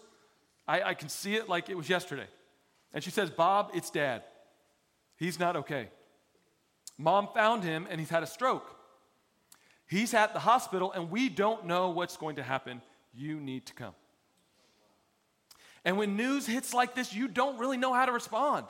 I, 0.67 0.81
I 0.81 0.93
can 0.95 1.07
see 1.07 1.35
it 1.35 1.47
like 1.47 1.69
it 1.69 1.77
was 1.77 1.87
yesterday. 1.87 2.25
And 2.93 3.03
she 3.03 3.11
says, 3.11 3.29
Bob, 3.29 3.71
it's 3.73 3.89
dad. 3.89 4.23
He's 5.17 5.39
not 5.39 5.55
okay. 5.57 5.89
Mom 6.97 7.27
found 7.33 7.63
him 7.63 7.87
and 7.89 7.99
he's 7.99 8.09
had 8.09 8.23
a 8.23 8.27
stroke. 8.27 8.75
He's 9.87 10.13
at 10.13 10.33
the 10.33 10.39
hospital 10.39 10.91
and 10.91 11.11
we 11.11 11.29
don't 11.29 11.65
know 11.65 11.89
what's 11.89 12.17
going 12.17 12.37
to 12.37 12.43
happen. 12.43 12.81
You 13.13 13.39
need 13.39 13.65
to 13.67 13.73
come. 13.73 13.93
And 15.85 15.97
when 15.97 16.17
news 16.17 16.45
hits 16.45 16.73
like 16.73 16.95
this, 16.95 17.13
you 17.13 17.27
don't 17.27 17.59
really 17.59 17.77
know 17.77 17.93
how 17.93 18.05
to 18.05 18.11
respond. 18.11 18.65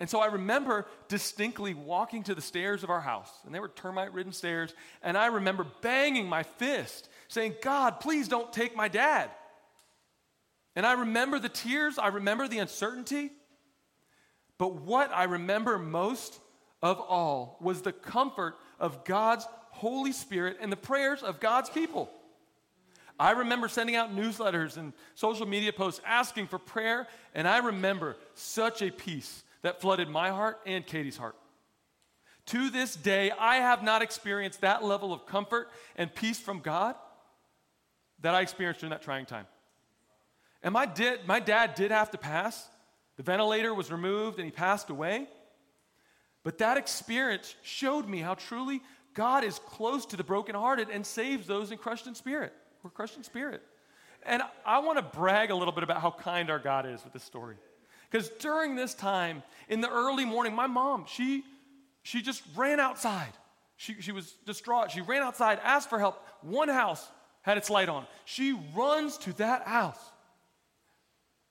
And 0.00 0.10
so 0.10 0.20
I 0.20 0.26
remember 0.26 0.86
distinctly 1.06 1.74
walking 1.74 2.24
to 2.24 2.34
the 2.34 2.40
stairs 2.40 2.82
of 2.82 2.90
our 2.90 3.00
house, 3.00 3.30
and 3.44 3.54
they 3.54 3.60
were 3.60 3.68
termite 3.68 4.12
ridden 4.12 4.32
stairs, 4.32 4.74
and 5.00 5.16
I 5.16 5.26
remember 5.26 5.64
banging 5.80 6.28
my 6.28 6.42
fist, 6.42 7.08
saying, 7.28 7.54
God, 7.62 8.00
please 8.00 8.26
don't 8.26 8.52
take 8.52 8.74
my 8.74 8.88
dad. 8.88 9.30
And 10.74 10.86
I 10.86 10.92
remember 10.92 11.38
the 11.38 11.48
tears, 11.48 11.98
I 11.98 12.08
remember 12.08 12.48
the 12.48 12.58
uncertainty. 12.58 13.30
But 14.58 14.80
what 14.82 15.10
I 15.12 15.24
remember 15.24 15.78
most 15.78 16.40
of 16.82 17.00
all 17.00 17.58
was 17.60 17.82
the 17.82 17.92
comfort 17.92 18.56
of 18.78 19.04
God's 19.04 19.46
Holy 19.70 20.12
Spirit 20.12 20.58
and 20.60 20.70
the 20.70 20.76
prayers 20.76 21.22
of 21.22 21.40
God's 21.40 21.70
people. 21.70 22.10
I 23.18 23.32
remember 23.32 23.68
sending 23.68 23.94
out 23.94 24.14
newsletters 24.14 24.76
and 24.76 24.92
social 25.14 25.46
media 25.46 25.72
posts 25.72 26.00
asking 26.04 26.48
for 26.48 26.58
prayer, 26.58 27.06
and 27.34 27.46
I 27.46 27.58
remember 27.58 28.16
such 28.34 28.82
a 28.82 28.90
peace 28.90 29.44
that 29.62 29.80
flooded 29.80 30.08
my 30.08 30.30
heart 30.30 30.58
and 30.66 30.86
Katie's 30.86 31.16
heart. 31.16 31.36
To 32.46 32.70
this 32.70 32.96
day, 32.96 33.30
I 33.30 33.56
have 33.56 33.82
not 33.82 34.02
experienced 34.02 34.62
that 34.62 34.82
level 34.82 35.12
of 35.12 35.26
comfort 35.26 35.70
and 35.96 36.12
peace 36.12 36.40
from 36.40 36.60
God 36.60 36.96
that 38.20 38.34
I 38.34 38.40
experienced 38.40 38.80
during 38.80 38.90
that 38.90 39.02
trying 39.02 39.26
time. 39.26 39.46
And 40.62 40.72
my, 40.72 40.88
my 41.26 41.40
dad 41.40 41.74
did 41.74 41.90
have 41.90 42.10
to 42.12 42.18
pass. 42.18 42.68
The 43.16 43.22
ventilator 43.22 43.74
was 43.74 43.90
removed 43.90 44.38
and 44.38 44.44
he 44.44 44.50
passed 44.50 44.90
away. 44.90 45.26
But 46.44 46.58
that 46.58 46.76
experience 46.76 47.54
showed 47.62 48.08
me 48.08 48.18
how 48.18 48.34
truly 48.34 48.82
God 49.14 49.44
is 49.44 49.58
close 49.58 50.06
to 50.06 50.16
the 50.16 50.24
brokenhearted 50.24 50.88
and 50.90 51.06
saves 51.06 51.46
those 51.46 51.70
in 51.70 51.78
crushed 51.78 52.06
in 52.06 52.14
spirit. 52.14 52.52
We're 52.82 52.90
crushed 52.90 53.16
in 53.16 53.22
spirit. 53.22 53.62
And 54.24 54.42
I 54.64 54.78
want 54.78 54.98
to 54.98 55.18
brag 55.18 55.50
a 55.50 55.54
little 55.54 55.72
bit 55.72 55.84
about 55.84 56.00
how 56.00 56.10
kind 56.10 56.50
our 56.50 56.58
God 56.58 56.86
is 56.86 57.02
with 57.04 57.12
this 57.12 57.24
story. 57.24 57.56
Because 58.10 58.28
during 58.28 58.76
this 58.76 58.94
time, 58.94 59.42
in 59.68 59.80
the 59.80 59.90
early 59.90 60.24
morning, 60.24 60.54
my 60.54 60.66
mom, 60.66 61.06
she, 61.08 61.44
she 62.02 62.22
just 62.22 62.42
ran 62.54 62.78
outside. 62.78 63.32
She, 63.76 64.00
she 64.00 64.12
was 64.12 64.32
distraught. 64.46 64.90
She 64.90 65.00
ran 65.00 65.22
outside, 65.22 65.58
asked 65.62 65.90
for 65.90 65.98
help. 65.98 66.24
One 66.42 66.68
house 66.68 67.08
had 67.42 67.56
its 67.56 67.70
light 67.70 67.88
on. 67.88 68.06
She 68.24 68.58
runs 68.74 69.18
to 69.18 69.32
that 69.34 69.66
house. 69.66 70.11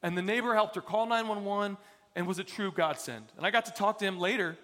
And 0.04 0.18
the 0.18 0.22
neighbor 0.22 0.54
helped 0.54 0.76
her 0.76 0.82
call 0.82 1.06
911 1.06 1.78
and 2.16 2.28
was 2.28 2.40
a 2.40 2.44
true 2.44 2.72
godsend. 2.72 3.26
And 3.38 3.46
I 3.46 3.52
got 3.52 3.66
to 3.66 3.72
talk 3.72 4.00
to 4.00 4.06
him 4.06 4.20
later, 4.20 4.58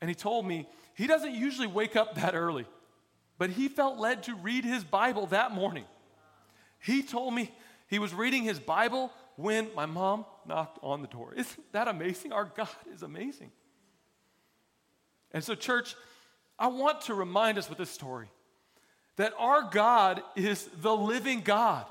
and 0.00 0.08
he 0.08 0.14
told 0.14 0.46
me 0.46 0.68
he 0.94 1.06
doesn't 1.06 1.32
usually 1.32 1.66
wake 1.66 1.96
up 1.96 2.16
that 2.16 2.34
early, 2.34 2.66
but 3.38 3.50
he 3.50 3.68
felt 3.68 3.98
led 3.98 4.24
to 4.24 4.34
read 4.34 4.64
his 4.64 4.84
Bible 4.84 5.26
that 5.28 5.52
morning. 5.52 5.84
He 6.80 7.02
told 7.02 7.34
me 7.34 7.52
he 7.88 7.98
was 7.98 8.14
reading 8.14 8.44
his 8.44 8.60
Bible 8.60 9.12
when 9.36 9.68
my 9.74 9.86
mom 9.86 10.24
knocked 10.46 10.78
on 10.82 11.02
the 11.02 11.08
door. 11.08 11.32
Isn't 11.34 11.72
that 11.72 11.88
amazing? 11.88 12.32
Our 12.32 12.44
God 12.44 12.68
is 12.92 13.02
amazing. 13.02 13.50
And 15.32 15.42
so, 15.42 15.54
church, 15.54 15.94
I 16.58 16.68
want 16.68 17.02
to 17.02 17.14
remind 17.14 17.58
us 17.58 17.68
with 17.68 17.78
this 17.78 17.90
story 17.90 18.28
that 19.16 19.32
our 19.38 19.62
God 19.62 20.22
is 20.36 20.68
the 20.80 20.94
living 20.94 21.40
God. 21.40 21.86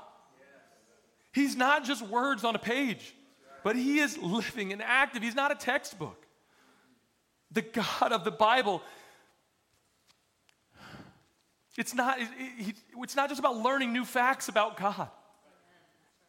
He's 1.32 1.56
not 1.56 1.84
just 1.84 2.02
words 2.02 2.44
on 2.44 2.54
a 2.54 2.58
page, 2.58 3.14
but 3.62 3.76
He 3.76 3.98
is 3.98 4.18
living 4.18 4.72
and 4.72 4.82
active. 4.82 5.22
He's 5.22 5.34
not 5.34 5.52
a 5.52 5.54
textbook. 5.54 6.26
The 7.50 7.62
God 7.62 8.12
of 8.12 8.24
the 8.24 8.30
Bible, 8.30 8.82
it's 11.76 11.94
not, 11.94 12.18
it's 12.18 13.16
not 13.16 13.28
just 13.28 13.38
about 13.38 13.56
learning 13.56 13.92
new 13.92 14.04
facts 14.04 14.48
about 14.48 14.76
God. 14.76 15.08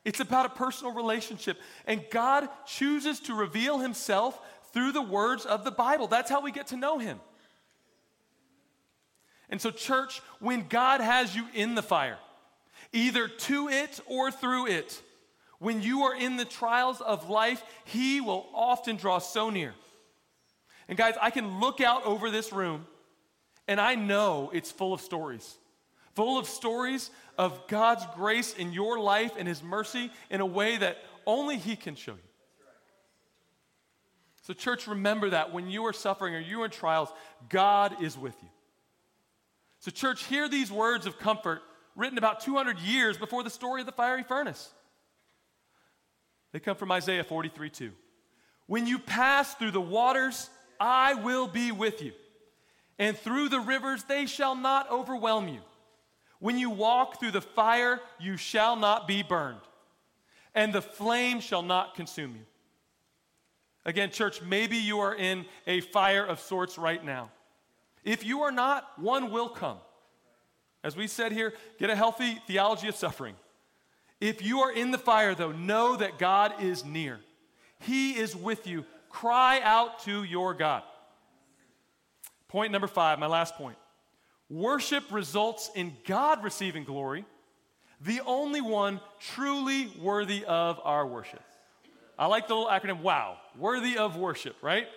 It's 0.06 0.20
about 0.20 0.46
a 0.46 0.50
personal 0.50 0.94
relationship. 0.94 1.58
And 1.86 2.04
God 2.10 2.48
chooses 2.66 3.20
to 3.22 3.34
reveal 3.34 3.80
Himself 3.80 4.40
through 4.72 4.92
the 4.92 5.02
words 5.02 5.46
of 5.46 5.64
the 5.64 5.72
Bible. 5.72 6.08
That's 6.08 6.30
how 6.30 6.42
we 6.42 6.52
get 6.52 6.68
to 6.68 6.78
know 6.78 7.00
Him. 7.00 7.20
And 9.50 9.60
so, 9.60 9.72
church, 9.72 10.22
when 10.40 10.68
God 10.70 11.02
has 11.02 11.36
you 11.36 11.48
in 11.54 11.76
the 11.76 11.82
fire, 11.82 12.20
either 12.94 13.28
to 13.28 13.70
it 13.70 14.00
or 14.06 14.32
through 14.32 14.68
it. 14.68 15.02
When 15.60 15.82
you 15.82 16.04
are 16.04 16.16
in 16.16 16.38
the 16.38 16.46
trials 16.46 17.02
of 17.02 17.30
life, 17.30 17.64
He 17.86 18.22
will 18.22 18.48
often 18.54 18.96
draw 18.96 19.20
so 19.20 19.50
near. 19.50 19.74
And 20.88 20.98
guys, 20.98 21.16
I 21.22 21.30
can 21.30 21.60
look 21.60 21.82
out 21.82 22.06
over 22.06 22.32
this 22.32 22.52
room 22.52 22.88
and 23.68 23.80
I 23.80 23.96
know 23.96 24.50
it's 24.54 24.72
full 24.72 24.94
of 24.94 25.02
stories. 25.02 25.58
Full 26.16 26.40
of 26.40 26.48
stories 26.48 27.12
of 27.38 27.68
God's 27.68 28.04
grace 28.16 28.54
in 28.54 28.74
your 28.74 29.00
life 29.00 29.34
and 29.38 29.48
His 29.48 29.62
mercy 29.62 30.12
in 30.30 30.42
a 30.42 30.46
way 30.46 30.78
that 30.78 30.98
only 31.28 31.58
He 31.58 31.76
can 31.76 31.96
show 31.96 32.14
you. 32.14 32.30
So, 34.42 34.54
church, 34.54 34.88
remember 34.88 35.30
that 35.30 35.54
when 35.54 35.70
you 35.70 35.86
are 35.86 35.94
suffering 35.94 36.34
or 36.34 36.40
you 36.40 36.64
are 36.64 36.66
in 36.66 36.72
trials, 36.72 37.10
God 37.50 38.02
is 38.02 38.18
with 38.18 38.36
you. 38.42 38.50
So, 39.82 39.92
church, 39.92 40.24
hear 40.24 40.50
these 40.50 40.72
words 40.72 41.06
of 41.06 41.20
comfort 41.20 41.62
written 42.00 42.18
about 42.18 42.40
200 42.40 42.80
years 42.80 43.18
before 43.18 43.44
the 43.44 43.50
story 43.50 43.82
of 43.82 43.86
the 43.86 43.92
fiery 43.92 44.24
furnace. 44.24 44.72
They 46.52 46.60
come 46.60 46.76
from 46.76 46.92
Isaiah 46.92 47.24
43 47.24 47.70
2. 47.70 47.92
When 48.66 48.88
you 48.88 49.00
pass 49.00 49.54
through 49.56 49.72
the 49.72 49.82
waters, 49.82 50.50
I 50.80 51.16
will 51.16 51.48
be 51.48 51.72
with 51.72 52.02
you, 52.02 52.14
and 52.98 53.18
through 53.18 53.50
the 53.50 53.60
rivers, 53.60 54.04
they 54.04 54.26
shall 54.26 54.56
not 54.56 54.90
overwhelm 54.90 55.48
you. 55.48 55.60
When 56.40 56.58
you 56.58 56.70
walk 56.70 57.20
through 57.20 57.32
the 57.32 57.42
fire, 57.42 58.00
you 58.20 58.38
shall 58.38 58.76
not 58.76 59.08
be 59.08 59.22
burned, 59.24 59.60
and 60.56 60.72
the 60.72 60.82
flame 60.82 61.42
shall 61.42 61.64
not 61.64 61.96
consume 61.96 62.36
you. 62.36 62.46
Again, 63.86 64.12
church, 64.12 64.42
maybe 64.42 64.78
you 64.78 65.00
are 65.00 65.16
in 65.16 65.46
a 65.68 65.82
fire 65.82 66.26
of 66.26 66.40
sorts 66.40 66.78
right 66.78 67.04
now. 67.04 67.32
If 68.04 68.24
you 68.24 68.42
are 68.42 68.52
not, 68.52 68.88
one 68.98 69.32
will 69.32 69.50
come. 69.50 69.78
As 70.84 70.96
we 70.96 71.08
said 71.08 71.32
here, 71.32 71.54
get 71.78 71.90
a 71.90 71.96
healthy 71.96 72.36
theology 72.48 72.88
of 72.88 72.96
suffering. 72.96 73.36
If 74.22 74.42
you 74.42 74.60
are 74.60 74.72
in 74.72 74.92
the 74.92 74.98
fire, 74.98 75.36
though, 75.36 75.52
know 75.52 75.96
that 75.96 76.20
God 76.20 76.62
is 76.62 76.84
near. 76.84 77.20
He 77.80 78.18
is 78.18 78.36
with 78.36 78.68
you. 78.68 78.86
Cry 79.10 79.62
out 79.64 80.00
to 80.04 80.24
your 80.24 80.54
God. 80.54 80.84
Point 82.48 82.72
number 82.72 82.88
five, 82.88 83.20
my 83.20 83.28
last 83.28 83.56
point. 83.56 83.78
Worship 84.50 85.04
results 85.12 85.70
in 85.76 85.96
God 86.06 86.44
receiving 86.44 86.84
glory, 86.84 87.26
the 88.02 88.22
only 88.26 88.62
one 88.62 89.00
truly 89.20 89.88
worthy 90.02 90.44
of 90.46 90.80
our 90.84 91.06
worship. 91.06 91.44
I 92.18 92.26
like 92.26 92.48
the 92.48 92.56
little 92.56 92.70
acronym 92.70 93.02
WOW, 93.02 93.38
worthy 93.58 93.98
of 93.98 94.18
worship, 94.18 94.56
right? 94.62 94.88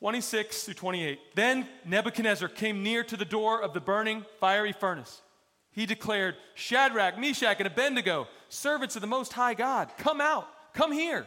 26 0.00 0.64
through 0.64 0.74
28. 0.74 1.18
Then 1.34 1.68
Nebuchadnezzar 1.84 2.48
came 2.48 2.82
near 2.82 3.04
to 3.04 3.16
the 3.16 3.24
door 3.24 3.62
of 3.62 3.72
the 3.72 3.80
burning 3.80 4.24
fiery 4.40 4.72
furnace. 4.72 5.22
He 5.70 5.86
declared, 5.86 6.36
Shadrach, 6.54 7.18
Meshach, 7.18 7.56
and 7.58 7.66
Abednego, 7.66 8.28
servants 8.48 8.96
of 8.96 9.00
the 9.00 9.08
Most 9.08 9.32
High 9.32 9.54
God, 9.54 9.90
come 9.98 10.20
out, 10.20 10.46
come 10.72 10.92
here. 10.92 11.26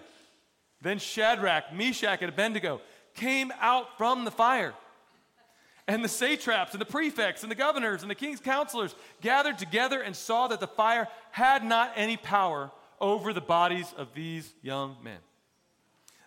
Then 0.82 1.00
Shadrach, 1.00 1.74
Meshach, 1.74 2.22
and 2.22 2.30
Abednego 2.30 2.82
came 3.14 3.52
out 3.60 3.98
from 3.98 4.26
the 4.26 4.32
fire. 4.32 4.74
And 5.88 6.04
the 6.04 6.10
satraps 6.10 6.74
and 6.74 6.82
the 6.82 6.86
prefects 6.86 7.44
and 7.44 7.52
the 7.52 7.56
governors 7.56 8.02
and 8.02 8.12
the 8.12 8.16
king's 8.16 8.42
counselors 8.42 8.94
gathered 9.22 9.58
together 9.58 10.02
and 10.02 10.16
saw 10.16 10.48
that 10.50 10.60
the 10.60 10.68
fire 10.68 11.08
had 11.32 11.64
not 11.64 11.94
any 11.96 12.18
power 12.18 12.72
over 13.00 13.32
the 13.32 13.42
bodies 13.42 13.94
of 13.98 14.14
these 14.14 14.54
young 14.62 14.98
men. 15.02 15.20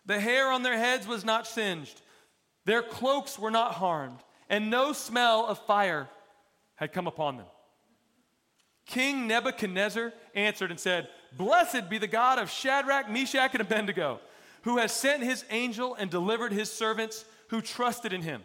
The 0.07 0.19
hair 0.19 0.51
on 0.51 0.63
their 0.63 0.79
heads 0.79 1.07
was 1.07 1.25
not 1.25 1.47
singed 1.47 2.01
their 2.71 2.83
cloaks 2.83 3.37
were 3.37 3.51
not 3.51 3.75
harmed, 3.75 4.21
and 4.49 4.71
no 4.71 4.93
smell 4.93 5.45
of 5.45 5.59
fire 5.67 6.09
had 6.77 6.93
come 6.93 7.09
upon 7.09 7.37
them. 7.37 7.47
King 8.87 9.27
Nebuchadnezzar 9.27 10.13
answered 10.37 10.71
and 10.71 10.79
said, 10.79 11.09
Blessed 11.37 11.91
be 11.91 11.99
the 11.99 12.07
God 12.07 12.39
of 12.39 12.49
Shadrach, 12.49 13.11
Meshach, 13.11 13.55
and 13.55 13.61
Abednego, 13.61 14.21
who 14.63 14.79
has 14.79 14.93
sent 14.93 15.25
his 15.25 15.45
angel 15.51 15.97
and 15.97 16.13
delivered 16.13 16.53
his 16.53 16.71
servants 16.71 17.25
who 17.49 17.61
trusted 17.61 18.13
in 18.13 18.23
him, 18.23 18.41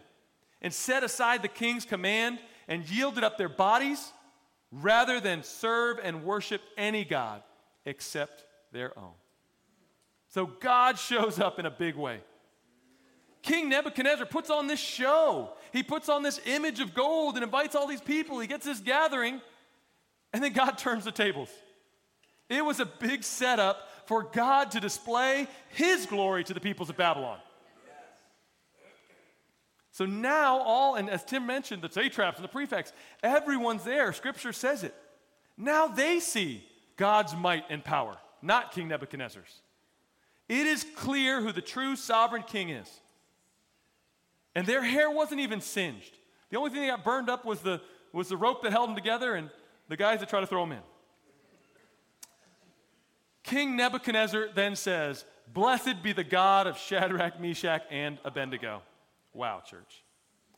and 0.60 0.74
set 0.74 1.04
aside 1.04 1.44
the 1.44 1.48
king's 1.48 1.86
command 1.86 2.40
and 2.68 2.90
yielded 2.90 3.24
up 3.24 3.38
their 3.38 3.48
bodies 3.48 4.12
rather 4.72 5.20
than 5.20 5.44
serve 5.44 6.00
and 6.04 6.24
worship 6.24 6.62
any 6.78 7.06
God 7.06 7.44
except 7.86 8.44
their 8.72 8.98
own. 8.98 9.14
So 10.30 10.48
God 10.48 10.98
shows 10.98 11.40
up 11.40 11.60
in 11.60 11.68
a 11.68 11.72
big 11.72 11.96
way. 11.96 12.22
King 13.46 13.70
Nebuchadnezzar 13.70 14.26
puts 14.26 14.50
on 14.50 14.66
this 14.66 14.80
show. 14.80 15.52
He 15.72 15.84
puts 15.84 16.10
on 16.10 16.24
this 16.24 16.42
image 16.46 16.80
of 16.80 16.96
gold 16.96 17.36
and 17.36 17.44
invites 17.44 17.76
all 17.76 17.86
these 17.88 18.02
people. 18.02 18.40
He 18.40 18.48
gets 18.48 18.66
this 18.66 18.80
gathering, 18.80 19.40
and 20.34 20.44
then 20.44 20.52
God 20.52 20.72
turns 20.80 21.06
the 21.06 21.12
tables. 21.12 21.50
It 22.50 22.66
was 22.66 22.80
a 22.80 22.86
big 22.86 23.24
setup 23.24 23.88
for 24.08 24.24
God 24.24 24.72
to 24.72 24.80
display 24.80 25.48
his 25.70 26.08
glory 26.08 26.44
to 26.44 26.56
the 26.56 26.60
peoples 26.60 26.90
of 26.90 26.98
Babylon. 26.98 27.38
So 29.92 30.06
now, 30.06 30.60
all, 30.60 30.96
and 30.96 31.08
as 31.08 31.24
Tim 31.24 31.46
mentioned, 31.46 31.82
the 31.84 31.90
satraps 31.90 32.38
and 32.38 32.44
the 32.44 32.50
prefects, 32.50 32.94
everyone's 33.24 33.84
there. 33.84 34.12
Scripture 34.12 34.54
says 34.54 34.84
it. 34.84 34.94
Now 35.56 35.88
they 35.88 36.20
see 36.20 36.66
God's 36.98 37.36
might 37.36 37.64
and 37.70 37.84
power, 37.84 38.18
not 38.42 38.72
King 38.72 38.88
Nebuchadnezzar's. 38.88 39.62
It 40.50 40.66
is 40.66 40.86
clear 40.96 41.42
who 41.42 41.52
the 41.52 41.62
true 41.62 41.96
sovereign 41.96 42.44
king 42.44 42.70
is. 42.70 42.90
And 44.56 44.66
their 44.66 44.82
hair 44.82 45.12
wasn't 45.12 45.42
even 45.42 45.62
singed. 45.62 46.18
The 46.50 46.58
only 46.58 46.72
thing 46.72 46.82
that 46.82 46.88
got 46.88 47.04
burned 47.04 47.30
up 47.30 47.46
was 47.46 47.60
the, 47.60 47.82
was 48.14 48.30
the 48.30 48.38
rope 48.38 48.64
that 48.64 48.72
held 48.72 48.90
them 48.90 48.96
together 48.96 49.36
and 49.36 49.50
the 49.90 49.98
guys 49.98 50.22
that 50.22 50.30
tried 50.30 50.42
to 50.42 50.48
throw 50.48 50.62
them 50.62 50.72
in. 50.72 50.84
King 53.44 53.76
Nebuchadnezzar 53.76 54.48
then 54.56 54.76
says, 54.76 55.26
Blessed 55.54 56.02
be 56.02 56.14
the 56.14 56.24
God 56.24 56.66
of 56.66 56.78
Shadrach, 56.78 57.40
Meshach, 57.40 57.84
and 57.92 58.18
Abednego. 58.26 58.82
Wow, 59.34 59.62
church. 59.66 60.04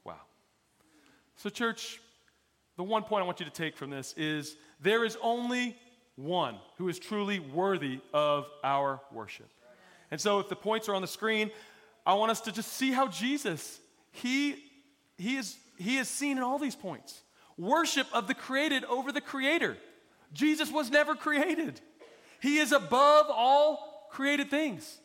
Wow. 0.03 0.21
So, 1.35 1.49
church, 1.49 1.99
the 2.77 2.83
one 2.83 3.03
point 3.03 3.23
I 3.23 3.25
want 3.25 3.39
you 3.39 3.45
to 3.45 3.51
take 3.51 3.75
from 3.75 3.89
this 3.89 4.13
is 4.15 4.55
there 4.79 5.03
is 5.03 5.17
only 5.21 5.75
one 6.15 6.55
who 6.77 6.87
is 6.87 6.97
truly 6.97 7.39
worthy 7.39 7.99
of 8.13 8.45
our 8.63 9.01
worship. 9.11 9.49
And 10.09 10.21
so, 10.21 10.39
if 10.39 10.47
the 10.47 10.55
points 10.55 10.87
are 10.87 10.95
on 10.95 11.01
the 11.01 11.07
screen, 11.07 11.51
I 12.05 12.13
want 12.13 12.31
us 12.31 12.39
to 12.41 12.51
just 12.51 12.71
see 12.73 12.91
how 12.91 13.07
Jesus, 13.07 13.79
he, 14.11 14.55
he, 15.17 15.37
is, 15.37 15.55
he 15.77 15.97
is 15.97 16.07
seen 16.07 16.37
in 16.37 16.43
all 16.43 16.59
these 16.59 16.75
points. 16.75 17.21
Worship 17.57 18.07
of 18.13 18.27
the 18.27 18.33
created 18.33 18.83
over 18.85 19.11
the 19.11 19.21
creator. 19.21 19.77
Jesus 20.33 20.71
was 20.71 20.89
never 20.89 21.15
created. 21.15 21.79
He 22.39 22.57
is 22.59 22.71
above 22.71 23.27
all 23.29 24.07
created 24.11 24.49
things. 24.49 24.99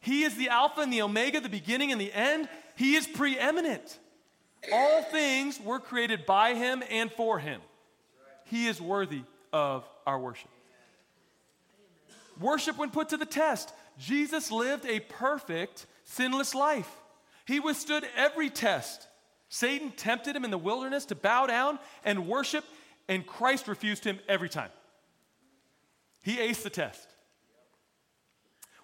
He 0.00 0.22
is 0.22 0.36
the 0.36 0.48
Alpha 0.48 0.80
and 0.80 0.92
the 0.92 1.02
Omega, 1.02 1.40
the 1.40 1.48
beginning 1.48 1.92
and 1.92 2.00
the 2.00 2.12
end. 2.12 2.48
He 2.76 2.96
is 2.96 3.06
preeminent. 3.06 3.98
All 4.72 5.02
things 5.02 5.60
were 5.60 5.80
created 5.80 6.26
by 6.26 6.54
him 6.54 6.82
and 6.90 7.10
for 7.12 7.38
him. 7.38 7.60
He 8.44 8.66
is 8.66 8.80
worthy 8.80 9.22
of 9.52 9.84
our 10.06 10.18
worship. 10.18 10.50
Worship 12.40 12.78
when 12.78 12.90
put 12.90 13.10
to 13.10 13.16
the 13.16 13.26
test. 13.26 13.72
Jesus 13.98 14.50
lived 14.50 14.86
a 14.86 15.00
perfect, 15.00 15.86
sinless 16.04 16.54
life. 16.54 16.90
He 17.50 17.58
withstood 17.58 18.06
every 18.16 18.48
test. 18.48 19.08
Satan 19.48 19.90
tempted 19.90 20.36
him 20.36 20.44
in 20.44 20.52
the 20.52 20.56
wilderness 20.56 21.06
to 21.06 21.16
bow 21.16 21.46
down 21.46 21.80
and 22.04 22.28
worship, 22.28 22.64
and 23.08 23.26
Christ 23.26 23.66
refused 23.66 24.04
him 24.04 24.20
every 24.28 24.48
time. 24.48 24.70
He 26.22 26.36
aced 26.36 26.62
the 26.62 26.70
test. 26.70 27.08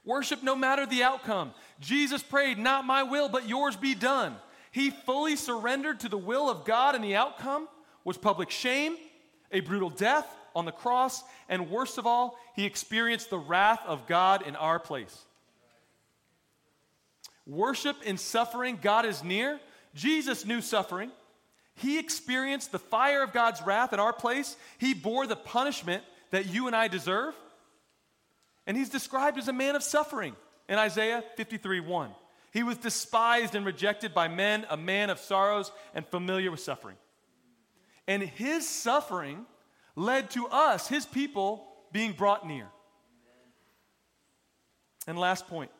Worship 0.05 0.43
no 0.43 0.57
matter 0.57 0.85
the 0.85 1.05
outcome. 1.05 1.53
Jesus 1.79 2.25
prayed, 2.25 2.59
Not 2.59 2.85
my 2.85 3.05
will, 3.05 3.29
but 3.29 3.49
yours 3.49 3.77
be 3.77 3.95
done. 3.95 4.35
He 4.73 4.91
fully 4.91 5.37
surrendered 5.37 6.01
to 6.01 6.09
the 6.09 6.19
will 6.19 6.51
of 6.51 6.64
God, 6.64 6.97
and 6.97 7.05
the 7.05 7.14
outcome 7.14 7.69
was 8.03 8.19
public 8.19 8.51
shame, 8.51 8.97
a 9.53 9.61
brutal 9.61 9.91
death 9.91 10.27
on 10.57 10.64
the 10.64 10.73
cross, 10.73 11.23
and 11.49 11.71
worst 11.71 11.99
of 11.99 12.07
all, 12.07 12.37
he 12.57 12.64
experienced 12.64 13.31
the 13.31 13.39
wrath 13.39 13.83
of 13.87 14.09
God 14.09 14.45
in 14.45 14.57
our 14.57 14.81
place. 14.81 15.25
Worship 17.47 18.03
in 18.03 18.18
suffering, 18.18 18.78
God 18.80 19.07
is 19.07 19.22
near. 19.22 19.61
Jesus 19.94 20.44
knew 20.44 20.61
suffering. 20.61 21.11
He 21.74 21.99
experienced 21.99 22.72
the 22.72 22.78
fire 22.78 23.22
of 23.22 23.32
God's 23.32 23.62
wrath 23.62 23.92
in 23.92 24.01
our 24.01 24.12
place. 24.12 24.57
He 24.78 24.94
bore 24.94 25.26
the 25.26 25.36
punishment 25.36 26.03
that 26.30 26.47
you 26.47 26.66
and 26.66 26.74
I 26.74 26.88
deserve. 26.88 27.34
And 28.66 28.76
he's 28.76 28.88
described 28.88 29.38
as 29.38 29.49
a 29.49 29.53
man 29.53 29.76
of 29.76 29.82
suffering 29.82 30.34
in 30.68 30.78
Isaiah 30.78 31.22
53 31.36 31.80
1. 31.80 32.11
He 32.53 32.62
was 32.62 32.78
despised 32.78 33.55
and 33.55 33.66
rejected 33.66 34.14
by 34.14 34.28
men, 34.28 34.66
a 34.70 34.76
man 34.76 35.11
of 35.11 35.18
sorrows 35.18 35.70
and 35.94 36.07
familiar 36.07 36.51
with 36.51 36.61
suffering. 36.61 36.97
And 38.09 38.22
his 38.22 38.68
suffering 38.68 39.44
led 39.94 40.30
to 40.30 40.47
us, 40.49 40.88
his 40.88 41.05
people, 41.05 41.66
being 41.92 42.12
brought 42.12 42.47
near. 42.47 42.66
And 45.07 45.18
last 45.18 45.47
point 45.47 45.70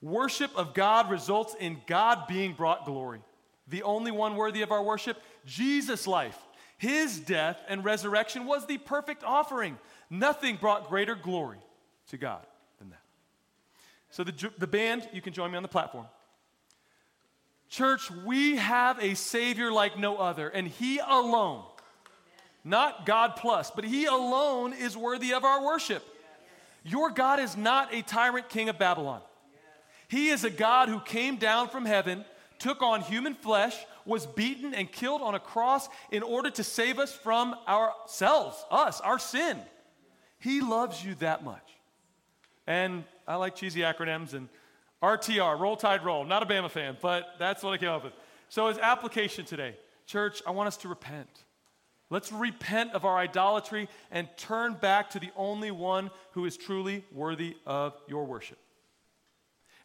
worship 0.00 0.56
of 0.56 0.74
God 0.74 1.10
results 1.10 1.54
in 1.58 1.80
God 1.86 2.26
being 2.28 2.52
brought 2.52 2.84
glory. 2.84 3.20
The 3.68 3.82
only 3.82 4.10
one 4.10 4.36
worthy 4.36 4.62
of 4.62 4.72
our 4.72 4.82
worship, 4.82 5.20
Jesus' 5.44 6.06
life, 6.06 6.38
his 6.78 7.18
death 7.18 7.60
and 7.68 7.84
resurrection 7.84 8.46
was 8.46 8.66
the 8.66 8.78
perfect 8.78 9.24
offering. 9.24 9.78
Nothing 10.08 10.56
brought 10.56 10.88
greater 10.88 11.14
glory 11.14 11.58
to 12.08 12.16
God 12.16 12.46
than 12.78 12.90
that. 12.90 13.02
So, 14.10 14.24
the, 14.24 14.50
the 14.58 14.66
band, 14.66 15.08
you 15.12 15.20
can 15.20 15.32
join 15.32 15.50
me 15.50 15.56
on 15.56 15.62
the 15.62 15.68
platform. 15.68 16.06
Church, 17.68 18.10
we 18.10 18.56
have 18.56 19.02
a 19.02 19.14
Savior 19.14 19.70
like 19.70 19.98
no 19.98 20.16
other, 20.16 20.48
and 20.48 20.66
He 20.66 20.98
alone, 20.98 21.64
not 22.64 23.04
God 23.04 23.36
plus, 23.36 23.70
but 23.70 23.84
He 23.84 24.06
alone 24.06 24.72
is 24.72 24.96
worthy 24.96 25.34
of 25.34 25.44
our 25.44 25.62
worship. 25.62 26.02
Your 26.84 27.10
God 27.10 27.40
is 27.40 27.56
not 27.56 27.92
a 27.92 28.00
tyrant 28.02 28.48
king 28.48 28.70
of 28.70 28.78
Babylon. 28.78 29.20
He 30.08 30.28
is 30.28 30.44
a 30.44 30.50
God 30.50 30.88
who 30.88 31.00
came 31.00 31.36
down 31.36 31.68
from 31.68 31.84
heaven, 31.84 32.24
took 32.58 32.82
on 32.82 33.02
human 33.02 33.34
flesh, 33.34 33.76
was 34.04 34.26
beaten 34.26 34.74
and 34.74 34.90
killed 34.90 35.20
on 35.20 35.34
a 35.34 35.40
cross 35.40 35.88
in 36.10 36.22
order 36.22 36.50
to 36.50 36.64
save 36.64 36.98
us 36.98 37.12
from 37.12 37.54
ourselves, 37.68 38.64
us, 38.70 39.00
our 39.02 39.18
sin. 39.18 39.58
He 40.38 40.60
loves 40.60 41.04
you 41.04 41.14
that 41.16 41.44
much. 41.44 41.62
And 42.66 43.04
I 43.26 43.36
like 43.36 43.54
cheesy 43.54 43.80
acronyms 43.80 44.32
and 44.32 44.48
RTR, 45.02 45.58
Roll 45.58 45.76
Tide 45.76 46.04
Roll. 46.04 46.24
Not 46.24 46.42
a 46.42 46.46
Bama 46.46 46.70
fan, 46.70 46.96
but 47.00 47.34
that's 47.38 47.62
what 47.62 47.72
I 47.72 47.76
came 47.76 47.90
up 47.90 48.04
with. 48.04 48.14
So, 48.48 48.66
as 48.68 48.78
application 48.78 49.44
today, 49.44 49.76
church, 50.06 50.42
I 50.46 50.50
want 50.50 50.68
us 50.68 50.76
to 50.78 50.88
repent. 50.88 51.44
Let's 52.10 52.32
repent 52.32 52.92
of 52.94 53.04
our 53.04 53.18
idolatry 53.18 53.88
and 54.10 54.26
turn 54.38 54.74
back 54.74 55.10
to 55.10 55.20
the 55.20 55.30
only 55.36 55.70
one 55.70 56.10
who 56.32 56.46
is 56.46 56.56
truly 56.56 57.04
worthy 57.12 57.56
of 57.66 57.94
your 58.08 58.24
worship. 58.24 58.58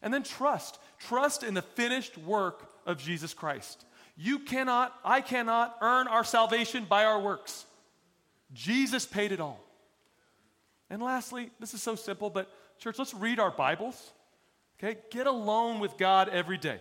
And 0.04 0.14
then 0.14 0.22
trust. 0.22 0.78
Trust 1.00 1.42
in 1.42 1.54
the 1.54 1.62
finished 1.62 2.16
work 2.18 2.70
of 2.86 2.98
Jesus 2.98 3.34
Christ. 3.34 3.84
You 4.16 4.38
cannot, 4.38 4.94
I 5.04 5.20
cannot 5.20 5.76
earn 5.80 6.06
our 6.06 6.22
salvation 6.22 6.84
by 6.84 7.04
our 7.04 7.18
works. 7.18 7.64
Jesus 8.52 9.06
paid 9.06 9.32
it 9.32 9.40
all. 9.40 9.58
And 10.90 11.02
lastly, 11.02 11.50
this 11.58 11.74
is 11.74 11.82
so 11.82 11.96
simple, 11.96 12.30
but 12.30 12.48
church, 12.78 12.98
let's 12.98 13.14
read 13.14 13.40
our 13.40 13.50
Bibles. 13.50 14.12
Okay? 14.78 15.00
Get 15.10 15.26
alone 15.26 15.80
with 15.80 15.96
God 15.96 16.28
every 16.28 16.58
day. 16.58 16.78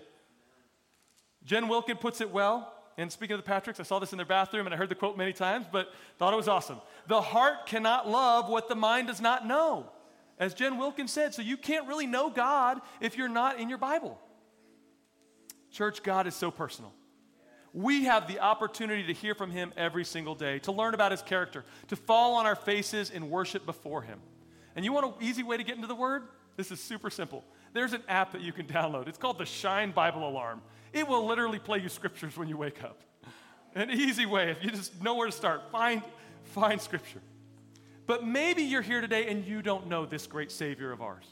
Jen 1.46 1.68
Wilkin 1.70 1.98
puts 1.98 2.22
it 2.22 2.30
well. 2.30 2.72
And 2.98 3.12
speaking 3.12 3.36
of 3.36 3.44
the 3.44 3.50
Patricks, 3.50 3.80
I 3.80 3.84
saw 3.84 3.98
this 3.98 4.12
in 4.12 4.18
their 4.18 4.26
bathroom 4.26 4.68
and 4.68 4.74
I 4.74 4.78
heard 4.78 4.90
the 4.90 4.96
quote 4.96 5.18
many 5.18 5.34
times, 5.34 5.66
but 5.72 5.88
thought 6.20 6.34
it 6.34 6.38
was 6.38 6.48
awesome. 6.48 6.78
The 7.08 7.22
heart 7.22 7.66
cannot 7.66 8.08
love 8.08 8.50
what 8.50 8.70
the 8.70 8.76
mind 8.76 9.08
does 9.08 9.22
not 9.22 9.48
know. 9.48 9.88
As 10.44 10.54
Jen 10.54 10.78
Wilkin 10.78 11.08
said, 11.08 11.34
so 11.34 11.42
you 11.42 11.56
can't 11.56 11.88
really 11.88 12.06
know 12.06 12.30
God 12.30 12.82
if 13.00 13.18
you're 13.18 13.30
not 13.30 13.60
in 13.60 13.70
your 13.70 13.78
Bible. 13.78 14.20
Church, 15.72 16.04
God 16.04 16.28
is 16.28 16.36
so 16.36 16.52
personal 16.52 16.94
we 17.74 18.04
have 18.04 18.28
the 18.28 18.40
opportunity 18.40 19.04
to 19.08 19.14
hear 19.14 19.34
from 19.34 19.50
him 19.50 19.74
every 19.76 20.06
single 20.06 20.36
day, 20.36 20.60
to 20.60 20.72
learn 20.72 20.94
about 20.94 21.12
his 21.12 21.24
character, 21.24 21.66
to 21.88 21.96
fall 21.96 22.36
on 22.36 22.46
our 22.46 22.56
faces 22.56 23.10
in 23.10 23.30
worship 23.32 23.66
before 23.66 24.04
him. 24.04 24.20
And 24.76 24.86
you 24.86 24.94
want 24.94 25.08
an 25.08 25.14
easy 25.20 25.42
way 25.42 25.58
to 25.58 25.64
get 25.64 25.76
into 25.76 25.88
the 25.88 25.96
word? 25.96 26.24
This 26.56 26.72
is 26.72 26.80
super 26.80 27.10
simple. 27.10 27.44
There's 27.74 27.94
an 27.94 28.04
app 28.08 28.32
that 28.34 28.42
you 28.42 28.54
can 28.54 28.68
download. 28.68 29.08
It's 29.08 29.18
called 29.18 29.40
the 29.40 29.46
Shine 29.46 29.92
Bible 29.92 30.28
Alarm. 30.30 30.62
It 30.94 31.08
will 31.08 31.26
literally 31.26 31.58
play 31.58 31.80
you 31.80 31.90
scriptures 31.90 32.38
when 32.38 32.48
you 32.48 32.58
wake 32.58 32.84
up. 32.84 33.02
An 33.74 33.90
easy 33.90 34.28
way, 34.28 34.52
if 34.52 34.64
you 34.64 34.70
just 34.70 35.02
know 35.02 35.16
where 35.16 35.26
to 35.26 35.32
start, 35.32 35.72
find, 35.72 36.04
find 36.44 36.80
scripture. 36.80 37.22
But 38.06 38.26
maybe 38.26 38.64
you're 38.64 38.82
here 38.82 39.02
today 39.02 39.28
and 39.28 39.46
you 39.46 39.62
don't 39.62 39.88
know 39.88 40.06
this 40.06 40.28
great 40.28 40.52
Savior 40.52 40.92
of 40.92 41.02
ours. 41.02 41.26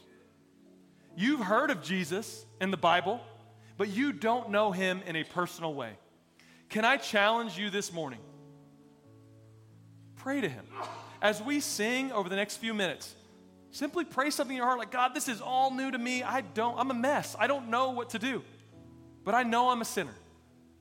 You've 1.15 1.41
heard 1.41 1.69
of 1.69 1.81
Jesus 1.81 2.45
in 2.61 2.71
the 2.71 2.77
Bible, 2.77 3.19
but 3.77 3.89
you 3.89 4.13
don't 4.13 4.49
know 4.49 4.71
him 4.71 5.01
in 5.05 5.15
a 5.15 5.23
personal 5.23 5.73
way. 5.73 5.97
Can 6.69 6.85
I 6.85 6.95
challenge 6.95 7.57
you 7.57 7.69
this 7.69 7.91
morning? 7.91 8.19
Pray 10.15 10.39
to 10.39 10.47
Him. 10.47 10.65
As 11.21 11.41
we 11.41 11.59
sing 11.59 12.11
over 12.11 12.29
the 12.29 12.35
next 12.35 12.57
few 12.57 12.73
minutes, 12.73 13.15
simply 13.71 14.05
pray 14.05 14.29
something 14.29 14.55
in 14.55 14.57
your 14.57 14.67
heart 14.67 14.79
like, 14.79 14.91
God, 14.91 15.13
this 15.13 15.27
is 15.27 15.41
all 15.41 15.71
new 15.71 15.91
to 15.91 15.97
me. 15.97 16.23
I 16.23 16.41
don't, 16.41 16.79
I'm 16.79 16.91
a 16.91 16.93
mess. 16.93 17.35
I 17.37 17.47
don't 17.47 17.69
know 17.69 17.89
what 17.89 18.11
to 18.11 18.19
do. 18.19 18.43
But 19.25 19.35
I 19.35 19.43
know 19.43 19.69
I'm 19.69 19.81
a 19.81 19.85
sinner 19.85 20.13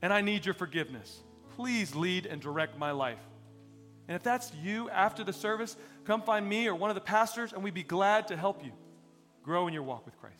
and 0.02 0.12
I 0.12 0.20
need 0.20 0.44
your 0.44 0.54
forgiveness. 0.54 1.20
Please 1.56 1.94
lead 1.94 2.26
and 2.26 2.40
direct 2.40 2.78
my 2.78 2.90
life. 2.90 3.18
And 4.10 4.16
if 4.16 4.24
that's 4.24 4.52
you 4.60 4.90
after 4.90 5.22
the 5.22 5.32
service, 5.32 5.76
come 6.04 6.22
find 6.22 6.44
me 6.48 6.66
or 6.66 6.74
one 6.74 6.90
of 6.90 6.96
the 6.96 7.00
pastors, 7.00 7.52
and 7.52 7.62
we'd 7.62 7.74
be 7.74 7.84
glad 7.84 8.26
to 8.26 8.36
help 8.36 8.64
you 8.64 8.72
grow 9.44 9.68
in 9.68 9.72
your 9.72 9.84
walk 9.84 10.04
with 10.04 10.18
Christ. 10.18 10.34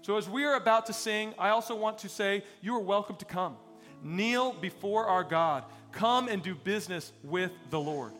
So, 0.00 0.16
as 0.16 0.26
we 0.26 0.44
are 0.44 0.54
about 0.54 0.86
to 0.86 0.94
sing, 0.94 1.34
I 1.38 1.50
also 1.50 1.76
want 1.76 1.98
to 1.98 2.08
say 2.08 2.42
you 2.62 2.74
are 2.76 2.80
welcome 2.80 3.16
to 3.16 3.26
come 3.26 3.58
kneel 4.02 4.54
before 4.54 5.06
our 5.06 5.22
God. 5.22 5.64
Come 5.92 6.28
and 6.28 6.42
do 6.42 6.54
business 6.54 7.12
with 7.22 7.52
the 7.68 7.78
Lord. 7.78 8.14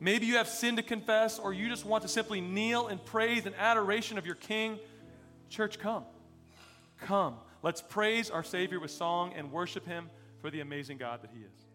Maybe 0.00 0.26
you 0.26 0.38
have 0.38 0.48
sin 0.48 0.74
to 0.74 0.82
confess, 0.82 1.38
or 1.38 1.52
you 1.52 1.68
just 1.68 1.86
want 1.86 2.02
to 2.02 2.08
simply 2.08 2.40
kneel 2.40 2.88
in 2.88 2.98
praise 2.98 3.46
and 3.46 3.54
adoration 3.54 4.18
of 4.18 4.26
your 4.26 4.34
King. 4.34 4.80
Church, 5.48 5.78
come. 5.78 6.02
Come. 6.98 7.36
Let's 7.62 7.82
praise 7.82 8.30
our 8.30 8.42
Savior 8.42 8.80
with 8.80 8.90
song 8.90 9.32
and 9.36 9.52
worship 9.52 9.86
Him 9.86 10.10
for 10.40 10.50
the 10.50 10.58
amazing 10.58 10.98
God 10.98 11.22
that 11.22 11.30
He 11.32 11.38
is. 11.38 11.69